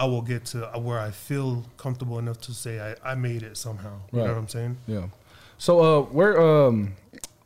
I 0.00 0.04
will 0.04 0.22
get 0.22 0.44
to 0.52 0.60
where 0.78 1.00
I 1.00 1.10
feel 1.10 1.64
comfortable 1.76 2.20
enough 2.20 2.40
to 2.42 2.52
say 2.54 2.78
I, 2.78 2.94
I 3.12 3.14
made 3.16 3.42
it 3.42 3.56
somehow. 3.56 3.98
You 4.12 4.18
know 4.20 4.26
what 4.26 4.36
I'm 4.38 4.46
saying? 4.46 4.76
Yeah. 4.86 5.08
So, 5.58 5.80
uh, 5.80 6.02
where 6.02 6.40
um, 6.40 6.92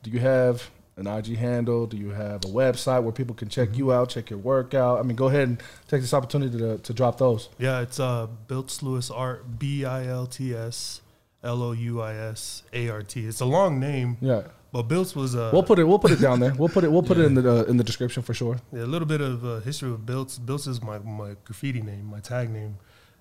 do 0.03 0.11
you 0.11 0.21
have 0.21 0.71
an 0.97 1.07
IG 1.07 1.37
handle? 1.37 1.87
Do 1.87 1.97
you 1.97 2.11
have 2.11 2.45
a 2.45 2.49
website 2.49 3.03
where 3.03 3.13
people 3.13 3.35
can 3.35 3.49
check 3.49 3.77
you 3.77 3.93
out, 3.93 4.11
check 4.11 4.29
your 4.31 4.39
workout? 4.39 4.99
I 4.99 5.03
mean, 5.03 5.17
go 5.17 5.29
ahead 5.29 5.49
and 5.49 5.59
take 5.89 6.01
this 6.03 6.13
opportunity 6.13 6.59
to, 6.59 6.79
to 6.79 6.93
drop 6.93 7.19
those. 7.19 7.49
Yeah, 7.59 7.81
it's 7.81 7.99
uh 7.99 8.27
Bilts 8.49 8.83
Louis 8.83 9.11
Art 9.11 9.59
B 9.59 9.85
I 9.85 10.07
L 10.07 10.27
T 10.27 10.55
S 10.55 11.01
L 11.43 11.63
O 11.63 11.73
U 11.73 12.01
I 12.01 12.15
S 12.15 12.63
A 12.73 12.89
R 12.89 13.03
T. 13.03 13.27
It's 13.27 13.41
a 13.41 13.45
long 13.47 13.81
name, 13.81 14.17
Yeah, 14.21 14.43
but 14.73 14.83
Bilts 14.83 15.17
was 15.17 15.35
uh, 15.35 15.51
we'll 15.53 15.63
put 15.63 15.79
it. 15.79 15.85
We'll 15.85 15.99
put 15.99 16.11
it 16.11 16.21
down 16.21 16.41
there. 16.41 16.53
We'll 16.55 16.69
put 16.69 16.85
it. 16.85 16.93
We'll 16.93 17.03
put 17.03 17.19
it 17.19 17.25
in 17.25 17.35
the 17.35 17.51
uh, 17.51 17.63
in 17.65 17.79
the 17.79 17.85
description 17.85 18.23
for 18.23 18.35
sure. 18.35 18.59
yeah, 18.73 18.85
a 18.85 18.87
little 18.87 19.09
bit 19.09 19.21
of 19.21 19.45
uh, 19.45 19.61
history 19.61 19.91
of 19.91 20.05
Bilts. 20.05 20.39
Bilts 20.39 20.67
is 20.67 20.83
my 20.83 20.99
my 20.99 21.37
graffiti 21.45 21.81
name, 21.83 22.05
my 22.05 22.21
tag 22.21 22.51
name, 22.51 22.77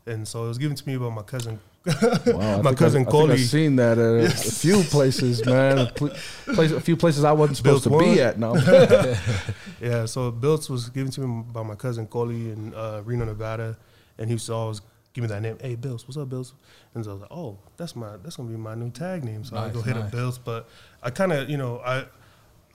and 0.05 0.27
so 0.27 0.45
it 0.45 0.49
was 0.49 0.57
given 0.57 0.75
to 0.75 0.87
me 0.87 0.97
by 0.97 1.09
my 1.09 1.23
cousin. 1.23 1.59
Wow, 1.85 2.61
My 2.61 2.73
cousin 2.75 2.99
I, 2.99 3.01
I 3.01 3.05
think 3.05 3.09
Coley. 3.09 3.33
I've 3.33 3.39
seen 3.39 3.75
that 3.77 3.97
at 3.97 4.03
a, 4.03 4.25
a 4.25 4.29
few 4.29 4.83
places, 4.83 5.43
man. 5.45 5.79
A, 5.79 5.85
pl- 5.91 6.11
place, 6.53 6.71
a 6.71 6.79
few 6.81 6.95
places 6.95 7.23
I 7.23 7.31
wasn't 7.31 7.57
supposed 7.57 7.89
Built 7.89 8.01
to 8.03 8.13
be 8.13 8.21
at. 8.21 8.37
No. 8.37 8.55
Yeah, 9.81 10.05
so 10.05 10.29
Bilts 10.29 10.69
was 10.69 10.89
given 10.89 11.11
to 11.13 11.21
me 11.21 11.43
by 11.51 11.63
my 11.63 11.73
cousin 11.73 12.05
Coley 12.05 12.51
in 12.51 12.71
uh, 12.75 13.01
Reno, 13.03 13.25
Nevada, 13.25 13.77
and 14.19 14.29
he 14.29 14.37
saw 14.37 14.53
to 14.53 14.57
always 14.59 14.81
give 15.13 15.23
me 15.23 15.27
that 15.29 15.41
name. 15.41 15.57
Hey, 15.59 15.73
Bilts, 15.73 16.07
what's 16.07 16.17
up, 16.17 16.29
Bilts? 16.29 16.53
And 16.93 17.03
so 17.03 17.09
I 17.09 17.13
was 17.13 17.21
like, 17.21 17.31
oh, 17.31 17.57
that's 17.77 17.95
my 17.95 18.17
that's 18.17 18.35
gonna 18.35 18.49
be 18.49 18.57
my 18.57 18.75
new 18.75 18.91
tag 18.91 19.23
name. 19.23 19.43
So 19.43 19.57
I 19.57 19.65
Nice, 19.65 19.73
go 19.73 19.81
hit 19.81 19.95
nice. 19.95 20.05
up 20.05 20.11
Bilts, 20.11 20.37
but 20.37 20.69
I 21.01 21.09
kind 21.09 21.33
of 21.33 21.49
you 21.49 21.57
know 21.57 21.79
I 21.83 22.05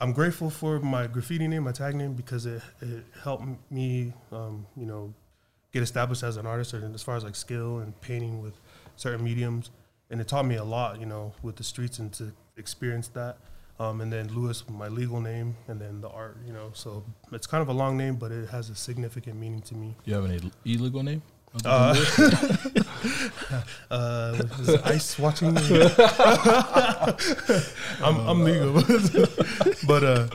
I'm 0.01 0.11
grateful 0.11 0.49
for 0.49 0.79
my 0.81 1.07
graffiti 1.07 1.47
name, 1.47 1.63
my 1.63 1.71
tag 1.71 1.95
name, 1.95 2.13
because 2.13 2.45
it 2.45 2.61
it 2.81 3.05
helped 3.23 3.45
me 3.71 4.11
um, 4.33 4.65
you 4.75 4.85
know 4.85 5.13
get 5.71 5.81
established 5.83 6.23
as 6.23 6.35
an 6.35 6.45
artist, 6.45 6.73
and 6.73 6.93
as 6.93 7.01
far 7.03 7.15
as 7.15 7.23
like 7.23 7.35
skill 7.35 7.79
and 7.79 7.99
painting 8.01 8.41
with 8.41 8.59
certain 8.97 9.23
mediums, 9.23 9.71
and 10.09 10.19
it 10.19 10.27
taught 10.27 10.45
me 10.45 10.55
a 10.55 10.63
lot, 10.63 10.99
you 10.99 11.05
know, 11.05 11.33
with 11.41 11.55
the 11.55 11.63
streets 11.63 11.99
and 11.99 12.11
to 12.13 12.33
experience 12.57 13.07
that. 13.09 13.37
Um, 13.79 14.01
and 14.01 14.11
then 14.11 14.27
Louis, 14.33 14.67
my 14.69 14.87
legal 14.87 15.21
name, 15.21 15.55
and 15.67 15.79
then 15.79 16.01
the 16.01 16.09
art, 16.09 16.37
you 16.45 16.51
know. 16.51 16.71
So 16.73 17.03
it's 17.31 17.45
kind 17.45 17.61
of 17.61 17.69
a 17.69 17.73
long 17.73 17.95
name, 17.95 18.15
but 18.15 18.31
it 18.31 18.49
has 18.49 18.69
a 18.69 18.75
significant 18.75 19.39
meaning 19.39 19.61
to 19.61 19.75
me. 19.75 19.95
You 20.05 20.15
have 20.15 20.25
any 20.25 20.51
illegal 20.65 21.03
name? 21.03 21.21
Uh, 21.63 21.95
uh, 23.91 24.41
Ice 24.85 25.17
watching? 25.17 25.57
I'm, 28.03 28.17
I'm 28.27 28.43
legal, 28.43 28.73
but 29.87 30.03
uh, 30.03 30.27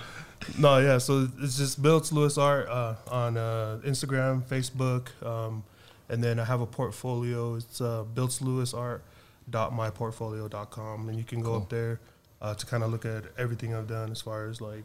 no, 0.59 0.79
yeah. 0.79 0.99
So 0.99 1.29
it's 1.41 1.59
just 1.59 1.83
Bilts 1.83 2.13
Louis 2.13 2.39
Art 2.39 2.69
uh, 2.69 2.95
on 3.09 3.37
uh, 3.37 3.81
Instagram, 3.85 4.43
Facebook, 4.43 5.09
um, 5.25 5.65
and 6.09 6.23
then 6.23 6.39
I 6.39 6.45
have 6.45 6.61
a 6.61 6.67
portfolio. 6.67 7.57
It's 7.57 7.81
uh, 7.81 8.05
BiltsLouisArt.myportfolio.com, 8.15 11.09
and 11.09 11.19
you 11.19 11.25
can 11.25 11.41
go 11.41 11.49
Cool. 11.51 11.57
up 11.57 11.69
there 11.69 12.01
uh, 12.41 12.55
to 12.55 12.67
kind 12.67 12.83
of 12.83 12.91
look 12.91 13.05
at 13.05 13.25
everything 13.39 13.75
I've 13.75 13.87
done 13.89 14.11
as 14.11 14.21
far 14.21 14.47
as 14.49 14.61
like 14.61 14.85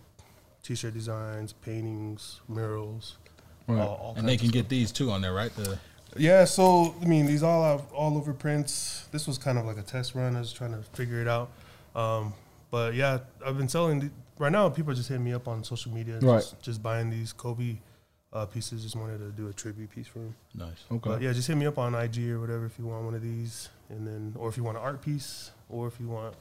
t-shirt 0.63 0.93
designs, 0.93 1.53
paintings, 1.53 2.41
murals. 2.47 3.17
Right. 3.67 3.79
all- 3.81 3.95
all 3.95 4.13
And 4.17 4.27
they 4.27 4.37
can 4.37 4.49
get 4.49 4.69
these 4.69 4.91
too 4.91 5.11
on 5.11 5.21
there, 5.21 5.33
right? 5.33 5.53
The 5.55 5.77
yeah, 6.15 6.45
so 6.45 6.95
I 7.01 7.05
mean, 7.05 7.25
these 7.25 7.43
all 7.43 7.63
have 7.63 7.91
all 7.91 8.17
over 8.17 8.33
prints. 8.33 9.07
This 9.11 9.27
was 9.27 9.37
kind 9.37 9.57
of 9.57 9.65
like 9.65 9.77
a 9.77 9.81
test 9.81 10.15
run. 10.15 10.35
I 10.35 10.39
was 10.39 10.53
trying 10.53 10.71
to 10.71 10.81
figure 10.93 11.21
it 11.21 11.27
out. 11.27 11.49
Um, 11.95 12.33
but 12.71 12.93
yeah, 12.95 13.19
I've 13.45 13.57
been 13.57 13.67
selling 13.67 13.99
the, 13.99 14.09
right 14.39 14.51
now. 14.51 14.69
People 14.69 14.93
are 14.93 14.95
just 14.95 15.09
hitting 15.09 15.23
me 15.25 15.33
up 15.33 15.47
on 15.47 15.63
social 15.63 15.91
media, 15.91 16.19
Right. 16.19 16.39
just, 16.39 16.61
just 16.61 16.81
buying 16.81 17.09
these 17.09 17.33
Kobe 17.33 17.77
uh, 18.33 18.45
pieces. 18.45 18.83
Just 18.83 18.95
wanted 18.95 19.19
to 19.19 19.29
do 19.31 19.47
a 19.47 19.53
tribute 19.53 19.89
piece 19.91 20.07
for 20.07 20.19
him. 20.19 20.35
nice. 20.55 20.83
Okay. 20.91 21.09
But 21.09 21.21
yeah, 21.21 21.33
just 21.33 21.47
hit 21.47 21.57
me 21.57 21.65
up 21.65 21.77
on 21.77 21.95
IG 21.95 22.29
or 22.29 22.39
whatever 22.39 22.65
if 22.65 22.77
you 22.79 22.85
want 22.85 23.05
one 23.05 23.13
of 23.15 23.21
these, 23.21 23.69
and 23.89 24.05
then 24.07 24.33
or 24.37 24.49
if 24.49 24.57
you 24.57 24.63
want 24.63 24.77
an 24.77 24.83
art 24.83 25.01
piece, 25.01 25.51
or 25.69 25.87
if 25.87 25.99
you 25.99 26.07
want 26.07 26.35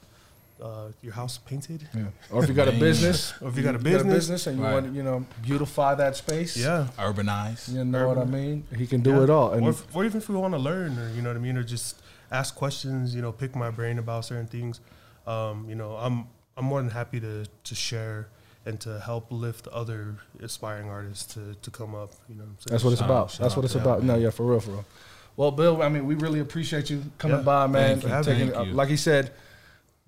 uh, 0.62 0.88
your 1.02 1.12
house 1.12 1.38
painted. 1.38 1.86
Yeah. 1.94 2.06
Or 2.30 2.42
if 2.42 2.48
you 2.48 2.54
got 2.54 2.68
a 2.68 2.72
business, 2.72 3.34
Or 3.42 3.48
if 3.48 3.56
you 3.56 3.62
got 3.62 3.74
a 3.74 3.78
business. 3.78 4.46
and 4.46 4.58
you 4.58 4.64
Right. 4.64 4.72
want 4.72 4.86
to, 4.86 4.92
you 4.92 5.02
know, 5.02 5.26
beautify 5.42 5.94
that 5.96 6.16
space. 6.16 6.56
Yeah. 6.56 6.88
Urbanize. 6.98 7.68
You 7.72 7.84
know 7.84 8.08
what 8.08 8.18
I 8.18 8.24
mean? 8.24 8.64
He 8.74 8.86
can 8.86 9.02
do 9.02 9.10
Yeah. 9.16 9.22
it 9.24 9.30
all. 9.30 9.52
And 9.52 9.66
or, 9.66 9.70
if, 9.70 9.94
or 9.94 10.04
even 10.06 10.18
if 10.18 10.28
we 10.30 10.34
want 10.36 10.54
to 10.54 10.58
learn, 10.58 10.98
or 10.98 11.10
you 11.10 11.20
know 11.22 11.28
what 11.28 11.36
I 11.36 11.40
mean, 11.40 11.56
or 11.58 11.62
just 11.62 12.00
ask 12.32 12.54
questions, 12.54 13.14
you 13.14 13.20
know, 13.22 13.32
pick 13.32 13.54
my 13.54 13.70
brain 13.70 13.98
about 13.98 14.24
certain 14.24 14.46
things. 14.46 14.80
Um, 15.26 15.66
you 15.68 15.74
know, 15.74 15.96
I'm 15.96 16.26
I'm 16.56 16.64
more 16.64 16.80
than 16.80 16.90
happy 16.90 17.20
to 17.20 17.44
to 17.64 17.74
share 17.74 18.28
and 18.66 18.78
to 18.80 19.00
help 19.00 19.28
lift 19.30 19.66
other 19.68 20.16
aspiring 20.40 20.90
artists 20.90 21.32
to 21.34 21.54
to 21.62 21.70
come 21.70 21.94
up. 21.94 22.10
You 22.28 22.34
know, 22.34 22.42
what 22.44 22.50
I'm 22.50 22.56
saying? 22.58 22.66
That's 22.70 22.84
what 22.84 22.90
it's 22.92 23.00
Shout 23.00 23.10
about. 23.10 23.32
out, 23.34 23.38
That's 23.40 23.56
what 23.56 23.64
it's 23.64 23.74
about. 23.74 23.98
y'all, 23.98 24.06
No, 24.06 24.16
yeah, 24.16 24.30
for 24.30 24.44
real, 24.44 24.60
for 24.60 24.70
real. 24.72 24.84
Well, 25.36 25.50
Bill, 25.50 25.82
I 25.82 25.88
mean, 25.88 26.06
we 26.06 26.14
really 26.14 26.40
appreciate 26.40 26.90
you 26.90 27.02
coming 27.18 27.38
Yeah. 27.38 27.42
by, 27.42 27.66
man. 27.66 28.00
Thank 28.00 28.26
you 28.26 28.32
taking. 28.32 28.48
Thank 28.48 28.56
uh, 28.60 28.62
you. 28.64 28.72
like 28.72 28.88
he 28.88 28.96
said, 28.96 29.32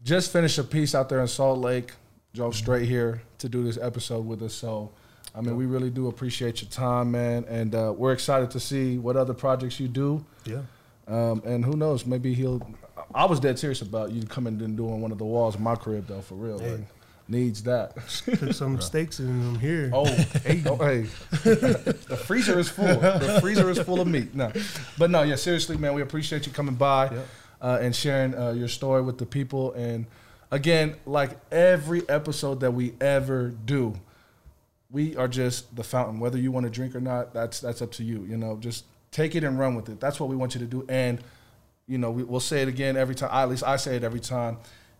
just 0.05 0.33
finished 0.33 0.59
a 0.59 0.65
piece 0.65 0.95
out 0.95 1.09
there 1.09 1.21
in 1.21 1.29
Salt 1.29 1.59
Lake. 1.59 1.93
Drove 2.35 2.55
straight 2.55 2.87
here 2.89 3.23
to 3.39 3.49
do 3.49 3.63
this 3.65 3.79
episode 3.79 4.27
with 4.27 4.43
us. 4.43 4.53
So, 4.55 4.91
I 5.35 5.41
mean, 5.41 5.57
we 5.57 5.67
really 5.67 5.91
do 5.91 6.09
appreciate 6.09 6.61
your 6.63 6.71
time, 6.71 7.11
man, 7.11 7.45
and 7.49 7.75
uh, 7.75 7.93
we're 7.97 8.13
excited 8.13 8.51
to 8.53 8.61
see 8.61 8.99
what 8.99 9.17
other 9.17 9.35
projects 9.35 9.79
you 9.81 9.89
do. 9.89 10.25
yeah. 10.45 10.61
Um, 11.07 11.41
and 11.47 11.65
who 11.65 11.75
knows, 11.75 12.05
maybe 12.05 12.35
he'll. 12.35 12.61
I 13.15 13.25
was 13.25 13.41
dead 13.41 13.59
serious 13.59 13.81
about 13.81 14.13
you 14.13 14.23
coming 14.25 14.61
and 14.61 14.77
doing 14.77 15.01
one 15.01 15.11
of 15.11 15.17
the 15.17 15.25
walls 15.25 15.57
in 15.57 15.63
my 15.63 15.75
crib, 15.75 16.07
though, 16.07 16.21
for 16.21 16.35
real. 16.35 16.59
Hey. 16.59 16.73
Like, 16.73 16.81
needs 17.29 17.63
that. 17.65 17.95
Cook 18.25 18.53
some 18.53 18.81
steaks 18.81 19.19
and 19.19 19.29
I'm 19.57 19.59
here. 19.61 19.91
Oh, 19.93 20.05
hey, 20.45 20.63
oh, 20.67 20.77
hey. 20.77 21.01
the 21.43 22.23
freezer 22.27 22.59
is 22.59 22.69
full. 22.69 22.87
The 22.87 23.39
freezer 23.41 23.69
is 23.71 23.79
full 23.79 24.01
of 24.01 24.09
meat. 24.09 24.35
No, 24.35 24.53
but 24.97 25.11
no, 25.11 25.23
yeah, 25.23 25.37
seriously, 25.37 25.77
man, 25.77 25.95
we 25.95 26.03
appreciate 26.03 26.47
you 26.47 26.53
coming 26.53 26.75
by 26.75 27.11
Yep. 27.11 27.27
uh, 27.61 27.79
and 27.81 27.95
sharing 27.95 28.35
uh, 28.35 28.51
your 28.53 28.69
story 28.69 29.03
with 29.03 29.19
the 29.19 29.27
people. 29.27 29.73
And 29.73 30.07
again, 30.51 30.97
like 31.07 31.33
every 31.53 32.09
episode 32.09 32.61
that 32.61 32.73
we 32.73 32.95
ever 33.01 33.49
do, 33.49 33.95
we 34.91 35.17
are 35.17 35.29
just 35.29 35.75
the 35.77 35.85
fountain. 35.85 36.19
Whether 36.21 36.39
you 36.39 36.51
want 36.51 36.65
to 36.65 36.71
drink 36.71 36.95
or 36.95 37.01
not, 37.01 37.35
that's 37.35 37.61
that's 37.61 37.83
up 37.83 37.93
to 37.93 38.05
you. 38.05 38.25
You 38.25 38.39
know, 38.39 38.57
just 38.57 38.85
take 39.11 39.35
it 39.35 39.45
and 39.45 39.59
run 39.59 39.75
with 39.75 39.89
it. 39.91 40.01
That's 40.01 40.19
what 40.19 40.29
we 40.31 40.37
want 40.37 40.55
you 40.55 40.61
to 40.61 40.67
do. 40.67 40.87
And 40.89 41.23
you 41.87 41.99
know, 41.99 42.11
we, 42.11 42.23
we'll 42.23 42.41
say 42.41 42.63
it 42.63 42.69
again 42.69 42.97
every 42.97 43.15
time. 43.15 43.31
At 43.33 43.49
least 43.49 43.65
I 43.65 43.77
say 43.77 43.97
it 43.97 44.05
every 44.05 44.21
time. 44.21 44.59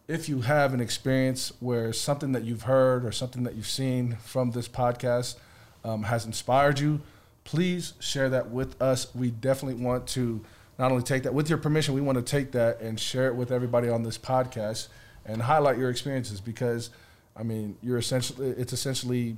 If 0.09 0.27
you 0.27 0.41
have 0.41 0.73
an 0.73 0.81
experience 0.81 1.53
where 1.61 1.93
something 1.93 2.33
that 2.33 2.43
you've 2.43 2.63
heard 2.63 3.05
or 3.05 3.13
something 3.13 3.43
that 3.43 3.55
you've 3.57 3.69
seen 3.69 4.17
from 4.17 4.53
this 4.53 4.67
podcast 4.67 5.37
um, 5.85 6.05
has 6.05 6.25
inspired 6.25 6.81
you, 6.81 7.03
please 7.45 7.93
share 8.01 8.31
that 8.31 8.51
with 8.51 8.81
us. 8.81 9.15
We 9.15 9.31
definitely 9.31 9.85
want 9.85 10.07
to 10.09 10.43
not 10.79 10.91
only 10.93 11.03
take 11.03 11.25
that 11.25 11.35
with 11.35 11.51
your 11.51 11.59
permission, 11.59 11.95
we 11.95 12.01
want 12.01 12.17
to 12.17 12.25
take 12.25 12.53
that 12.53 12.81
and 12.81 12.99
share 12.99 13.27
it 13.27 13.35
with 13.35 13.53
everybody 13.53 13.91
on 13.91 14.03
this 14.03 14.17
podcast 14.17 14.89
and 15.27 15.43
highlight 15.43 15.77
your 15.77 15.91
experiences 15.91 16.41
because, 16.41 16.89
I 17.37 17.43
mean, 17.43 17.77
you're 17.83 17.99
essentially 17.99 18.49
it's 18.49 18.73
essentially 18.73 19.37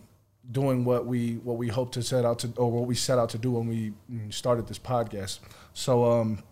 doing 0.53 0.85
what 0.85 1.05
we 1.05 1.35
what 1.39 1.57
we 1.57 1.67
hope 1.67 1.91
to 1.93 2.03
set 2.03 2.25
out 2.25 2.39
to 2.41 2.53
or 2.57 2.71
what 2.71 2.87
we 2.87 2.95
set 2.95 3.19
out 3.19 3.31
to 3.31 3.39
do 3.39 3.51
when 3.51 3.67
we 3.67 3.93
started 4.31 4.69
this 4.69 4.79
podcast. 4.79 5.41
So 5.75 6.05
um, 6.05 6.45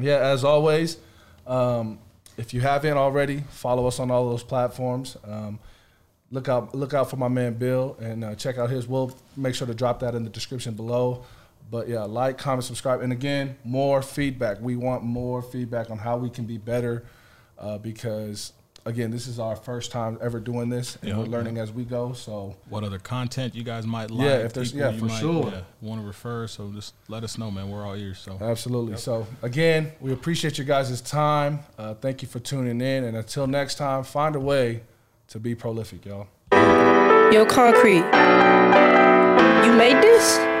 yeah, 0.00 0.18
as 0.18 0.42
always, 0.42 0.98
um, 1.46 2.00
if 2.36 2.54
you 2.54 2.60
haven't 2.60 2.96
already, 2.96 3.40
follow 3.50 3.86
us 3.86 3.98
on 4.00 4.10
all 4.10 4.28
those 4.30 4.42
platforms. 4.42 5.16
Um, 5.24 5.58
look 6.30 6.48
out 6.48 6.74
look 6.74 6.94
out 6.94 7.10
for 7.10 7.16
my 7.16 7.28
man 7.28 7.54
Bill 7.54 7.96
and 8.00 8.24
uh, 8.24 8.34
check 8.34 8.58
out 8.58 8.70
his. 8.70 8.88
We'll 8.88 9.14
make 9.36 9.54
sure 9.54 9.66
to 9.66 9.74
drop 9.74 10.00
that 10.00 10.14
in 10.14 10.24
the 10.24 10.30
description 10.30 10.74
below. 10.74 11.24
But 11.70 11.88
yeah, 11.88 12.02
like, 12.02 12.36
comment, 12.36 12.64
subscribe, 12.64 13.00
and 13.00 13.12
again, 13.12 13.56
more 13.64 14.02
feedback. 14.02 14.60
We 14.60 14.76
want 14.76 15.04
more 15.04 15.40
feedback 15.40 15.90
on 15.90 15.96
how 15.96 16.18
we 16.18 16.28
can 16.28 16.44
be 16.44 16.58
better 16.58 17.04
uh, 17.58 17.78
because 17.78 18.52
again, 18.84 19.10
this 19.10 19.26
is 19.26 19.38
our 19.38 19.56
first 19.56 19.90
time 19.92 20.18
ever 20.20 20.40
doing 20.40 20.68
this, 20.68 20.96
and 21.02 21.10
Yeah, 21.10 21.18
we're 21.18 21.24
learning 21.24 21.58
as 21.58 21.72
we 21.72 21.84
go. 21.84 22.12
So 22.12 22.56
What 22.68 22.84
other 22.84 22.98
content 22.98 23.54
you 23.54 23.62
guys 23.62 23.86
might 23.86 24.10
like? 24.10 24.26
Yeah, 24.26 24.36
if 24.38 24.52
there's- 24.52 24.72
people 24.72 24.86
yeah, 24.86 24.92
you 24.92 25.08
for 25.08 25.08
sure. 25.10 25.52
want 25.80 26.00
to 26.00 26.06
refer. 26.06 26.46
So 26.46 26.70
just 26.74 26.94
let 27.08 27.24
us 27.24 27.38
know, 27.38 27.50
man. 27.50 27.70
We're 27.70 27.84
all 27.86 27.94
ears. 27.94 28.18
So 28.18 28.38
Absolutely. 28.40 28.96
So 28.96 29.26
again, 29.42 29.92
we 30.00 30.12
appreciate 30.12 30.58
you 30.58 30.64
guys' 30.64 31.00
time. 31.00 31.60
Uh, 31.78 31.94
thank 31.94 32.22
you 32.22 32.28
for 32.28 32.38
tuning 32.40 32.80
in, 32.80 33.04
and 33.04 33.16
until 33.16 33.46
next 33.46 33.76
time, 33.76 34.04
find 34.04 34.34
a 34.36 34.40
way 34.40 34.82
to 35.28 35.38
be 35.40 35.54
prolific, 35.54 36.04
y'all. 36.04 36.26
Yo, 37.32 37.46
Concrete. 37.46 38.04
You 39.66 39.72
made 39.72 39.96
this? 40.02 40.51